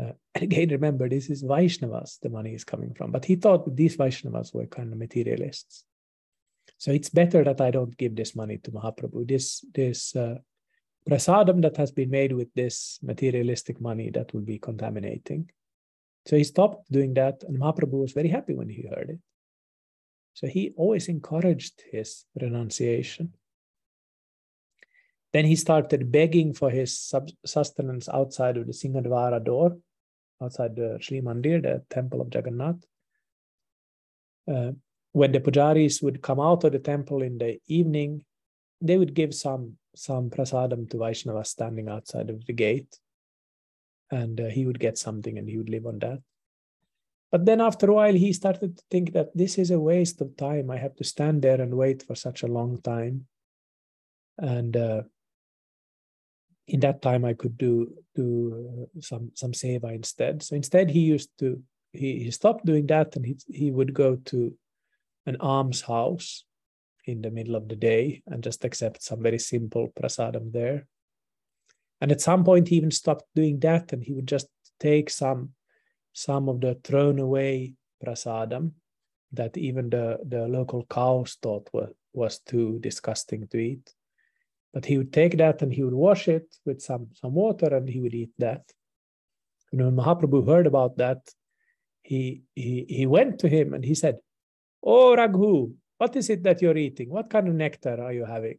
Uh, 0.00 0.12
and 0.34 0.44
again, 0.44 0.68
remember, 0.68 1.08
this 1.08 1.28
is 1.28 1.42
Vaishnavas 1.42 2.20
the 2.20 2.30
money 2.30 2.54
is 2.54 2.64
coming 2.64 2.94
from. 2.94 3.10
But 3.10 3.24
he 3.24 3.36
thought 3.36 3.64
that 3.64 3.76
these 3.76 3.96
Vaishnavas 3.96 4.54
were 4.54 4.66
kind 4.66 4.92
of 4.92 4.98
materialists. 4.98 5.84
So 6.78 6.92
it's 6.92 7.10
better 7.10 7.44
that 7.44 7.60
I 7.60 7.70
don't 7.70 7.96
give 7.96 8.16
this 8.16 8.34
money 8.34 8.58
to 8.58 8.70
Mahaprabhu. 8.70 9.26
This 9.26 9.64
this 9.74 10.14
uh, 10.16 10.38
prasadam 11.08 11.62
that 11.62 11.76
has 11.76 11.90
been 11.90 12.10
made 12.10 12.32
with 12.32 12.52
this 12.54 12.98
materialistic 13.02 13.80
money 13.80 14.10
that 14.10 14.32
will 14.32 14.42
be 14.42 14.58
contaminating. 14.58 15.50
So 16.26 16.36
he 16.36 16.44
stopped 16.44 16.90
doing 16.90 17.14
that, 17.14 17.42
and 17.42 17.58
Mahaprabhu 17.58 18.00
was 18.00 18.12
very 18.12 18.28
happy 18.28 18.54
when 18.54 18.68
he 18.68 18.82
heard 18.82 19.10
it. 19.10 19.18
So 20.34 20.46
he 20.46 20.72
always 20.76 21.08
encouraged 21.08 21.82
his 21.90 22.24
renunciation. 22.40 23.34
Then 25.32 25.46
he 25.46 25.56
started 25.56 26.12
begging 26.12 26.52
for 26.52 26.70
his 26.70 27.12
sustenance 27.44 28.08
outside 28.08 28.56
of 28.56 28.66
the 28.66 28.72
Singhadwara 28.72 29.42
door, 29.44 29.78
outside 30.42 30.76
the 30.76 30.98
Sri 31.00 31.20
Mandir, 31.20 31.62
the 31.62 31.82
temple 31.90 32.20
of 32.20 32.32
Jagannath. 32.32 32.84
Uh, 34.50 34.72
when 35.12 35.32
the 35.32 35.40
pujaris 35.40 36.02
would 36.02 36.22
come 36.22 36.40
out 36.40 36.64
of 36.64 36.72
the 36.72 36.78
temple 36.78 37.22
in 37.22 37.38
the 37.38 37.58
evening, 37.66 38.24
they 38.80 38.98
would 38.98 39.14
give 39.14 39.34
some 39.34 39.76
some 39.94 40.30
prasadam 40.30 40.88
to 40.90 40.98
Vaishnava 40.98 41.44
standing 41.44 41.88
outside 41.88 42.30
of 42.30 42.44
the 42.46 42.52
gate, 42.52 42.98
and 44.10 44.40
uh, 44.40 44.46
he 44.46 44.66
would 44.66 44.78
get 44.78 44.98
something 44.98 45.38
and 45.38 45.48
he 45.48 45.58
would 45.58 45.70
live 45.70 45.86
on 45.86 45.98
that. 46.00 46.20
But 47.30 47.46
then 47.46 47.62
after 47.62 47.90
a 47.90 47.94
while, 47.94 48.12
he 48.12 48.32
started 48.34 48.76
to 48.76 48.82
think 48.90 49.12
that 49.14 49.34
this 49.34 49.56
is 49.56 49.70
a 49.70 49.80
waste 49.80 50.20
of 50.20 50.36
time. 50.36 50.70
I 50.70 50.76
have 50.76 50.94
to 50.96 51.04
stand 51.04 51.40
there 51.40 51.60
and 51.60 51.74
wait 51.74 52.02
for 52.02 52.14
such 52.14 52.42
a 52.42 52.46
long 52.46 52.80
time. 52.82 53.26
And 54.38 54.76
uh, 54.76 55.02
in 56.66 56.80
that 56.80 57.00
time, 57.00 57.24
I 57.24 57.32
could 57.32 57.56
do 57.56 57.94
do 58.14 58.88
uh, 58.96 59.00
some 59.00 59.30
some 59.34 59.52
seva 59.52 59.94
instead. 59.94 60.42
So 60.42 60.56
instead, 60.56 60.90
he 60.90 61.00
used 61.00 61.30
to 61.38 61.62
he, 61.92 62.24
he 62.24 62.30
stopped 62.30 62.66
doing 62.66 62.86
that, 62.88 63.16
and 63.16 63.24
he 63.24 63.36
he 63.48 63.70
would 63.70 63.94
go 63.94 64.16
to 64.16 64.54
an 65.24 65.36
almshouse 65.40 66.44
in 67.04 67.22
the 67.22 67.30
middle 67.30 67.56
of 67.56 67.68
the 67.68 67.76
day 67.76 68.22
and 68.26 68.42
just 68.42 68.64
accept 68.64 69.02
some 69.02 69.22
very 69.22 69.38
simple 69.38 69.88
prasadam 69.98 70.52
there. 70.52 70.86
And 72.00 72.10
at 72.10 72.20
some 72.20 72.44
point, 72.44 72.68
he 72.68 72.76
even 72.76 72.90
stopped 72.90 73.24
doing 73.34 73.60
that, 73.60 73.92
and 73.92 74.02
he 74.02 74.12
would 74.12 74.26
just 74.26 74.48
take 74.80 75.10
some 75.10 75.54
some 76.12 76.48
of 76.48 76.60
the 76.60 76.74
thrown 76.84 77.18
away 77.18 77.74
prasadam 78.04 78.72
that 79.32 79.56
even 79.56 79.88
the, 79.90 80.18
the 80.28 80.46
local 80.46 80.84
cows 80.86 81.38
thought 81.42 81.68
was, 81.72 81.90
was 82.12 82.38
too 82.40 82.78
disgusting 82.80 83.48
to 83.48 83.58
eat. 83.58 83.94
But 84.74 84.84
he 84.84 84.98
would 84.98 85.12
take 85.12 85.38
that 85.38 85.62
and 85.62 85.72
he 85.72 85.82
would 85.82 85.94
wash 85.94 86.28
it 86.28 86.54
with 86.64 86.82
some, 86.82 87.08
some 87.14 87.34
water 87.34 87.74
and 87.74 87.88
he 87.88 88.00
would 88.00 88.14
eat 88.14 88.32
that. 88.38 88.62
And 89.70 89.82
when 89.82 89.96
Mahaprabhu 89.96 90.46
heard 90.46 90.66
about 90.66 90.98
that, 90.98 91.18
he, 92.02 92.42
he, 92.54 92.84
he 92.88 93.06
went 93.06 93.38
to 93.40 93.48
him 93.48 93.74
and 93.74 93.84
he 93.84 93.94
said, 93.94 94.18
Oh, 94.82 95.16
Raghu, 95.16 95.72
what 96.02 96.16
is 96.16 96.30
it 96.30 96.42
that 96.42 96.60
you're 96.60 96.76
eating? 96.76 97.08
What 97.10 97.30
kind 97.30 97.46
of 97.46 97.54
nectar 97.54 98.02
are 98.02 98.12
you 98.12 98.24
having? 98.24 98.58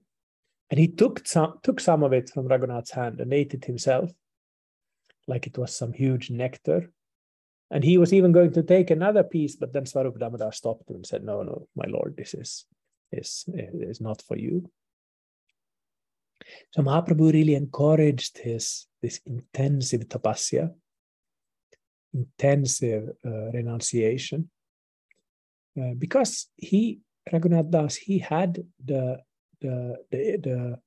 And 0.70 0.80
he 0.80 0.88
took 0.88 1.28
some, 1.28 1.60
took 1.62 1.82
some 1.82 2.02
of 2.02 2.14
it 2.14 2.30
from 2.30 2.48
Raghunath's 2.48 2.92
hand 2.92 3.20
and 3.20 3.34
ate 3.34 3.54
it 3.54 3.66
himself, 3.66 4.14
like 5.28 5.46
it 5.46 5.58
was 5.58 5.76
some 5.76 5.92
huge 5.92 6.30
nectar. 6.30 6.90
And 7.70 7.84
he 7.84 7.98
was 7.98 8.14
even 8.14 8.32
going 8.32 8.54
to 8.54 8.64
take 8.64 8.92
another 8.92 9.24
piece, 9.24 9.58
but 9.58 9.74
then 9.74 9.86
Swarup 9.86 10.18
Damodar 10.20 10.54
stopped 10.54 10.90
him 10.90 10.96
and 10.96 11.06
said, 11.06 11.26
No, 11.26 11.44
no, 11.44 11.68
my 11.76 11.84
lord, 11.86 12.16
this 12.16 12.34
is, 12.34 12.66
is, 13.12 13.44
is 13.90 14.00
not 14.00 14.22
for 14.22 14.38
you. 14.38 14.72
So 16.72 16.82
Mahaprabhu 16.82 17.34
really 17.34 17.56
encouraged 17.56 18.38
his 18.38 18.88
this 19.02 19.20
intensive 19.26 20.08
tapasya, 20.08 20.74
intensive 22.14 23.10
uh, 23.26 23.52
renunciation, 23.52 24.50
uh, 25.78 25.94
because 25.98 26.48
he 26.56 27.02
Raghunath 27.32 27.70
Das 27.72 27.96
he 27.96 28.20
had 28.20 28.64
the, 28.84 29.20
the 29.62 29.98
the 30.12 30.38
the 30.44 30.80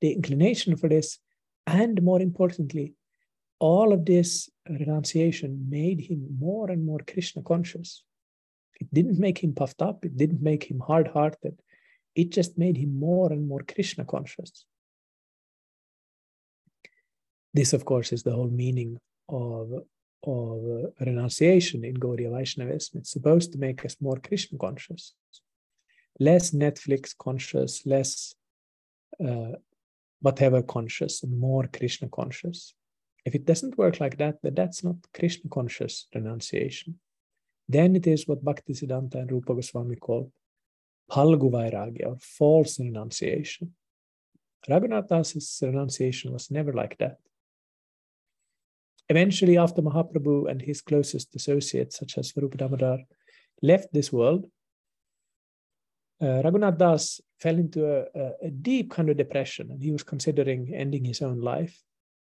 the 0.00 0.12
inclination 0.12 0.76
for 0.76 0.88
this, 0.88 1.18
and 1.66 2.02
more 2.02 2.20
importantly, 2.20 2.94
all 3.58 3.92
of 3.92 4.04
this 4.04 4.50
renunciation 4.68 5.66
made 5.68 6.00
him 6.00 6.26
more 6.38 6.70
and 6.70 6.84
more 6.84 6.98
Krishna 7.06 7.42
conscious. 7.42 8.02
It 8.80 8.92
didn't 8.92 9.20
make 9.20 9.38
him 9.38 9.54
puffed 9.54 9.80
up, 9.82 10.04
it 10.04 10.16
didn't 10.16 10.42
make 10.42 10.64
him 10.64 10.80
hard 10.80 11.08
hearted. 11.08 11.60
It 12.14 12.30
just 12.30 12.58
made 12.58 12.76
him 12.76 12.98
more 12.98 13.32
and 13.32 13.46
more 13.46 13.60
Krishna 13.60 14.04
conscious. 14.04 14.66
This, 17.54 17.72
of 17.72 17.84
course, 17.84 18.12
is 18.12 18.22
the 18.22 18.32
whole 18.32 18.50
meaning 18.50 18.98
of, 19.28 19.72
of 20.24 20.92
renunciation 21.00 21.84
in 21.84 21.94
Gaudiya 21.94 22.30
Vaishnavism. 22.30 23.00
It's 23.00 23.10
supposed 23.10 23.52
to 23.52 23.58
make 23.58 23.84
us 23.84 23.96
more 24.00 24.16
Krishna 24.16 24.58
conscious, 24.58 25.14
less 26.18 26.50
Netflix 26.50 27.16
conscious, 27.16 27.86
less 27.86 28.34
uh, 29.24 29.52
whatever 30.20 30.62
conscious, 30.62 31.22
and 31.22 31.38
more 31.38 31.66
Krishna 31.66 32.08
conscious. 32.08 32.74
If 33.24 33.34
it 33.34 33.44
doesn't 33.44 33.78
work 33.78 34.00
like 34.00 34.18
that, 34.18 34.36
then 34.42 34.54
that's 34.54 34.82
not 34.82 34.96
Krishna 35.14 35.48
conscious 35.50 36.06
renunciation. 36.14 36.98
Then 37.68 37.96
it 37.96 38.06
is 38.06 38.26
what 38.26 38.44
Bhaktisiddhanta 38.44 39.14
and 39.14 39.30
Rupa 39.30 39.54
Goswami 39.54 39.96
call 39.96 40.32
Phalgu 41.10 41.50
Vairagya 41.50 42.06
or 42.06 42.16
false 42.20 42.78
renunciation. 42.80 43.74
Raghunath 44.68 45.08
Das's 45.08 45.58
renunciation 45.62 46.32
was 46.32 46.50
never 46.50 46.72
like 46.72 46.98
that. 46.98 47.18
Eventually, 49.08 49.58
after 49.58 49.82
Mahaprabhu 49.82 50.50
and 50.50 50.62
his 50.62 50.80
closest 50.80 51.34
associates, 51.34 51.98
such 51.98 52.18
as 52.18 52.32
Rupa 52.36 52.56
Damodar, 52.56 52.98
left 53.60 53.92
this 53.92 54.12
world, 54.12 54.46
uh, 56.22 56.40
Raghunath 56.42 56.78
Das 56.78 57.20
fell 57.40 57.58
into 57.58 57.84
a, 57.84 58.32
a, 58.46 58.50
deep 58.50 58.92
kind 58.92 59.10
of 59.10 59.16
depression 59.16 59.70
and 59.72 59.82
he 59.82 59.90
was 59.90 60.04
considering 60.04 60.72
ending 60.72 61.04
his 61.04 61.20
own 61.20 61.40
life. 61.40 61.82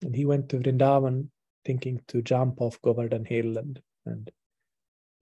And 0.02 0.14
he 0.14 0.26
went 0.26 0.50
to 0.50 0.58
Vrindavan 0.58 1.28
thinking 1.64 2.00
to 2.08 2.20
jump 2.20 2.60
off 2.60 2.80
Govardhan 2.82 3.24
Hill 3.24 3.56
and, 3.56 3.80
and 4.04 4.30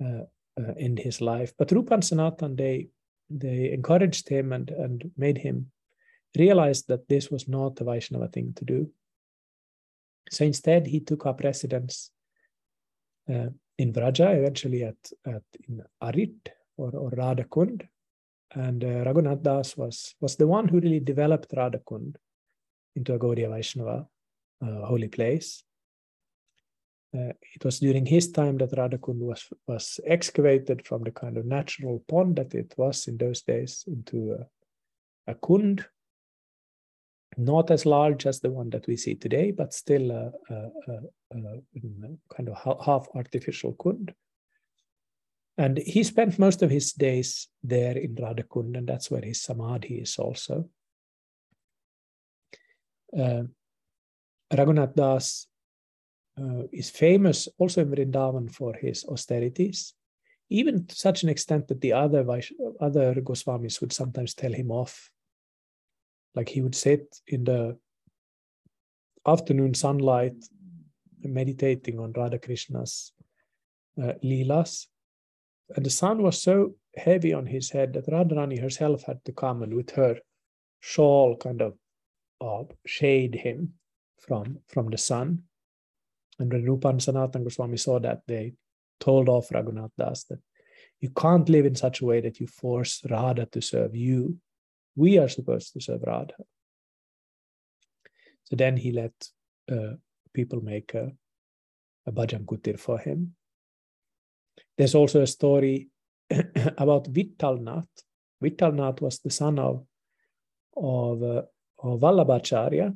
uh, 0.04 0.24
uh, 0.60 0.72
end 0.78 0.98
his 0.98 1.20
life. 1.20 1.52
But 1.56 1.70
Rupa 1.70 1.94
and 1.94 2.04
Sanatan, 2.04 2.56
they, 2.56 2.88
they 3.30 3.70
encouraged 3.70 4.28
him 4.28 4.52
and, 4.52 4.68
and 4.70 5.10
made 5.16 5.38
him 5.38 5.70
realize 6.36 6.82
that 6.84 7.08
this 7.08 7.30
was 7.30 7.48
not 7.48 7.80
a 7.80 7.84
Vaishnava 7.84 8.28
thing 8.28 8.52
to 8.56 8.64
do. 8.64 8.90
So 10.30 10.44
instead, 10.44 10.86
he 10.86 11.00
took 11.00 11.24
up 11.24 11.40
residence 11.40 12.10
uh, 13.32 13.50
in 13.78 13.92
Vraja, 13.92 14.36
eventually 14.36 14.82
at, 14.82 14.96
at 15.24 15.42
in 15.68 15.82
Arit 16.02 16.48
or, 16.76 16.90
or 16.96 17.10
Radhakund. 17.12 17.86
And 18.54 18.82
uh, 18.84 19.04
Raghunath 19.04 19.42
Das 19.42 19.76
was, 19.76 20.14
was 20.20 20.36
the 20.36 20.46
one 20.46 20.68
who 20.68 20.80
really 20.80 21.00
developed 21.00 21.52
Radhakund 21.54 22.16
into 22.94 23.14
a 23.14 23.18
Gaudiya 23.18 23.50
Vaishnava 23.50 24.06
uh, 24.62 24.86
holy 24.86 25.08
place. 25.08 25.62
Uh, 27.14 27.32
it 27.54 27.64
was 27.64 27.78
during 27.78 28.04
his 28.04 28.30
time 28.30 28.58
that 28.58 28.72
Radhakund 28.72 29.18
was, 29.18 29.48
was 29.66 30.00
excavated 30.06 30.86
from 30.86 31.02
the 31.02 31.10
kind 31.10 31.36
of 31.36 31.46
natural 31.46 32.02
pond 32.08 32.36
that 32.36 32.54
it 32.54 32.74
was 32.76 33.06
in 33.06 33.16
those 33.16 33.42
days 33.42 33.84
into 33.86 34.32
a, 34.38 35.32
a 35.32 35.34
kund, 35.34 35.84
not 37.36 37.70
as 37.70 37.86
large 37.86 38.26
as 38.26 38.40
the 38.40 38.50
one 38.50 38.70
that 38.70 38.86
we 38.86 38.96
see 38.96 39.14
today, 39.14 39.50
but 39.50 39.74
still 39.74 40.10
a, 40.10 40.32
a, 40.50 40.70
a 41.32 41.60
kind 42.34 42.48
of 42.48 42.84
half 42.84 43.08
artificial 43.14 43.72
kund 43.74 44.14
And 45.58 45.78
he 45.78 46.02
spent 46.02 46.38
most 46.38 46.62
of 46.62 46.70
his 46.70 46.92
days 46.92 47.48
there 47.62 47.96
in 47.96 48.14
Radhakund, 48.14 48.76
and 48.76 48.86
that's 48.86 49.10
where 49.10 49.22
his 49.22 49.40
samadhi 49.40 50.00
is 50.00 50.18
also. 50.18 50.68
Uh, 53.16 53.44
Raghunath 54.52 54.94
Das 54.94 55.46
uh, 56.38 56.64
is 56.72 56.90
famous 56.90 57.48
also 57.58 57.80
in 57.80 57.90
Vrindavan 57.90 58.52
for 58.52 58.74
his 58.74 59.04
austerities, 59.06 59.94
even 60.50 60.86
to 60.86 60.94
such 60.94 61.22
an 61.22 61.30
extent 61.30 61.68
that 61.68 61.80
the 61.80 61.94
other 61.94 62.24
other 62.80 63.14
Goswamis 63.14 63.80
would 63.80 63.92
sometimes 63.92 64.34
tell 64.34 64.52
him 64.52 64.70
off. 64.70 65.10
Like 66.34 66.50
he 66.50 66.60
would 66.60 66.74
sit 66.74 67.16
in 67.26 67.44
the 67.44 67.78
afternoon 69.26 69.72
sunlight, 69.72 70.36
meditating 71.22 71.98
on 71.98 72.12
Radha 72.12 72.38
Krishna's 72.38 73.12
uh, 74.00 74.12
leelas, 74.22 74.86
and 75.74 75.84
the 75.84 75.90
sun 75.90 76.22
was 76.22 76.40
so 76.40 76.74
heavy 76.96 77.32
on 77.32 77.46
his 77.46 77.70
head 77.70 77.92
that 77.94 78.06
Radharani 78.06 78.60
herself 78.60 79.02
had 79.04 79.24
to 79.24 79.32
come 79.32 79.62
and 79.62 79.74
with 79.74 79.90
her 79.90 80.18
shawl 80.80 81.36
kind 81.36 81.60
of 81.60 81.74
uh, 82.40 82.64
shade 82.86 83.34
him 83.34 83.74
from 84.20 84.58
from 84.68 84.90
the 84.90 84.98
sun. 84.98 85.42
And 86.38 86.52
when 86.52 86.64
Rupa 86.64 86.88
and 86.88 87.02
Sanatan 87.02 87.44
Goswami 87.44 87.78
saw 87.78 87.98
that, 88.00 88.22
they 88.26 88.52
told 89.00 89.28
off 89.28 89.48
Raghunath 89.48 89.92
Das 89.98 90.24
that 90.24 90.38
you 91.00 91.10
can't 91.10 91.48
live 91.48 91.66
in 91.66 91.74
such 91.74 92.00
a 92.00 92.04
way 92.04 92.20
that 92.20 92.40
you 92.40 92.46
force 92.46 93.02
Radha 93.10 93.46
to 93.46 93.60
serve 93.60 93.94
you. 93.94 94.38
We 94.94 95.18
are 95.18 95.28
supposed 95.28 95.72
to 95.72 95.80
serve 95.80 96.02
Radha. 96.06 96.34
So 98.44 98.56
then 98.56 98.76
he 98.76 98.92
let 98.92 99.12
uh, 99.70 99.94
people 100.32 100.60
make 100.60 100.94
a, 100.94 101.10
a 102.06 102.12
bhajan 102.12 102.44
kutir 102.44 102.78
for 102.78 102.98
him. 102.98 103.34
There's 104.76 104.94
also 104.94 105.22
a 105.22 105.26
story 105.26 105.88
about 106.30 107.12
Vittalnath. 107.12 107.88
Vittalnath 108.42 109.00
was 109.00 109.18
the 109.20 109.30
son 109.30 109.58
of, 109.58 109.84
of, 110.76 111.22
uh, 111.22 111.42
of 111.82 112.00
Vallabhacharya, 112.00 112.94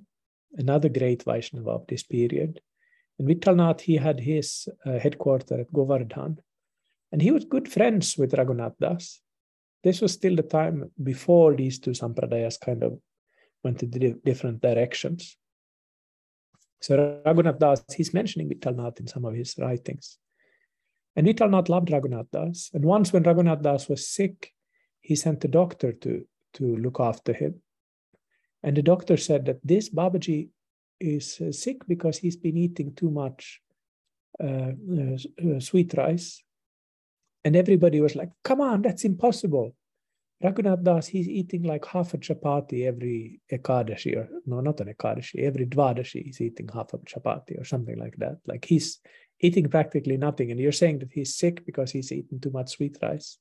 another 0.54 0.88
great 0.88 1.22
Vaishnava 1.22 1.70
of 1.70 1.86
this 1.86 2.02
period. 2.02 2.60
And 3.18 3.28
Vittalnath, 3.28 3.80
he 3.80 3.96
had 3.96 4.20
his 4.20 4.68
uh, 4.84 4.98
headquarters 4.98 5.60
at 5.60 5.72
Govardhan. 5.72 6.38
And 7.12 7.22
he 7.22 7.30
was 7.30 7.44
good 7.44 7.70
friends 7.70 8.16
with 8.16 8.32
Raghunath 8.32 8.76
Das. 8.80 9.20
This 9.82 10.00
was 10.00 10.12
still 10.12 10.36
the 10.36 10.42
time 10.42 10.90
before 11.02 11.54
these 11.54 11.78
two 11.78 11.92
sampradayas 11.92 12.60
kind 12.60 12.82
of 12.82 12.98
went 13.64 13.82
in 13.82 14.20
different 14.24 14.60
directions. 14.60 15.36
So 16.80 17.22
Raghunath 17.26 17.58
Das, 17.58 17.82
he's 17.94 18.14
mentioning 18.14 18.48
Vittalnath 18.48 19.00
in 19.00 19.06
some 19.06 19.24
of 19.24 19.34
his 19.34 19.54
writings. 19.58 20.18
And 21.20 21.28
Vittalnath 21.28 21.68
loved 21.68 21.88
Raghunath 21.88 22.30
Das. 22.32 22.70
And 22.72 22.82
once 22.82 23.12
when 23.12 23.24
Raghunath 23.24 23.60
Das 23.60 23.90
was 23.90 24.08
sick, 24.08 24.54
he 25.02 25.14
sent 25.14 25.44
a 25.44 25.48
doctor 25.48 25.92
to, 25.92 26.24
to 26.54 26.76
look 26.78 26.98
after 26.98 27.34
him. 27.34 27.60
And 28.62 28.74
the 28.74 28.80
doctor 28.80 29.18
said 29.18 29.44
that 29.44 29.58
this 29.62 29.90
Babaji 29.90 30.48
is 30.98 31.38
uh, 31.42 31.52
sick 31.52 31.86
because 31.86 32.16
he's 32.16 32.36
been 32.36 32.56
eating 32.56 32.94
too 32.94 33.10
much 33.10 33.60
uh, 34.42 34.72
uh, 34.72 35.60
sweet 35.60 35.92
rice. 35.94 36.42
And 37.44 37.54
everybody 37.54 38.00
was 38.00 38.16
like, 38.16 38.30
come 38.42 38.62
on, 38.62 38.80
that's 38.80 39.04
impossible. 39.04 39.76
Raghunath 40.42 40.84
Das, 40.84 41.06
he's 41.06 41.28
eating 41.28 41.64
like 41.64 41.84
half 41.84 42.14
a 42.14 42.16
chapati 42.16 42.86
every 42.86 43.42
Ekadashi, 43.52 44.16
or 44.16 44.26
no, 44.46 44.62
not 44.62 44.80
an 44.80 44.94
Ekadashi, 44.94 45.40
every 45.40 45.66
Dvadashi, 45.66 46.24
he's 46.24 46.40
eating 46.40 46.70
half 46.72 46.94
a 46.94 46.98
chapati 46.98 47.60
or 47.60 47.64
something 47.64 47.98
like 47.98 48.16
that. 48.16 48.38
Like 48.46 48.64
he's 48.64 49.00
eating 49.40 49.68
practically 49.68 50.16
nothing. 50.16 50.50
And 50.50 50.60
you're 50.60 50.72
saying 50.72 51.00
that 51.00 51.12
he's 51.12 51.34
sick 51.34 51.64
because 51.64 51.90
he's 51.90 52.12
eaten 52.12 52.40
too 52.40 52.50
much 52.50 52.70
sweet 52.70 52.98
rice. 53.02 53.38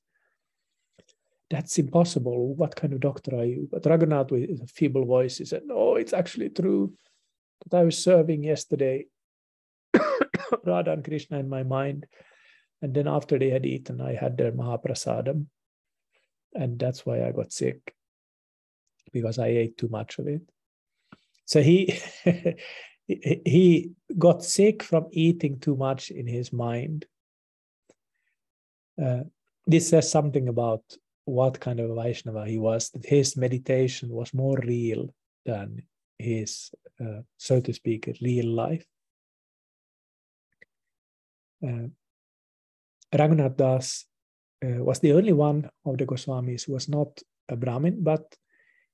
That's 1.50 1.78
impossible. 1.78 2.54
What 2.54 2.76
kind 2.76 2.92
of 2.92 3.00
doctor 3.00 3.36
are 3.36 3.44
you? 3.44 3.68
But 3.70 3.82
Raghunath, 3.82 4.30
with 4.30 4.62
a 4.62 4.66
feeble 4.66 5.04
voice, 5.04 5.38
he 5.38 5.44
said, 5.44 5.62
No, 5.66 5.96
it's 5.96 6.12
actually 6.12 6.50
true 6.50 6.94
that 7.64 7.76
I 7.76 7.82
was 7.82 8.02
serving 8.02 8.44
yesterday 8.44 9.06
Radha 10.64 10.92
and 10.92 11.04
Krishna 11.04 11.38
in 11.38 11.48
my 11.48 11.62
mind. 11.62 12.06
And 12.82 12.94
then 12.94 13.08
after 13.08 13.38
they 13.38 13.50
had 13.50 13.66
eaten, 13.66 14.00
I 14.00 14.14
had 14.14 14.36
their 14.36 14.52
Mahaprasadam. 14.52 15.46
And 16.54 16.78
that's 16.78 17.04
why 17.04 17.26
I 17.26 17.32
got 17.32 17.52
sick, 17.52 17.94
because 19.12 19.38
I 19.38 19.48
ate 19.48 19.76
too 19.76 19.88
much 19.88 20.18
of 20.18 20.26
it. 20.26 20.42
So 21.46 21.62
he 21.62 22.00
he 23.44 23.92
got 24.18 24.44
sick 24.44 24.82
from 24.82 25.06
eating 25.10 25.58
too 25.58 25.76
much 25.76 26.10
in 26.10 26.26
his 26.26 26.52
mind. 26.52 27.06
Uh, 29.02 29.24
this 29.66 29.88
says 29.88 30.10
something 30.10 30.48
about 30.48 30.82
what 31.24 31.60
kind 31.60 31.80
of 31.80 31.94
Vaishnava 31.94 32.46
he 32.46 32.58
was, 32.58 32.90
that 32.90 33.06
his 33.06 33.36
meditation 33.36 34.08
was 34.10 34.34
more 34.34 34.58
real 34.62 35.14
than 35.44 35.82
his, 36.18 36.70
uh, 37.00 37.22
so 37.36 37.60
to 37.60 37.72
speak, 37.72 38.18
real 38.20 38.46
life. 38.46 38.84
Uh, 41.64 41.88
Raghunath 43.12 43.56
Das 43.56 44.06
uh, 44.64 44.84
was 44.84 45.00
the 45.00 45.12
only 45.12 45.32
one 45.32 45.68
of 45.84 45.98
the 45.98 46.06
Goswamis 46.06 46.66
who 46.66 46.72
was 46.72 46.88
not 46.88 47.20
a 47.48 47.56
Brahmin, 47.56 48.02
but 48.02 48.36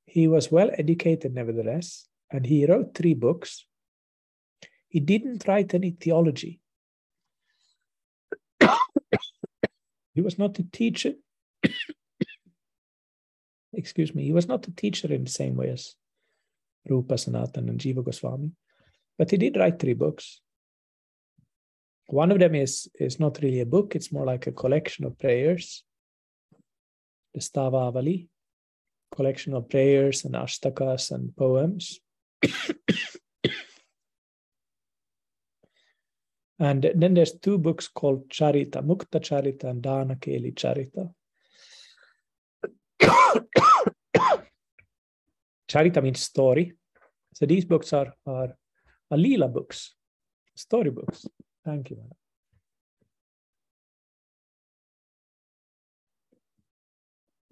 he 0.06 0.28
was 0.28 0.50
well 0.50 0.70
educated 0.78 1.34
nevertheless, 1.34 2.08
and 2.30 2.46
he 2.46 2.66
wrote 2.66 2.94
three 2.94 3.14
books. 3.14 3.66
He 4.96 5.00
didn't 5.00 5.46
write 5.46 5.74
any 5.74 5.90
theology. 5.90 6.58
he 10.14 10.22
was 10.22 10.38
not 10.38 10.58
a 10.58 10.62
teacher. 10.62 11.12
Excuse 13.74 14.14
me, 14.14 14.24
he 14.24 14.32
was 14.32 14.48
not 14.48 14.66
a 14.66 14.74
teacher 14.74 15.12
in 15.12 15.24
the 15.24 15.30
same 15.30 15.54
way 15.54 15.68
as 15.68 15.96
Rupa 16.88 17.18
Sanatan 17.18 17.68
and 17.68 17.78
Jiva 17.78 18.02
Goswami, 18.02 18.52
but 19.18 19.30
he 19.30 19.36
did 19.36 19.58
write 19.58 19.78
three 19.78 19.92
books. 19.92 20.40
One 22.06 22.32
of 22.32 22.38
them 22.38 22.54
is, 22.54 22.88
is 22.98 23.20
not 23.20 23.38
really 23.42 23.60
a 23.60 23.66
book, 23.66 23.94
it's 23.94 24.10
more 24.10 24.24
like 24.24 24.46
a 24.46 24.52
collection 24.52 25.04
of 25.04 25.18
prayers. 25.18 25.84
The 27.34 27.40
Stavavali, 27.40 28.28
collection 29.14 29.52
of 29.52 29.68
prayers 29.68 30.24
and 30.24 30.34
ashtakas 30.34 31.10
and 31.10 31.36
poems. 31.36 32.00
and 36.58 36.90
then 36.94 37.14
there's 37.14 37.38
two 37.38 37.58
books 37.58 37.86
called 37.88 38.28
Charita, 38.28 38.82
Mukta 38.82 39.20
Charita 39.20 39.64
and 39.64 39.82
Dana 39.82 40.16
Keli 40.16 40.54
Charita. 40.54 41.12
Charita 45.68 46.02
means 46.02 46.20
story. 46.20 46.72
So 47.34 47.44
these 47.44 47.66
books 47.66 47.92
are, 47.92 48.14
are, 48.26 48.56
Leela 49.12 49.52
books, 49.52 49.94
story 50.54 50.90
books. 50.90 51.26
Thank 51.64 51.90
you. 51.90 52.02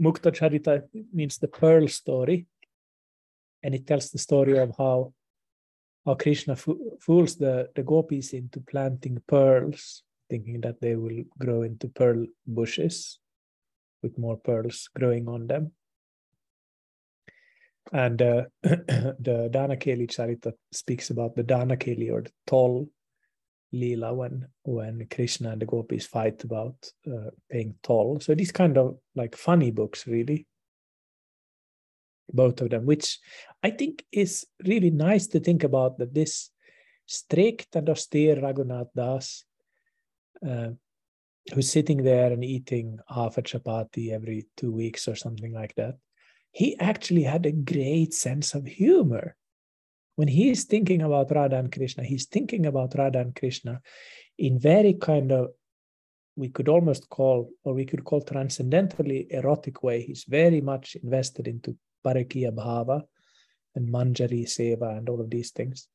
Mukta 0.00 0.32
Charita 0.32 0.82
means 1.12 1.38
the 1.38 1.48
pearl 1.48 1.86
story, 1.88 2.46
and 3.62 3.74
it 3.74 3.86
tells 3.86 4.10
the 4.10 4.18
story 4.18 4.58
of 4.58 4.72
how 4.76 5.12
how 6.04 6.14
Krishna 6.14 6.56
fools 6.56 7.36
the, 7.36 7.70
the 7.74 7.82
gopis 7.82 8.32
into 8.32 8.60
planting 8.60 9.22
pearls, 9.26 10.02
thinking 10.28 10.60
that 10.60 10.80
they 10.80 10.96
will 10.96 11.24
grow 11.38 11.62
into 11.62 11.88
pearl 11.88 12.26
bushes 12.46 13.18
with 14.02 14.18
more 14.18 14.36
pearls 14.36 14.88
growing 14.94 15.28
on 15.28 15.46
them. 15.46 15.72
And 17.92 18.20
uh, 18.20 18.44
the 18.62 19.50
Danakeli 19.52 20.08
Charita 20.08 20.52
speaks 20.72 21.10
about 21.10 21.36
the 21.36 21.44
Danakeli 21.44 22.10
or 22.10 22.22
the 22.22 22.32
toll 22.46 22.88
Leela 23.74 24.14
when 24.14 24.46
when 24.62 25.06
Krishna 25.10 25.50
and 25.50 25.60
the 25.60 25.66
gopis 25.66 26.06
fight 26.06 26.44
about 26.44 26.76
uh, 27.06 27.30
paying 27.50 27.74
toll. 27.82 28.20
So 28.20 28.34
these 28.34 28.52
kind 28.52 28.78
of 28.78 28.98
like 29.14 29.36
funny 29.36 29.70
books, 29.70 30.06
really, 30.06 30.46
both 32.32 32.60
of 32.60 32.70
them, 32.70 32.86
which 32.86 33.18
I 33.62 33.70
think 33.70 34.04
is 34.12 34.46
really 34.66 34.90
nice 34.90 35.26
to 35.28 35.40
think 35.40 35.64
about 35.64 35.98
that 35.98 36.14
this 36.14 36.50
strict 37.06 37.76
and 37.76 37.88
austere 37.88 38.36
Raghunath 38.36 38.88
Das, 38.94 39.44
uh, 40.46 40.70
who's 41.52 41.70
sitting 41.70 42.02
there 42.02 42.32
and 42.32 42.42
eating 42.42 42.98
half 43.08 43.36
a 43.38 43.42
chapati 43.42 44.12
every 44.12 44.46
two 44.56 44.72
weeks 44.72 45.06
or 45.06 45.14
something 45.14 45.52
like 45.52 45.74
that, 45.74 45.96
he 46.50 46.78
actually 46.78 47.24
had 47.24 47.44
a 47.46 47.52
great 47.52 48.14
sense 48.14 48.54
of 48.54 48.66
humor 48.66 49.36
when 50.16 50.28
he 50.28 50.50
is 50.50 50.64
thinking 50.64 51.02
about 51.02 51.30
Radha 51.30 51.56
and 51.56 51.72
Krishna, 51.72 52.04
he's 52.04 52.26
thinking 52.26 52.66
about 52.66 52.94
Radha 52.96 53.20
and 53.20 53.34
Krishna 53.34 53.80
in 54.38 54.58
very 54.58 54.94
kind 54.94 55.32
of 55.32 55.50
we 56.36 56.48
could 56.48 56.68
almost 56.68 57.08
call, 57.10 57.50
or 57.62 57.74
we 57.74 57.84
could 57.84 58.02
call 58.04 58.20
transcendentally 58.20 59.28
erotic 59.30 59.84
way. 59.84 60.02
He's 60.02 60.24
very 60.24 60.60
much 60.60 60.96
invested 60.96 61.46
into 61.46 61.76
Parakiya 62.04 62.52
Bhava 62.52 63.02
and 63.74 63.88
Manjari 63.88 64.44
Seva 64.44 64.96
and 64.96 65.08
all 65.08 65.20
of 65.20 65.30
these 65.30 65.50
things. 65.50 65.88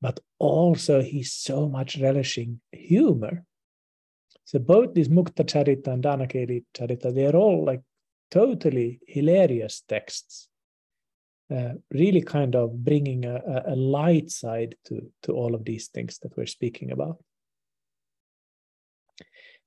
But 0.00 0.20
also 0.38 1.02
he's 1.02 1.32
so 1.32 1.68
much 1.68 1.98
relishing 1.98 2.60
humor. 2.72 3.44
So 4.44 4.58
both 4.58 4.94
this 4.94 5.08
Mukta 5.08 5.44
Charita 5.44 5.88
and 5.88 6.02
Danakeli 6.02 6.64
Charita, 6.74 7.14
they're 7.14 7.36
all 7.36 7.64
like 7.64 7.82
totally 8.30 9.00
hilarious 9.06 9.82
texts, 9.88 10.48
uh, 11.54 11.74
really 11.90 12.22
kind 12.22 12.56
of 12.56 12.84
bringing 12.84 13.24
a, 13.24 13.62
a 13.66 13.76
light 13.76 14.30
side 14.30 14.74
to, 14.86 15.10
to 15.22 15.32
all 15.32 15.54
of 15.54 15.64
these 15.64 15.88
things 15.88 16.18
that 16.18 16.36
we're 16.36 16.46
speaking 16.46 16.90
about. 16.90 17.22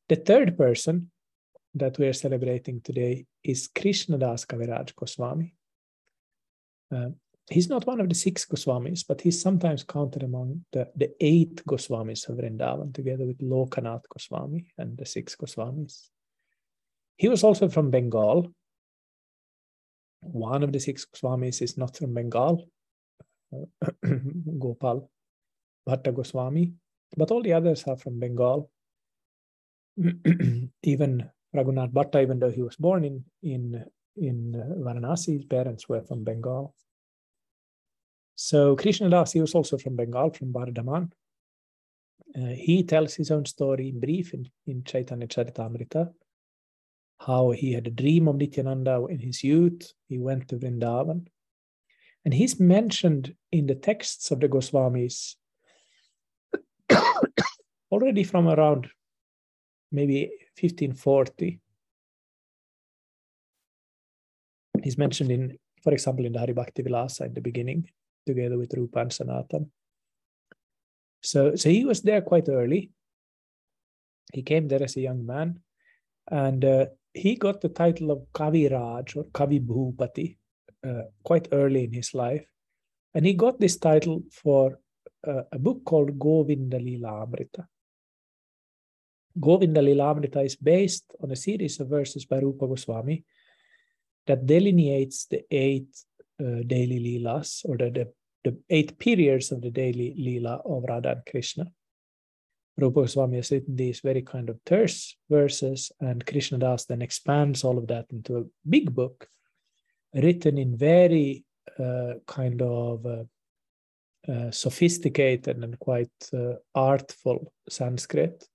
The 0.09 0.17
third 0.17 0.57
person 0.57 1.11
that 1.73 1.97
we 1.97 2.07
are 2.07 2.13
celebrating 2.13 2.82
today 2.82 3.26
is 3.43 3.67
Krishnadas 3.67 4.45
Kaviraj 4.45 4.95
Goswami. 4.95 5.55
Uh, 6.93 7.09
he's 7.49 7.69
not 7.69 7.86
one 7.86 7.99
of 7.99 8.09
the 8.09 8.15
six 8.15 8.45
Goswamis, 8.45 9.03
but 9.07 9.21
he's 9.21 9.41
sometimes 9.41 9.83
counted 9.83 10.23
among 10.23 10.65
the, 10.71 10.89
the 10.95 11.11
eight 11.19 11.63
Goswamis 11.65 12.27
of 12.29 12.38
Vrindavan, 12.38 12.93
together 12.93 13.25
with 13.25 13.39
Lokanath 13.39 14.03
Goswami 14.09 14.67
and 14.77 14.97
the 14.97 15.05
six 15.05 15.36
Goswamis. 15.36 16.09
He 17.17 17.29
was 17.29 17.43
also 17.43 17.69
from 17.69 17.91
Bengal. 17.91 18.51
One 20.21 20.63
of 20.63 20.71
the 20.71 20.79
six 20.79 21.05
Goswamis 21.05 21.61
is 21.61 21.77
not 21.77 21.95
from 21.95 22.13
Bengal, 22.13 22.67
Gopal 24.59 25.09
Bhatta 25.88 26.11
Goswami, 26.11 26.73
but 27.15 27.31
all 27.31 27.43
the 27.43 27.53
others 27.53 27.83
are 27.83 27.97
from 27.97 28.19
Bengal. 28.19 28.69
even 30.83 31.29
Raghunath 31.55 31.93
Bhatta, 31.93 32.21
even 32.21 32.39
though 32.39 32.51
he 32.51 32.61
was 32.61 32.75
born 32.75 33.05
in, 33.05 33.23
in, 33.43 33.86
in 34.18 34.53
Varanasi, 34.53 35.34
his 35.34 35.45
parents 35.45 35.89
were 35.89 36.01
from 36.01 36.24
Bengal. 36.24 36.74
So 38.36 38.76
Krishna 38.76 39.09
Das, 39.09 39.32
he 39.32 39.41
was 39.41 39.55
also 39.55 39.78
from 39.78 39.95
Bengal, 39.95 40.32
from 40.32 40.53
Bardhaman. 40.53 41.11
Uh, 42.36 42.47
he 42.47 42.84
tells 42.84 43.13
his 43.13 43.32
own 43.32 43.45
story 43.45 43.89
in 43.89 43.99
brief 43.99 44.34
in, 44.34 44.49
in 44.68 44.84
Chaitanya 44.84 45.28
Charitamrita, 45.28 46.11
how 47.20 47.51
he 47.51 47.72
had 47.74 47.88
a 47.88 47.91
dream 47.91 48.28
of 48.28 48.36
Nityananda 48.36 49.05
in 49.05 49.20
his 49.20 49.43
youth. 49.43 49.93
He 50.09 50.18
went 50.18 50.49
to 50.49 50.57
Vrindavan. 50.57 51.28
And 52.26 52.34
he's 52.34 52.59
mentioned 52.59 53.36
in 53.51 53.68
the 53.68 53.76
texts 53.76 54.32
of 54.32 54.39
the 54.39 54.49
Goswamis 54.49 55.36
already 57.91 58.24
from 58.24 58.47
around 58.47 58.88
maybe 59.91 60.32
1540. 60.59 61.61
He's 64.86 64.99
mentioned 64.99 65.31
in, 65.31 65.57
for 65.81 65.93
example, 65.93 66.25
in 66.27 66.33
the 66.33 66.39
Haribhakti 66.39 66.86
Vilasa 66.86 67.25
in 67.25 67.33
the 67.33 67.41
beginning, 67.41 67.89
together 68.23 68.55
with 68.55 68.71
Rupa 68.75 68.99
and 68.99 69.11
Sanatan. 69.11 69.71
So, 71.23 71.55
so 71.55 71.69
he 71.71 71.86
was 71.86 72.03
there 72.03 72.21
quite 72.21 72.47
early. 72.49 72.91
He 74.31 74.43
came 74.43 74.67
there 74.67 74.83
as 74.83 74.95
a 74.95 75.01
young 75.01 75.25
man, 75.25 75.61
and 76.29 76.63
uh, 76.63 76.86
he 77.15 77.33
got 77.36 77.61
the 77.61 77.69
title 77.69 78.11
of 78.11 78.27
Kavi 78.31 78.71
Raj 78.71 79.15
or 79.15 79.23
Kavi 79.23 79.59
Bhupati 79.59 80.38
uh, 80.88 81.05
quite 81.23 81.47
early 81.51 81.86
in 81.86 81.91
his 81.91 82.13
life. 82.13 82.45
And 83.15 83.25
he 83.25 83.33
got 83.33 83.59
this 83.59 83.77
title 83.77 84.21
for 84.31 84.77
uh, 85.27 85.45
a 85.51 85.57
book 85.57 85.83
called 85.83 86.19
Govinda 86.19 86.77
Lila 86.77 87.23
Amrita. 87.23 87.67
Govinda 89.39 89.81
Lilamrita 89.81 90.45
is 90.45 90.55
based 90.55 91.05
on 91.23 91.31
a 91.31 91.36
series 91.36 91.79
of 91.79 91.88
verses 91.88 92.25
by 92.25 92.38
Rupa 92.38 92.67
Goswami 92.67 93.25
that 94.28 94.45
delineates 94.45 95.26
the 95.26 95.43
eight 95.51 95.88
uh, 96.39 96.63
daily 96.67 96.99
Leelas 96.99 97.63
or 97.65 97.78
the, 97.78 97.89
the, 97.89 98.13
the, 98.43 98.57
eight 98.69 98.97
periods 98.99 99.51
of 99.51 99.61
the 99.61 99.71
daily 99.71 100.15
Leela 100.19 100.61
of 100.65 100.84
Radha 100.88 101.11
and 101.11 101.21
Krishna. 101.30 101.65
Rupa 102.78 103.01
Goswami 103.01 103.38
has 103.38 103.51
written 103.51 103.76
these 103.76 104.01
very 104.01 104.21
kind 104.21 104.49
of 104.49 104.59
terse 104.65 105.15
verses, 105.30 105.91
and 106.01 106.26
Krishna 106.26 106.57
Das 106.57 106.86
then 106.86 107.01
expands 107.01 107.63
all 107.63 107.78
of 107.78 107.88
that 107.88 108.05
into 108.11 108.38
a 108.38 108.69
big 108.69 108.93
book 108.93 109.28
written 110.13 110.57
in 110.57 110.78
very 110.78 111.45
uh, 111.80 112.15
kind 112.28 112.61
of 112.61 113.05
uh, 113.05 113.23
uh, 114.32 114.51
sophisticated 114.51 115.63
and 115.63 115.80
quite 115.80 116.09
uh, 116.34 116.53
artful 116.73 117.53
Sanskrit 117.69 118.45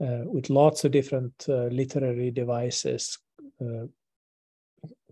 uh, 0.00 0.22
with 0.24 0.50
lots 0.50 0.84
of 0.84 0.92
different 0.92 1.32
uh, 1.48 1.64
literary 1.66 2.30
devices, 2.30 3.18
uh, 3.60 3.86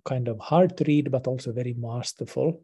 kind 0.07 0.29
of 0.29 0.39
hard 0.39 0.77
to 0.77 0.85
read, 0.85 1.11
but 1.11 1.27
also 1.27 1.53
very 1.53 1.75
masterful. 1.75 2.63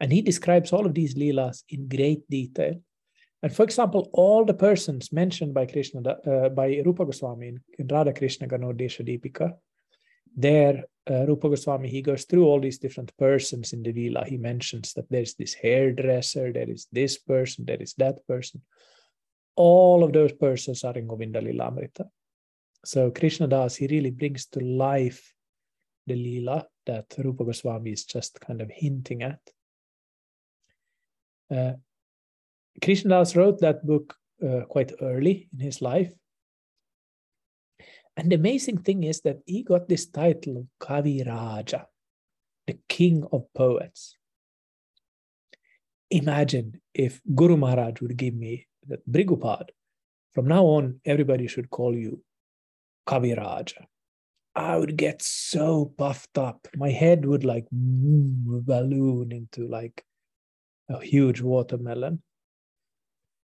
And 0.00 0.12
he 0.12 0.22
describes 0.22 0.72
all 0.72 0.86
of 0.86 0.94
these 0.94 1.14
leelas 1.14 1.62
in 1.68 1.88
great 1.88 2.28
detail. 2.28 2.74
And 3.42 3.54
for 3.54 3.62
example, 3.62 4.08
all 4.12 4.44
the 4.44 4.54
persons 4.54 5.12
mentioned 5.12 5.54
by 5.54 5.66
Krishna, 5.66 6.00
uh, 6.08 6.48
by 6.48 6.82
Rupa 6.84 7.04
Goswami 7.04 7.48
in, 7.48 7.60
in 7.78 7.88
Radha 7.88 8.12
Krishna 8.12 8.46
Ganodesha 8.46 9.02
Deepika, 9.06 9.54
there, 10.36 10.84
uh, 11.10 11.26
Rupa 11.26 11.48
Goswami, 11.48 11.88
he 11.88 12.02
goes 12.02 12.24
through 12.24 12.46
all 12.46 12.60
these 12.60 12.78
different 12.78 13.12
persons 13.18 13.72
in 13.72 13.82
the 13.82 13.92
Leela. 13.92 14.26
He 14.26 14.36
mentions 14.36 14.94
that 14.94 15.08
there's 15.10 15.34
this 15.34 15.54
hairdresser, 15.54 16.52
there 16.52 16.70
is 16.70 16.86
this 16.90 17.18
person, 17.18 17.64
there 17.66 17.82
is 17.82 17.94
that 17.94 18.26
person 18.26 18.62
all 19.56 20.02
of 20.02 20.12
those 20.12 20.32
persons 20.32 20.84
are 20.84 20.94
in 20.94 21.06
Govinda 21.06 21.40
Lilamrita. 21.40 22.08
So 22.84 23.10
Krishna 23.10 23.46
Das, 23.46 23.76
he 23.76 23.86
really 23.86 24.10
brings 24.10 24.46
to 24.46 24.60
life 24.60 25.33
the 26.06 26.14
Lila 26.14 26.66
that 26.86 27.06
Rupa 27.18 27.44
Goswami 27.44 27.92
is 27.92 28.04
just 28.04 28.40
kind 28.40 28.60
of 28.60 28.70
hinting 28.70 29.22
at. 29.22 29.40
Uh, 31.50 31.72
Krishna 32.82 33.10
Das 33.10 33.36
wrote 33.36 33.60
that 33.60 33.86
book 33.86 34.16
uh, 34.42 34.62
quite 34.68 34.92
early 35.00 35.48
in 35.52 35.60
his 35.60 35.80
life. 35.80 36.12
And 38.16 38.30
the 38.30 38.36
amazing 38.36 38.78
thing 38.78 39.04
is 39.04 39.20
that 39.22 39.38
he 39.46 39.62
got 39.62 39.88
this 39.88 40.06
title 40.06 40.58
of 40.58 40.66
Kavi 40.80 41.26
Raja, 41.26 41.86
the 42.66 42.78
king 42.88 43.24
of 43.32 43.52
poets. 43.54 44.16
Imagine 46.10 46.80
if 46.92 47.20
Guru 47.34 47.56
Maharaj 47.56 48.00
would 48.00 48.16
give 48.16 48.34
me 48.34 48.66
that 48.86 49.08
Brigupad, 49.10 49.70
from 50.32 50.46
now 50.46 50.64
on, 50.64 51.00
everybody 51.04 51.46
should 51.46 51.70
call 51.70 51.94
you 51.94 52.22
Kaviraja. 53.06 53.86
I 54.54 54.76
would 54.76 54.96
get 54.96 55.20
so 55.22 55.92
puffed 55.98 56.38
up. 56.38 56.68
My 56.76 56.90
head 56.90 57.26
would 57.26 57.44
like 57.44 57.66
balloon 57.70 59.32
into 59.32 59.66
like 59.66 60.04
a 60.88 61.00
huge 61.00 61.40
watermelon. 61.40 62.22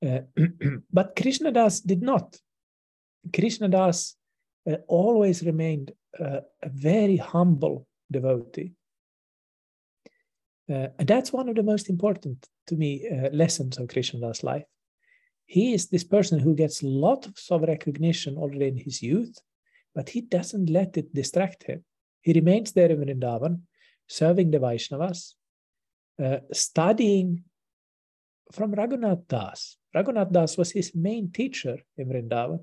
Uh, 0.05 0.19
but 0.93 1.15
Krishnadas 1.15 1.81
did 1.81 2.01
not. 2.01 2.37
Krishnadas 3.31 4.15
uh, 4.69 4.75
always 4.87 5.43
remained 5.43 5.91
uh, 6.19 6.41
a 6.61 6.69
very 6.69 7.17
humble 7.17 7.87
devotee. 8.11 8.73
Uh, 10.69 10.87
and 10.99 11.07
that's 11.07 11.33
one 11.33 11.49
of 11.49 11.55
the 11.55 11.63
most 11.63 11.89
important 11.89 12.47
to 12.67 12.75
me 12.75 13.09
uh, 13.09 13.29
lessons 13.31 13.79
of 13.79 13.87
Krishnadas' 13.87 14.43
life 14.43 14.65
he 15.49 15.73
is 15.73 15.87
this 15.87 16.03
person 16.03 16.37
who 16.37 16.53
gets 16.53 16.83
lots 16.83 17.49
of 17.49 17.63
recognition 17.63 18.37
already 18.37 18.67
in 18.67 18.77
his 18.77 19.01
youth, 19.01 19.35
but 19.99 20.07
he 20.07 20.21
doesn't 20.21 20.69
let 20.69 20.95
it 20.95 21.13
distract 21.13 21.63
him. 21.63 21.83
He 22.21 22.31
remains 22.31 22.71
there 22.71 22.89
in 22.89 22.99
Vrindavan, 23.01 23.59
serving 24.07 24.49
the 24.49 24.59
Vaishnavas, 24.59 25.33
uh, 26.23 26.37
studying 26.53 27.43
from 28.53 28.71
Raghunath 28.71 29.27
Das. 29.27 29.75
Raghunath 29.93 30.31
Das 30.31 30.57
was 30.57 30.71
his 30.71 30.95
main 30.95 31.33
teacher 31.33 31.77
in 31.97 32.07
Vrindavan. 32.07 32.61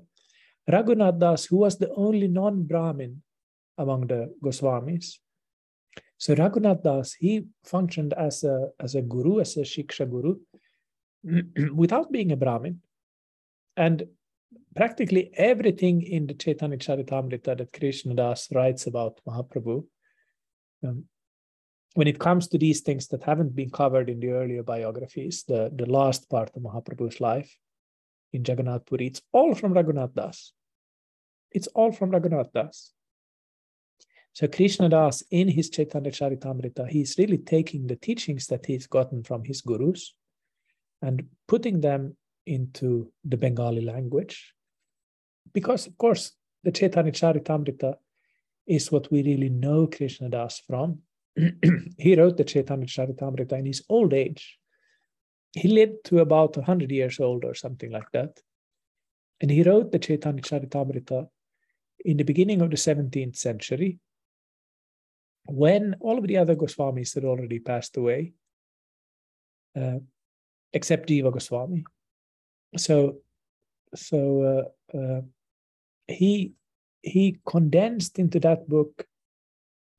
Raghunath 0.67 1.19
Das, 1.19 1.45
who 1.45 1.57
was 1.57 1.77
the 1.77 1.91
only 1.93 2.27
non-Brahmin 2.27 3.21
among 3.77 4.07
the 4.07 4.33
Goswamis. 4.43 5.19
So 6.17 6.33
Raghunath 6.33 6.81
Das, 6.81 7.13
he 7.13 7.45
functioned 7.63 8.13
as 8.13 8.43
a, 8.45 8.69
as 8.79 8.95
a 8.95 9.03
guru, 9.03 9.41
as 9.41 9.55
a 9.57 9.61
Shiksha 9.61 10.09
guru, 10.09 10.37
without 11.75 12.11
being 12.11 12.31
a 12.31 12.35
Brahmin. 12.35 12.81
And 13.75 14.07
practically 14.75 15.31
everything 15.35 16.01
in 16.01 16.27
the 16.27 16.33
Chaitanya 16.33 16.77
Charitamrita 16.77 17.57
that 17.57 17.73
Krishna 17.73 18.13
Das 18.13 18.47
writes 18.53 18.87
about 18.87 19.19
Mahaprabhu, 19.27 19.85
um, 20.83 21.05
when 21.95 22.07
it 22.07 22.19
comes 22.19 22.47
to 22.47 22.57
these 22.57 22.81
things 22.81 23.07
that 23.07 23.23
haven't 23.23 23.55
been 23.55 23.71
covered 23.71 24.09
in 24.09 24.19
the 24.19 24.29
earlier 24.29 24.61
biographies, 24.61 25.43
the, 25.47 25.71
the 25.75 25.87
last 25.87 26.29
part 26.29 26.51
of 26.55 26.61
Mahaprabhu's 26.61 27.19
life 27.19 27.57
in 28.33 28.43
Jagannath 28.45 28.85
Puri, 28.85 29.07
it's 29.07 29.21
all 29.31 29.55
from 29.55 29.73
Raghunath 29.73 30.13
Das. 30.13 30.53
It's 31.51 31.67
all 31.67 31.91
from 31.91 32.11
Raghunath 32.11 32.53
Das. 32.53 32.93
So 34.33 34.47
Krishna 34.47 34.89
Das, 34.89 35.23
in 35.31 35.47
his 35.47 35.71
Chaitanya 35.71 36.11
Charitamrita, 36.11 36.87
he's 36.87 37.17
really 37.17 37.39
taking 37.39 37.87
the 37.87 37.95
teachings 37.95 38.45
that 38.47 38.67
he's 38.67 38.85
gotten 38.85 39.23
from 39.23 39.43
his 39.43 39.61
gurus 39.61 40.13
and 41.01 41.25
putting 41.47 41.81
them 41.81 42.15
into 42.47 43.11
the 43.23 43.37
Bengali 43.37 43.81
language. 43.81 44.53
Because, 45.53 45.87
of 45.87 45.97
course, 45.97 46.31
the 46.63 46.71
Chaitanya 46.71 47.11
Charitamrita 47.11 47.95
is 48.65 48.91
what 48.91 49.11
we 49.11 49.23
really 49.23 49.49
know 49.49 49.87
Krishna 49.87 50.29
Das 50.29 50.59
from. 50.59 50.99
he 51.97 52.15
wrote 52.15 52.37
the 52.37 52.43
Chaitanya 52.43 52.85
Charitamrita 52.85 53.53
in 53.53 53.65
his 53.65 53.83
old 53.89 54.13
age. 54.13 54.57
He 55.53 55.69
lived 55.69 56.05
to 56.05 56.19
about 56.19 56.57
100 56.57 56.91
years 56.91 57.19
old 57.19 57.45
or 57.45 57.53
something 57.53 57.91
like 57.91 58.11
that. 58.11 58.39
And 59.39 59.51
he 59.51 59.63
wrote 59.63 59.91
the 59.91 59.99
Chaitanya 59.99 60.41
Charitamrita 60.41 61.27
in 62.05 62.17
the 62.17 62.23
beginning 62.23 62.61
of 62.61 62.69
the 62.69 62.77
17th 62.77 63.35
century 63.35 63.99
when 65.45 65.95
all 66.01 66.17
of 66.17 66.27
the 66.27 66.37
other 66.37 66.55
Goswamis 66.55 67.15
had 67.15 67.23
already 67.23 67.59
passed 67.59 67.95
away, 67.97 68.33
uh, 69.75 69.99
except 70.73 71.07
Jiva 71.07 71.31
Goswami. 71.31 71.85
So, 72.75 73.17
so 73.95 74.69
uh, 74.93 74.97
uh, 74.97 75.21
he 76.07 76.53
he 77.01 77.37
condensed 77.45 78.19
into 78.19 78.39
that 78.41 78.67
book 78.67 79.07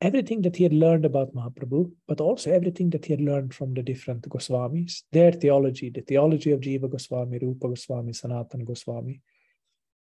everything 0.01 0.43
that 0.43 0.57
he 0.57 0.63
had 0.63 0.73
learned 0.73 1.05
about 1.05 1.35
Mahaprabhu, 1.35 1.91
but 2.07 2.21
also 2.21 2.53
everything 2.53 2.91
that 2.91 3.05
he 3.05 3.13
had 3.13 3.21
learned 3.21 3.53
from 3.53 3.75
the 3.75 3.83
different 3.83 4.29
Goswamis, 4.29 5.03
their 5.13 5.33
theology, 5.33 5.91
the 5.91 6.03
theology 6.03 6.53
of 6.53 6.61
Jiva 6.61 6.89
Goswami, 6.89 7.39
Rupa 7.39 7.69
Goswami, 7.69 8.13
Sanatana 8.13 8.65
Goswami. 8.65 9.21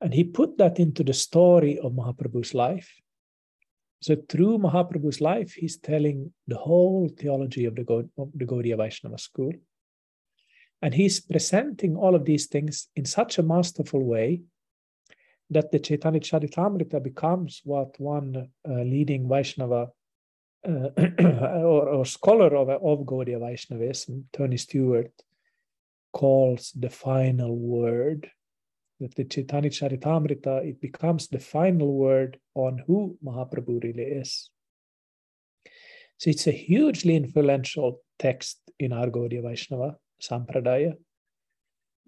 And 0.02 0.14
he 0.14 0.24
put 0.24 0.58
that 0.58 0.80
into 0.80 1.04
the 1.04 1.14
story 1.14 1.80
of 1.80 1.94
Mahaprabhu's 1.94 2.54
life. 2.54 2.94
So 4.02 4.16
through 4.30 4.60
Mahaprabhu's 4.60 5.20
life, 5.22 5.54
he's 5.54 5.78
telling 5.78 6.32
the 6.48 6.58
whole 6.58 7.10
theology 7.18 7.66
of 7.66 7.76
the, 7.76 7.84
God, 7.84 8.10
of 8.18 8.32
the 8.34 8.46
Gaudiya 8.46 8.78
Vaishnava 8.78 9.18
school. 9.18 9.52
And 10.82 10.94
he's 10.94 11.20
presenting 11.20 11.96
all 11.96 12.16
of 12.16 12.26
these 12.26 12.48
things 12.48 12.88
in 12.96 13.06
such 13.06 13.38
a 13.38 13.44
masterful 13.44 14.04
way 14.04 14.42
that 15.50 15.72
the 15.72 15.80
Chaitanya 15.80 16.20
Charitamrita 16.20 17.02
becomes 17.04 17.62
what 17.64 18.00
one 18.00 18.50
uh, 18.68 18.72
leading 18.72 19.28
Vaishnava 19.28 19.90
uh, 20.68 20.90
or, 21.24 21.90
or, 21.90 22.06
scholar 22.06 22.56
of, 22.56 22.70
of 22.70 23.06
Gaudiya 23.06 23.40
Vaishnavism, 23.40 24.26
Tony 24.34 24.58
Stewart, 24.58 25.12
calls 26.14 26.72
the 26.78 26.90
final 26.90 27.58
word. 27.58 28.30
That 29.00 29.16
the 29.16 29.24
Chaitanya 29.24 29.70
Charitamrita, 29.70 30.68
it 30.68 30.82
becomes 30.82 31.30
the 31.30 31.40
final 31.40 31.94
word 31.94 32.38
on 32.54 32.84
who 32.86 33.18
Mahaprabhu 33.24 33.82
really 33.82 34.04
is. 34.04 34.50
So 36.18 36.30
it's 36.30 36.48
a 36.48 36.52
hugely 36.52 37.16
influential 37.16 38.02
text 38.20 38.60
in 38.78 38.92
our 38.92 39.08
Gaudiya 39.08 39.42
Vaishnava 39.42 39.96
Sampradaya. 40.22 40.94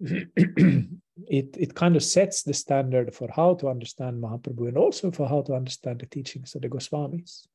it, 0.00 1.56
it 1.58 1.74
kind 1.74 1.96
of 1.96 2.02
sets 2.02 2.42
the 2.42 2.54
standard 2.54 3.14
for 3.14 3.28
how 3.34 3.54
to 3.54 3.68
understand 3.68 4.22
Mahaprabhu 4.22 4.68
and 4.68 4.76
also 4.76 5.10
for 5.10 5.28
how 5.28 5.42
to 5.42 5.54
understand 5.54 6.00
the 6.00 6.06
teachings 6.06 6.54
of 6.54 6.62
the 6.62 6.68
Goswamis. 6.68 7.46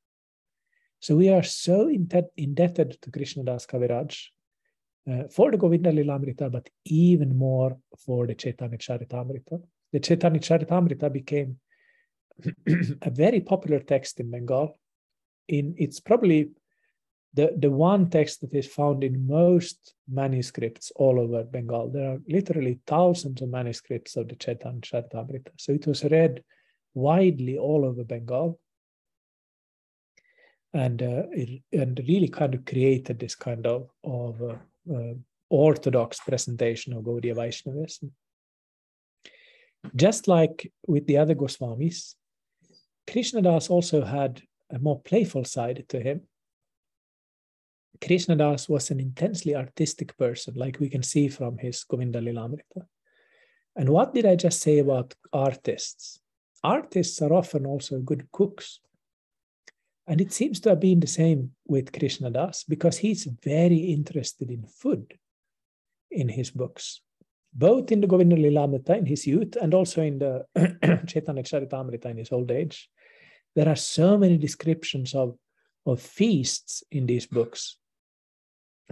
So 0.99 1.15
we 1.15 1.29
are 1.29 1.43
so 1.43 1.89
indebted 1.89 2.97
to 3.01 3.11
Krishnadas 3.11 3.67
Kaviraj 3.67 4.17
uh, 5.09 5.27
for 5.29 5.51
the 5.51 5.57
Govinda 5.57 5.91
Lilamrita, 5.91 6.51
but 6.51 6.69
even 6.85 7.37
more 7.37 7.77
for 7.97 8.27
the 8.27 8.35
Chaitanya 8.35 8.77
Charitamrita. 8.77 9.61
The 9.93 9.99
Chaitanya 9.99 10.39
Charitamrita 10.39 11.11
became 11.11 11.59
a 13.01 13.09
very 13.09 13.41
popular 13.41 13.79
text 13.79 14.19
in 14.19 14.31
Bengal. 14.31 14.79
In 15.47 15.75
it's 15.77 15.99
probably 15.99 16.49
the, 17.33 17.53
the 17.57 17.69
one 17.69 18.09
text 18.09 18.41
that 18.41 18.53
is 18.53 18.67
found 18.67 19.03
in 19.03 19.27
most 19.27 19.93
manuscripts 20.09 20.91
all 20.95 21.19
over 21.19 21.43
Bengal. 21.43 21.89
There 21.89 22.13
are 22.13 22.19
literally 22.27 22.79
thousands 22.87 23.41
of 23.41 23.49
manuscripts 23.49 24.15
of 24.15 24.27
the 24.27 24.35
Chaitanya 24.35 24.81
Charitamrita. 24.81 25.51
So 25.57 25.73
it 25.73 25.85
was 25.85 26.03
read 26.03 26.43
widely 26.93 27.57
all 27.57 27.85
over 27.85 28.03
Bengal. 28.03 28.59
And, 30.73 31.01
uh, 31.01 31.23
it, 31.31 31.61
and 31.71 31.99
really 32.07 32.27
kind 32.27 32.53
of 32.53 32.65
created 32.65 33.19
this 33.19 33.35
kind 33.35 33.65
of, 33.65 33.89
of 34.03 34.41
uh, 34.41 34.93
uh, 34.93 35.13
orthodox 35.49 36.19
presentation 36.19 36.93
of 36.93 37.03
Gaudiya 37.03 37.35
Vaishnavism. 37.35 38.11
Just 39.95 40.27
like 40.27 40.71
with 40.87 41.07
the 41.07 41.17
other 41.17 41.35
Goswamis, 41.35 42.15
Krishnadas 43.07 43.69
also 43.69 44.03
had 44.03 44.41
a 44.69 44.79
more 44.79 44.99
playful 45.01 45.45
side 45.45 45.85
to 45.89 45.99
him. 45.99 46.21
Krishnadas 48.01 48.69
was 48.69 48.91
an 48.91 48.99
intensely 48.99 49.55
artistic 49.55 50.17
person, 50.17 50.53
like 50.55 50.79
we 50.79 50.89
can 50.89 51.03
see 51.03 51.27
from 51.27 51.57
his 51.57 51.83
Govinda 51.83 52.19
Lilamrita. 52.19 52.85
And 53.75 53.89
what 53.89 54.13
did 54.13 54.25
I 54.25 54.35
just 54.35 54.61
say 54.61 54.79
about 54.79 55.13
artists? 55.31 56.19
Artists 56.63 57.21
are 57.21 57.33
often 57.33 57.65
also 57.65 57.99
good 57.99 58.27
cooks. 58.31 58.79
And 60.07 60.21
it 60.21 60.31
seems 60.31 60.59
to 60.61 60.69
have 60.69 60.79
been 60.79 60.99
the 60.99 61.07
same 61.07 61.51
with 61.67 61.91
Krishnadas 61.91 62.63
because 62.67 62.97
he's 62.97 63.25
very 63.43 63.77
interested 63.77 64.49
in 64.49 64.63
food 64.65 65.13
in 66.09 66.29
his 66.29 66.49
books, 66.49 67.01
both 67.53 67.91
in 67.91 68.01
the 68.01 68.07
Govinda 68.07 68.35
Lilamrita 68.35 68.97
in 68.97 69.05
his 69.05 69.27
youth 69.27 69.57
and 69.61 69.73
also 69.73 70.01
in 70.01 70.19
the 70.19 70.45
Chaitanya 71.07 71.43
Charitamrita 71.43 72.05
in 72.05 72.17
his 72.17 72.31
old 72.31 72.49
age. 72.51 72.89
There 73.55 73.67
are 73.67 73.75
so 73.75 74.17
many 74.17 74.37
descriptions 74.37 75.13
of, 75.13 75.37
of 75.85 76.01
feasts 76.01 76.83
in 76.91 77.05
these 77.05 77.25
books 77.25 77.77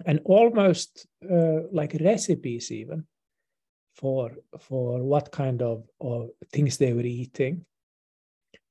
and 0.06 0.20
almost 0.26 1.08
uh, 1.30 1.62
like 1.72 1.96
recipes 2.02 2.72
even 2.72 3.06
for 3.96 4.32
for 4.60 5.02
what 5.04 5.32
kind 5.32 5.62
of, 5.62 5.84
of 6.02 6.30
things 6.52 6.78
they 6.78 6.93
were 6.93 7.02
eating. 7.02 7.66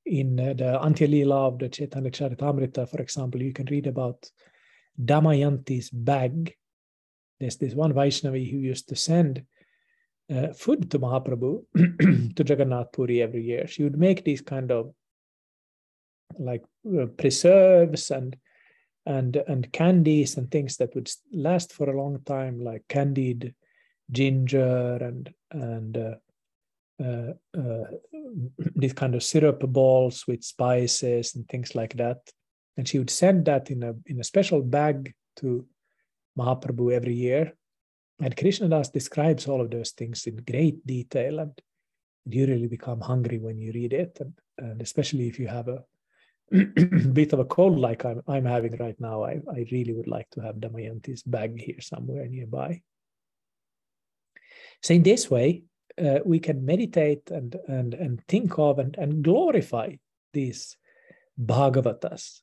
In 0.05 0.39
uh, 0.39 0.53
the 0.53 0.79
Antyalila 0.83 1.47
of 1.47 1.59
the 1.59 1.67
Chaitanya 1.67 2.11
Charitamrita, 2.11 2.87
for 2.87 3.01
example, 3.01 3.41
you 3.41 3.53
can 3.53 3.65
read 3.65 3.87
about 3.87 4.29
Damayanti's 5.03 5.89
bag. 5.89 6.53
There's 7.39 7.57
this 7.57 7.73
one 7.73 7.91
Vaishnavi 7.91 8.51
who 8.51 8.57
used 8.57 8.87
to 8.89 8.95
send 8.95 9.43
uh, 10.31 10.53
food 10.53 10.91
to 10.91 10.99
Mahaprabhu 10.99 11.63
to 12.35 12.43
Jagannath 12.45 12.91
Puri 12.91 13.23
every 13.23 13.43
year. 13.43 13.65
She 13.65 13.83
would 13.83 13.97
make 13.97 14.23
these 14.23 14.41
kind 14.41 14.71
of 14.71 14.93
like 16.37 16.63
uh, 16.99 17.05
preserves 17.17 18.11
and 18.11 18.35
and 19.05 19.35
and 19.47 19.71
candies 19.71 20.37
and 20.37 20.49
things 20.49 20.77
that 20.77 20.95
would 20.95 21.11
last 21.31 21.73
for 21.73 21.89
a 21.89 21.97
long 21.97 22.21
time, 22.25 22.59
like 22.59 22.83
candied 22.87 23.53
ginger 24.11 24.97
and 25.01 25.33
and 25.51 25.97
uh, 25.97 26.15
uh, 27.03 27.33
uh, 27.57 27.85
these 28.75 28.93
kind 28.93 29.15
of 29.15 29.23
syrup 29.23 29.59
balls 29.59 30.25
with 30.27 30.43
spices 30.43 31.35
and 31.35 31.47
things 31.47 31.75
like 31.75 31.93
that. 31.95 32.17
And 32.77 32.87
she 32.87 32.99
would 32.99 33.09
send 33.09 33.45
that 33.45 33.71
in 33.71 33.83
a 33.83 33.93
in 34.05 34.19
a 34.19 34.23
special 34.23 34.61
bag 34.61 35.13
to 35.37 35.65
Mahaprabhu 36.37 36.91
every 36.93 37.13
year. 37.13 37.53
And 38.21 38.35
Krishnadas 38.35 38.91
describes 38.91 39.47
all 39.47 39.61
of 39.61 39.71
those 39.71 39.91
things 39.91 40.25
in 40.25 40.37
great 40.37 40.85
detail, 40.87 41.39
and 41.39 41.51
you 42.25 42.45
really 42.47 42.67
become 42.67 43.01
hungry 43.01 43.39
when 43.39 43.57
you 43.57 43.73
read 43.73 43.91
it, 43.91 44.17
and, 44.21 44.33
and 44.57 44.81
especially 44.81 45.27
if 45.27 45.37
you 45.37 45.47
have 45.47 45.67
a 45.67 45.83
bit 47.13 47.33
of 47.33 47.39
a 47.39 47.45
cold 47.45 47.79
like 47.79 48.05
I'm, 48.05 48.21
I'm 48.27 48.45
having 48.45 48.77
right 48.77 48.99
now, 48.99 49.23
I, 49.23 49.39
I 49.51 49.65
really 49.71 49.93
would 49.93 50.07
like 50.07 50.29
to 50.31 50.41
have 50.41 50.55
Damayanti's 50.55 51.23
bag 51.23 51.59
here 51.59 51.81
somewhere 51.81 52.27
nearby. 52.27 52.81
So 54.81 54.93
in 54.93 55.03
this 55.03 55.29
way, 55.29 55.63
uh, 56.03 56.19
we 56.25 56.39
can 56.39 56.65
meditate 56.65 57.31
and, 57.31 57.55
and, 57.67 57.93
and 57.93 58.23
think 58.27 58.59
of 58.59 58.79
and, 58.79 58.95
and 58.97 59.23
glorify 59.23 59.95
these 60.33 60.77
Bhagavatas 61.43 62.41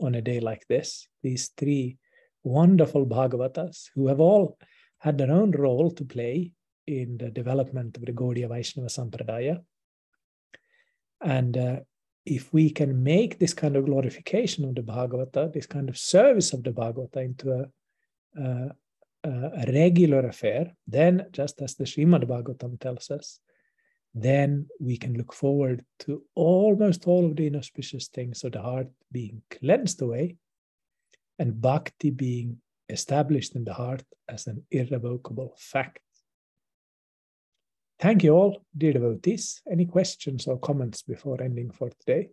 on 0.00 0.14
a 0.14 0.22
day 0.22 0.40
like 0.40 0.66
this, 0.68 1.08
these 1.22 1.50
three 1.56 1.98
wonderful 2.42 3.06
Bhagavatas 3.06 3.90
who 3.94 4.08
have 4.08 4.20
all 4.20 4.58
had 4.98 5.18
their 5.18 5.30
own 5.30 5.50
role 5.52 5.90
to 5.92 6.04
play 6.04 6.52
in 6.86 7.18
the 7.18 7.30
development 7.30 7.96
of 7.96 8.04
the 8.04 8.12
Gaudiya 8.12 8.48
Vaishnava 8.48 8.88
Sampradaya. 8.88 9.58
And 11.22 11.56
uh, 11.56 11.76
if 12.26 12.52
we 12.52 12.70
can 12.70 13.02
make 13.02 13.38
this 13.38 13.54
kind 13.54 13.76
of 13.76 13.86
glorification 13.86 14.64
of 14.64 14.74
the 14.74 14.82
Bhagavata, 14.82 15.52
this 15.52 15.66
kind 15.66 15.88
of 15.88 15.96
service 15.96 16.52
of 16.52 16.62
the 16.62 16.70
Bhagavata 16.70 17.16
into 17.16 17.70
a, 18.36 18.70
a, 19.24 19.64
regular 19.72 20.26
affair, 20.26 20.74
then 20.86 21.26
just 21.32 21.60
as 21.62 21.74
the 21.74 21.84
Srimad 21.84 22.24
Bhagavatam 22.24 22.78
tells 22.78 23.10
us, 23.10 23.40
then 24.14 24.66
we 24.80 24.96
can 24.96 25.16
look 25.16 25.32
forward 25.32 25.84
to 26.00 26.22
almost 26.34 27.06
all 27.06 27.26
of 27.26 27.36
the 27.36 27.46
inauspicious 27.46 28.08
things 28.08 28.44
of 28.44 28.52
the 28.52 28.62
heart 28.62 28.88
being 29.12 29.42
cleansed 29.50 30.02
away 30.02 30.36
and 31.38 31.60
bhakti 31.60 32.10
being 32.10 32.58
established 32.88 33.54
in 33.54 33.64
the 33.64 33.72
heart 33.72 34.02
as 34.28 34.46
an 34.46 34.64
irrevocable 34.70 35.54
fact. 35.56 36.00
Thank 38.00 38.24
you 38.24 38.32
all, 38.32 38.62
dear 38.74 38.94
devotees. 38.94 39.60
Any 39.70 39.84
questions 39.84 40.46
or 40.46 40.58
comments 40.58 41.02
before 41.02 41.42
ending 41.42 41.70
for 41.70 41.90
today? 42.00 42.30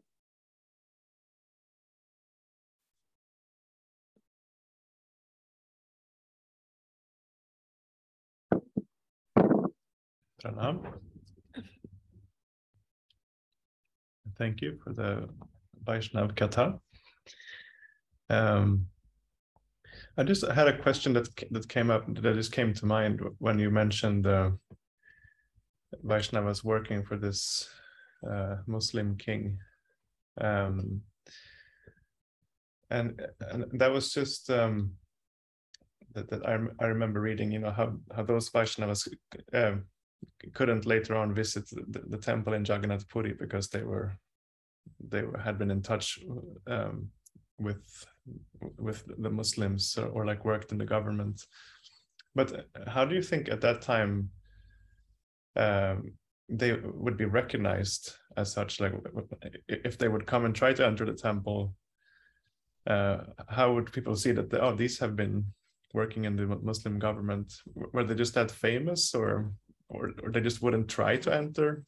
Pranam. 10.41 10.93
Thank 14.38 14.61
you 14.61 14.80
for 14.82 14.93
the 14.93 15.28
Vaishnav 15.84 16.36
Katha. 16.36 16.80
Um, 18.30 18.86
I 20.18 20.24
just 20.24 20.49
had 20.49 20.70
a 20.70 20.82
question 20.82 21.11
that 21.11 21.28
that 21.51 21.68
came 21.68 21.91
up 21.91 22.05
that 22.07 22.36
just 22.36 22.53
came 22.53 22.74
to 22.76 22.86
mind 22.86 23.20
when 23.39 23.59
you 23.59 23.70
mentioned 23.70 24.28
uh, 24.28 24.51
Vaishnavas 26.05 26.63
working 26.63 27.03
for 27.03 27.17
this 27.17 27.69
uh, 28.29 28.57
Muslim 28.65 29.15
king. 29.17 29.57
Um, 30.39 31.01
and, 32.89 33.21
and 33.41 33.65
that 33.73 33.91
was 33.91 34.13
just 34.13 34.49
um, 34.49 34.93
that, 36.13 36.29
that 36.29 36.45
I, 36.47 36.57
I 36.83 36.88
remember 36.88 37.21
reading, 37.21 37.51
you 37.51 37.59
know, 37.59 37.71
how, 37.71 37.93
how 38.15 38.23
those 38.23 38.49
Vaishnavas 38.49 39.07
um, 39.53 39.85
couldn't 40.53 40.85
later 40.85 41.15
on 41.15 41.33
visit 41.33 41.69
the, 41.69 42.03
the, 42.07 42.17
temple 42.17 42.53
in 42.53 42.65
Jagannath 42.65 43.07
Puri 43.07 43.33
because 43.33 43.69
they 43.69 43.83
were 43.83 44.17
they 45.09 45.21
were, 45.21 45.38
had 45.38 45.57
been 45.57 45.71
in 45.71 45.81
touch 45.81 46.19
um, 46.67 47.09
with 47.59 48.05
with 48.77 49.03
the 49.17 49.29
Muslims 49.29 49.97
or, 49.97 50.07
or, 50.07 50.25
like 50.25 50.45
worked 50.45 50.71
in 50.71 50.77
the 50.77 50.85
government. 50.85 51.45
But 52.35 52.67
how 52.88 53.05
do 53.05 53.15
you 53.15 53.21
think 53.21 53.49
at 53.49 53.61
that 53.61 53.81
time 53.81 54.29
um, 55.57 56.13
they 56.49 56.73
would 56.73 57.17
be 57.17 57.25
recognized 57.25 58.13
as 58.37 58.51
such? 58.51 58.79
Like 58.79 58.93
if 59.67 59.97
they 59.97 60.07
would 60.07 60.25
come 60.25 60.45
and 60.45 60.55
try 60.55 60.73
to 60.73 60.85
enter 60.85 61.05
the 61.05 61.13
temple, 61.13 61.73
uh, 62.85 63.17
how 63.49 63.73
would 63.73 63.91
people 63.91 64.15
see 64.15 64.31
that? 64.31 64.53
oh, 64.53 64.75
these 64.75 64.99
have 64.99 65.15
been 65.15 65.45
working 65.93 66.25
in 66.25 66.35
the 66.35 66.45
Muslim 66.45 66.99
government. 66.99 67.53
Were 67.75 68.03
they 68.03 68.15
just 68.15 68.35
that 68.35 68.51
famous, 68.51 69.13
or 69.13 69.51
or, 69.89 70.13
or 70.23 70.31
they 70.31 70.41
just 70.41 70.61
wouldn't 70.61 70.89
try 70.89 71.17
to 71.17 71.33
enter? 71.33 71.83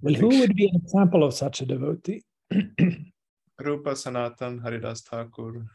Well, 0.00 0.14
who 0.14 0.28
would 0.28 0.54
be 0.54 0.68
an 0.68 0.76
example 0.76 1.24
of 1.24 1.34
such 1.34 1.60
a 1.60 1.66
devotee? 1.66 2.22
Rupa 3.58 3.96
Sanatan, 3.96 4.58
Haridas 4.58 5.02
Thakur. 5.02 5.66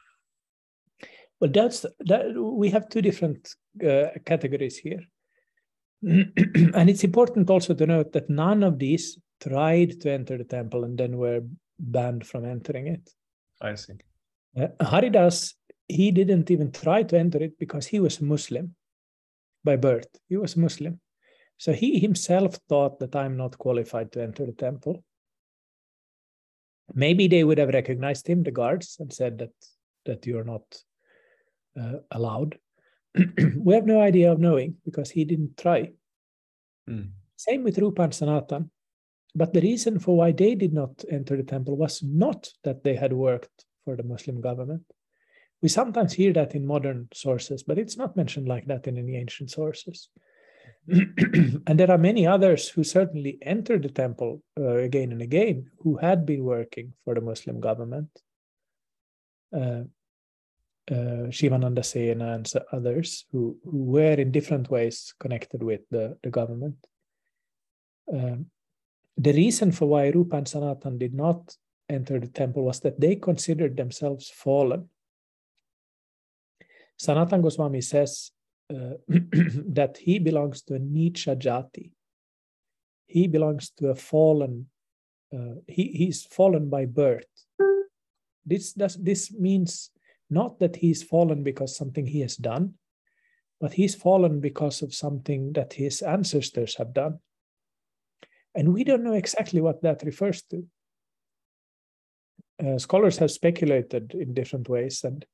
Well, 1.40 1.52
that's 1.52 1.86
that. 2.00 2.34
We 2.36 2.70
have 2.70 2.88
two 2.88 3.02
different 3.02 3.54
uh, 3.86 4.10
categories 4.26 4.78
here, 4.78 5.02
and 6.76 6.90
it's 6.90 7.04
important 7.04 7.50
also 7.50 7.74
to 7.74 7.86
note 7.86 8.12
that 8.14 8.30
none 8.30 8.64
of 8.64 8.78
these 8.80 9.18
tried 9.42 10.02
to 10.02 10.12
enter 10.12 10.38
the 10.38 10.44
temple 10.44 10.84
and 10.84 10.98
then 10.98 11.18
were 11.18 11.42
banned 11.80 12.26
from 12.26 12.46
entering 12.46 12.88
it. 12.88 13.10
I 13.62 13.76
see. 13.76 13.94
Uh, 14.60 14.68
Haridas, 14.82 15.56
he 15.88 16.12
didn't 16.12 16.52
even 16.52 16.72
try 16.72 17.04
to 17.04 17.18
enter 17.18 17.42
it 17.42 17.58
because 17.58 17.88
he 17.88 18.00
was 18.00 18.22
Muslim 18.22 18.76
by 19.64 19.76
birth. 19.76 20.08
He 20.28 20.38
was 20.38 20.58
Muslim. 20.58 21.00
So 21.58 21.72
he 21.72 22.00
himself 22.00 22.60
thought 22.68 23.00
that 23.00 23.16
I'm 23.16 23.38
not 23.38 23.58
qualified 23.58 24.12
to 24.14 24.22
enter 24.22 24.46
the 24.46 24.52
temple. 24.52 25.04
Maybe 26.94 27.28
they 27.28 27.44
would 27.44 27.58
have 27.58 27.70
recognized 27.70 28.28
him, 28.28 28.44
the 28.44 28.52
guards, 28.52 28.98
and 29.00 29.12
said 29.12 29.38
that 29.38 29.52
that 30.06 30.26
you're 30.26 30.44
not 30.44 30.64
uh, 31.80 32.00
allowed. 32.12 32.58
We 33.56 33.74
have 33.74 33.86
no 33.86 34.02
idea 34.02 34.32
of 34.32 34.40
knowing 34.40 34.76
because 34.86 35.12
he 35.12 35.26
didn't 35.26 35.58
try. 35.58 35.92
Mm. 36.90 37.12
Same 37.36 37.64
with 37.64 37.78
Rupa 37.78 38.04
and 38.04 38.14
Sanatan. 38.14 38.72
But 39.36 39.54
the 39.54 39.62
reason 39.62 40.00
for 40.00 40.16
why 40.16 40.32
they 40.32 40.56
did 40.56 40.74
not 40.74 41.04
enter 41.10 41.36
the 41.36 41.44
temple 41.44 41.76
was 41.76 42.04
not 42.04 42.50
that 42.64 42.84
they 42.84 42.96
had 42.96 43.14
worked 43.14 43.66
for 43.84 43.96
the 43.96 44.04
Muslim 44.04 44.42
government. 44.42 44.84
We 45.62 45.70
sometimes 45.70 46.14
hear 46.14 46.34
that 46.34 46.56
in 46.56 46.68
modern 46.68 47.08
sources, 47.14 47.64
but 47.64 47.80
it's 47.80 47.98
not 47.98 48.18
mentioned 48.18 48.48
like 48.48 48.66
that 48.68 48.86
in 48.86 48.98
any 48.98 49.16
ancient 49.16 49.50
sources. 49.50 50.10
and 50.88 51.80
there 51.80 51.90
are 51.90 51.98
many 51.98 52.28
others 52.28 52.68
who 52.68 52.84
certainly 52.84 53.38
entered 53.42 53.84
the 53.84 53.90
temple 53.90 54.44
uh, 54.60 54.76
again 54.78 55.12
and 55.12 55.22
again 55.22 55.72
who 55.80 55.98
had 55.98 56.26
been 56.26 56.44
working 56.44 56.94
for 57.06 57.16
the 57.16 57.22
Muslim 57.22 57.60
government. 57.60 58.10
Uh, 59.56 59.84
uh, 60.92 61.30
Shivananda 61.30 61.84
Sena 61.84 62.34
and 62.34 62.52
others 62.72 63.26
who, 63.32 63.58
who 63.64 63.84
were 63.84 64.14
in 64.14 64.32
different 64.32 64.70
ways 64.70 65.14
connected 65.20 65.64
with 65.64 65.82
the, 65.90 66.18
the 66.24 66.30
government. 66.30 66.76
Um, 68.12 68.48
the 69.18 69.34
reason 69.34 69.72
for 69.72 69.88
why 69.88 70.10
Rupa 70.10 70.38
and 70.38 70.48
Sanatan 70.48 70.98
did 70.98 71.14
not 71.14 71.56
enter 71.90 72.20
the 72.20 72.28
temple 72.28 72.64
was 72.64 72.80
that 72.82 73.00
they 73.00 73.16
considered 73.16 73.78
themselves 73.78 74.30
fallen. 74.30 74.90
Sanatan 76.98 77.42
Goswami 77.42 77.82
says 77.82 78.32
uh, 78.74 78.96
that 79.08 79.98
he 79.98 80.20
belongs 80.20 80.62
to 80.64 80.76
a 80.76 80.80
Nicha 80.80 81.36
Jati. 81.36 81.92
He 83.06 83.28
belongs 83.28 83.70
to 83.78 83.90
a 83.90 83.96
fallen, 83.96 84.68
uh, 85.34 85.56
he, 85.68 85.84
he's 85.84 86.24
fallen 86.24 86.70
by 86.70 86.86
birth. 86.86 87.26
This, 88.46 88.74
does, 88.74 88.96
this 88.96 89.32
means 89.32 89.92
not 90.30 90.60
that 90.60 90.78
he's 90.78 91.04
fallen 91.04 91.44
because 91.44 91.76
something 91.76 92.06
he 92.06 92.22
has 92.22 92.36
done, 92.36 92.76
but 93.60 93.74
he's 93.74 93.96
fallen 93.96 94.40
because 94.40 94.82
of 94.82 94.94
something 94.94 95.54
that 95.54 95.74
his 95.74 96.02
ancestors 96.02 96.76
have 96.76 96.94
done. 96.94 97.20
And 98.56 98.74
we 98.74 98.84
don't 98.84 99.04
know 99.04 99.14
exactly 99.14 99.62
what 99.62 99.82
that 99.84 100.04
refers 100.04 100.42
to. 100.44 100.68
Uh, 102.64 102.78
scholars 102.78 103.18
have 103.18 103.32
speculated 103.32 104.14
in 104.14 104.34
different 104.34 104.70
ways, 104.70 105.04
and 105.04 105.26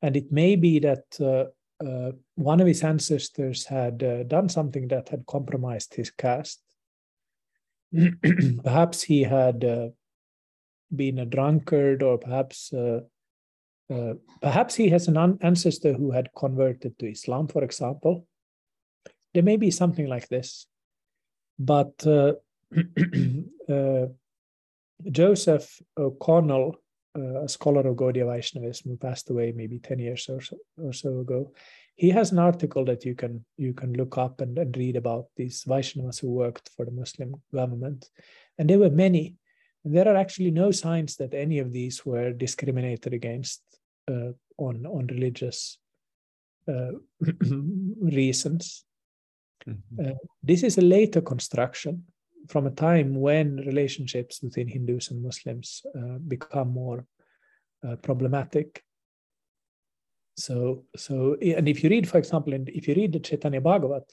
and 0.00 0.16
it 0.16 0.30
may 0.30 0.56
be 0.56 0.78
that 0.80 1.04
uh, 1.20 1.46
uh, 1.84 2.12
one 2.34 2.60
of 2.60 2.66
his 2.66 2.82
ancestors 2.82 3.64
had 3.64 4.02
uh, 4.02 4.22
done 4.24 4.48
something 4.48 4.88
that 4.88 5.08
had 5.08 5.26
compromised 5.26 5.94
his 5.94 6.10
caste. 6.10 6.60
perhaps 8.64 9.02
he 9.02 9.22
had 9.22 9.64
uh, 9.64 9.88
been 10.94 11.18
a 11.18 11.26
drunkard, 11.26 12.02
or 12.02 12.18
perhaps 12.18 12.72
uh, 13.90 13.94
uh, 13.94 14.14
perhaps 14.40 14.74
he 14.74 14.88
has 14.90 15.08
an 15.08 15.38
ancestor 15.42 15.92
who 15.92 16.10
had 16.10 16.28
converted 16.36 16.98
to 16.98 17.10
Islam, 17.10 17.48
for 17.48 17.62
example. 17.64 18.26
There 19.34 19.42
may 19.42 19.56
be 19.56 19.70
something 19.70 20.06
like 20.06 20.28
this, 20.28 20.66
but 21.58 22.06
uh, 22.06 22.32
Joseph 25.10 25.80
O'Connell 25.98 26.76
uh, 27.16 27.42
a 27.42 27.48
scholar 27.48 27.86
of 27.86 27.96
Gaudiya 27.96 28.26
Vaishnavism 28.26 28.90
who 28.90 28.96
passed 28.96 29.28
away 29.30 29.52
maybe 29.54 29.78
10 29.78 29.98
years 29.98 30.28
or 30.28 30.40
so, 30.40 30.56
or 30.78 30.92
so 30.92 31.20
ago. 31.20 31.52
He 31.94 32.10
has 32.10 32.32
an 32.32 32.38
article 32.38 32.84
that 32.86 33.04
you 33.04 33.14
can 33.14 33.44
you 33.58 33.74
can 33.74 33.92
look 33.92 34.16
up 34.16 34.40
and, 34.40 34.58
and 34.58 34.74
read 34.76 34.96
about 34.96 35.26
these 35.36 35.64
Vaishnavas 35.64 36.20
who 36.20 36.30
worked 36.30 36.70
for 36.74 36.86
the 36.86 36.90
Muslim 36.90 37.34
government. 37.54 38.08
And 38.58 38.68
there 38.68 38.78
were 38.78 38.90
many. 38.90 39.36
There 39.84 40.08
are 40.08 40.16
actually 40.16 40.52
no 40.52 40.70
signs 40.70 41.16
that 41.16 41.34
any 41.34 41.58
of 41.58 41.72
these 41.72 42.06
were 42.06 42.32
discriminated 42.32 43.12
against 43.12 43.62
uh, 44.10 44.32
on, 44.58 44.86
on 44.86 45.06
religious 45.06 45.78
uh, 46.68 46.92
reasons. 48.00 48.84
Mm-hmm. 49.68 50.06
Uh, 50.06 50.14
this 50.42 50.62
is 50.62 50.78
a 50.78 50.82
later 50.82 51.20
construction 51.20 52.04
from 52.48 52.66
a 52.66 52.70
time 52.70 53.14
when 53.14 53.56
relationships 53.56 54.40
between 54.40 54.68
Hindus 54.68 55.10
and 55.10 55.22
Muslims 55.22 55.82
uh, 55.96 56.18
become 56.26 56.72
more 56.72 57.06
uh, 57.86 57.96
problematic. 57.96 58.82
So, 60.36 60.84
so, 60.96 61.36
and 61.40 61.68
if 61.68 61.84
you 61.84 61.90
read, 61.90 62.08
for 62.08 62.18
example, 62.18 62.52
in, 62.52 62.66
if 62.68 62.88
you 62.88 62.94
read 62.94 63.12
the 63.12 63.20
Chaitanya 63.20 63.60
Bhagavat, 63.60 64.10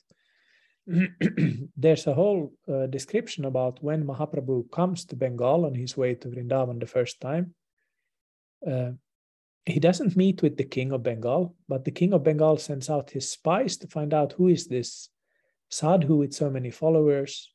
there's 1.77 2.07
a 2.07 2.13
whole 2.13 2.51
uh, 2.67 2.87
description 2.87 3.45
about 3.45 3.81
when 3.83 4.05
Mahaprabhu 4.05 4.71
comes 4.71 5.05
to 5.05 5.15
Bengal 5.15 5.65
on 5.65 5.75
his 5.75 5.95
way 5.95 6.15
to 6.15 6.27
Vrindavan 6.27 6.79
the 6.79 6.87
first 6.87 7.21
time. 7.21 7.53
Uh, 8.65 8.91
he 9.71 9.79
doesn't 9.79 10.15
meet 10.15 10.41
with 10.41 10.57
the 10.57 10.63
king 10.63 10.91
of 10.91 11.03
Bengal, 11.03 11.55
but 11.67 11.85
the 11.85 11.91
king 11.91 12.13
of 12.13 12.23
Bengal 12.23 12.57
sends 12.57 12.89
out 12.89 13.11
his 13.11 13.29
spies 13.29 13.77
to 13.77 13.87
find 13.87 14.13
out 14.13 14.33
who 14.33 14.47
is 14.47 14.67
this 14.67 15.09
sadhu 15.69 16.15
with 16.15 16.33
so 16.33 16.49
many 16.49 16.71
followers 16.71 17.51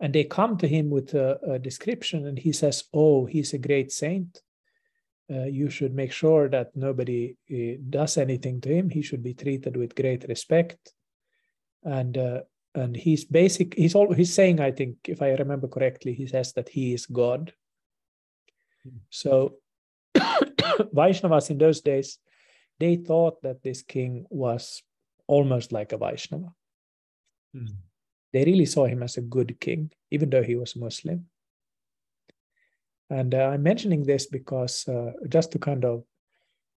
and 0.00 0.14
they 0.14 0.24
come 0.24 0.56
to 0.56 0.66
him 0.66 0.88
with 0.88 1.14
a, 1.14 1.38
a 1.46 1.58
description, 1.58 2.26
and 2.26 2.38
he 2.38 2.52
says, 2.52 2.84
Oh, 2.92 3.26
he's 3.26 3.52
a 3.52 3.58
great 3.58 3.92
saint. 3.92 4.40
Uh, 5.30 5.44
you 5.44 5.70
should 5.70 5.94
make 5.94 6.10
sure 6.10 6.48
that 6.48 6.74
nobody 6.74 7.36
uh, 7.52 7.78
does 7.88 8.16
anything 8.16 8.60
to 8.62 8.70
him. 8.70 8.88
He 8.88 9.02
should 9.02 9.22
be 9.22 9.34
treated 9.34 9.76
with 9.76 9.94
great 9.94 10.24
respect. 10.26 10.92
And 11.84 12.16
uh, 12.16 12.40
and 12.74 12.96
he's 12.96 13.24
basic. 13.24 13.74
He's 13.74 13.94
all 13.94 14.12
he's 14.12 14.32
saying. 14.32 14.60
I 14.60 14.70
think, 14.70 14.96
if 15.06 15.22
I 15.22 15.32
remember 15.32 15.68
correctly, 15.68 16.14
he 16.14 16.26
says 16.26 16.52
that 16.54 16.68
he 16.68 16.94
is 16.94 17.06
God. 17.06 17.52
Mm. 18.86 19.00
So 19.10 19.56
Vaishnavas 20.94 21.50
in 21.50 21.58
those 21.58 21.80
days, 21.80 22.18
they 22.78 22.96
thought 22.96 23.42
that 23.42 23.62
this 23.62 23.82
king 23.82 24.26
was 24.30 24.82
almost 25.26 25.72
like 25.72 25.92
a 25.92 25.98
Vaishnava. 25.98 26.52
Mm 27.54 27.76
they 28.32 28.44
really 28.44 28.66
saw 28.66 28.86
him 28.86 29.02
as 29.02 29.16
a 29.16 29.22
good 29.22 29.58
king, 29.60 29.90
even 30.10 30.30
though 30.30 30.42
he 30.42 30.56
was 30.56 30.76
Muslim. 30.76 31.26
And 33.08 33.34
uh, 33.34 33.48
I'm 33.48 33.62
mentioning 33.62 34.04
this 34.04 34.26
because 34.26 34.86
uh, 34.86 35.12
just 35.28 35.50
to 35.52 35.58
kind 35.58 35.84
of 35.84 36.04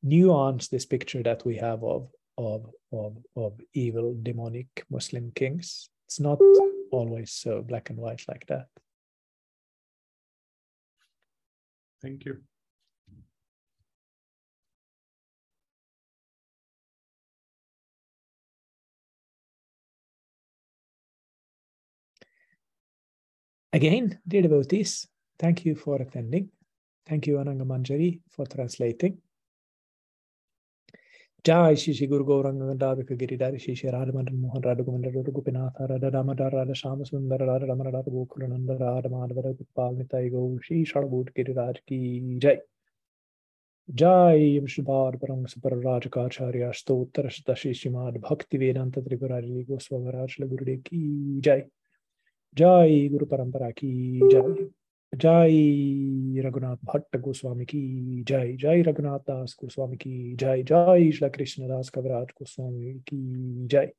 nuance 0.02 0.68
this 0.68 0.86
picture 0.86 1.22
that 1.22 1.44
we 1.44 1.56
have 1.56 1.84
of, 1.84 2.08
of, 2.38 2.70
of, 2.92 3.18
of 3.36 3.60
evil, 3.74 4.16
demonic 4.22 4.86
Muslim 4.90 5.30
kings, 5.34 5.90
it's 6.06 6.20
not 6.20 6.38
always 6.90 7.32
so 7.32 7.60
black 7.60 7.90
and 7.90 7.98
white 7.98 8.24
like 8.28 8.46
that. 8.46 8.68
Thank 12.00 12.24
you. 12.24 12.40
Again, 23.74 24.18
dear 24.28 24.42
devotees, 24.42 25.08
thank 25.38 25.64
you 25.64 25.74
for 25.74 25.96
attending. 26.02 26.50
Thank 27.06 27.26
you, 27.26 27.36
Ananga 27.36 27.64
Manjari, 27.64 28.20
for 28.28 28.44
translating. 28.44 29.16
Jai 31.42 31.74
Shri 31.74 31.94
Shri 31.94 32.06
Guru 32.06 32.24
Gauranga 32.26 32.76
Gandharvika 32.76 33.16
Giridhari 33.18 33.58
Shri 33.58 33.74
Shri 33.74 33.88
Radha 33.88 34.12
Madan 34.12 34.42
Mohan 34.42 34.60
Radha 34.60 34.82
Govinda 34.82 35.10
Radha 35.10 35.30
Gopinatha 35.30 35.88
Radha 35.88 36.10
Damodar 36.10 36.52
Radha 36.52 36.74
Shama 36.74 37.04
Sundara 37.04 37.48
Nitai 39.98 40.30
Gaur 40.30 40.60
Shri 40.62 40.84
Shadabhut 40.84 41.32
Giriraj 41.34 41.78
Ki 41.86 42.36
Jai 42.38 42.58
Jai 43.94 44.60
Vishnubar 44.62 45.18
Parang 45.18 45.46
Sapar 45.46 45.82
Rajakacharya 45.82 46.72
Stotra 46.74 47.30
Shri 47.56 47.72
Shrimad 47.72 48.20
Bhakti 48.20 48.58
Vedanta 48.58 49.00
Tripurari 49.00 49.66
Goswamaraj 49.66 50.38
Gurudev 50.40 50.84
Ki 50.84 51.40
Jai 51.40 51.64
Jai 52.56 53.08
Guru 53.08 53.26
Parampara 53.26 53.74
Ki 53.74 54.20
Jai. 54.30 54.70
जय 55.12 56.42
रघुनाथ 56.42 56.76
भट्ट 56.84 57.16
गोस्वामी 57.16 57.64
की 57.64 58.22
जय 58.28 58.52
जय 58.52 58.82
रघुनाथ 58.82 59.18
दास 59.28 59.56
गोस्वामी 59.62 59.96
की 59.96 60.36
जय 60.40 60.62
जय 60.62 61.10
श्री 61.12 61.28
कृष्ण 61.30 61.68
दास 61.68 61.88
कविराज 61.90 62.26
गोस्वामी 62.38 62.92
की 63.08 63.66
जय 63.66 63.90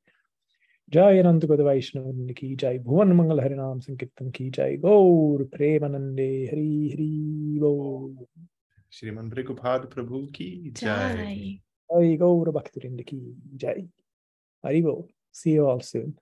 जय 0.92 1.18
अनंत 1.18 1.44
गुद 1.44 1.60
वैष्णव 1.60 2.32
की 2.38 2.54
जय 2.56 2.78
भुवन 2.78 3.12
मंगल 3.12 3.40
हरि 3.40 3.54
नाम 3.54 3.80
संकीर्तन 3.80 4.30
की 4.30 4.48
जय 4.50 4.76
गौर 4.76 5.44
प्रेमानंदे 5.54 6.28
हरि 6.52 6.90
हरि 6.92 7.58
बोल 7.60 8.26
श्रीमन 8.92 9.30
भृगुपाद 9.30 9.86
प्रभु 9.94 10.26
की 10.36 10.50
जय 10.76 11.58
जय 11.90 12.16
गौर 12.16 12.50
भक्तवृंद 12.50 13.02
की 13.02 13.20
जय 13.54 13.88
हरि 14.64 14.82
बोल 14.82 15.02
सी 15.34 15.54
यू 15.56 15.66
ऑल 15.66 15.80
सून 15.92 16.12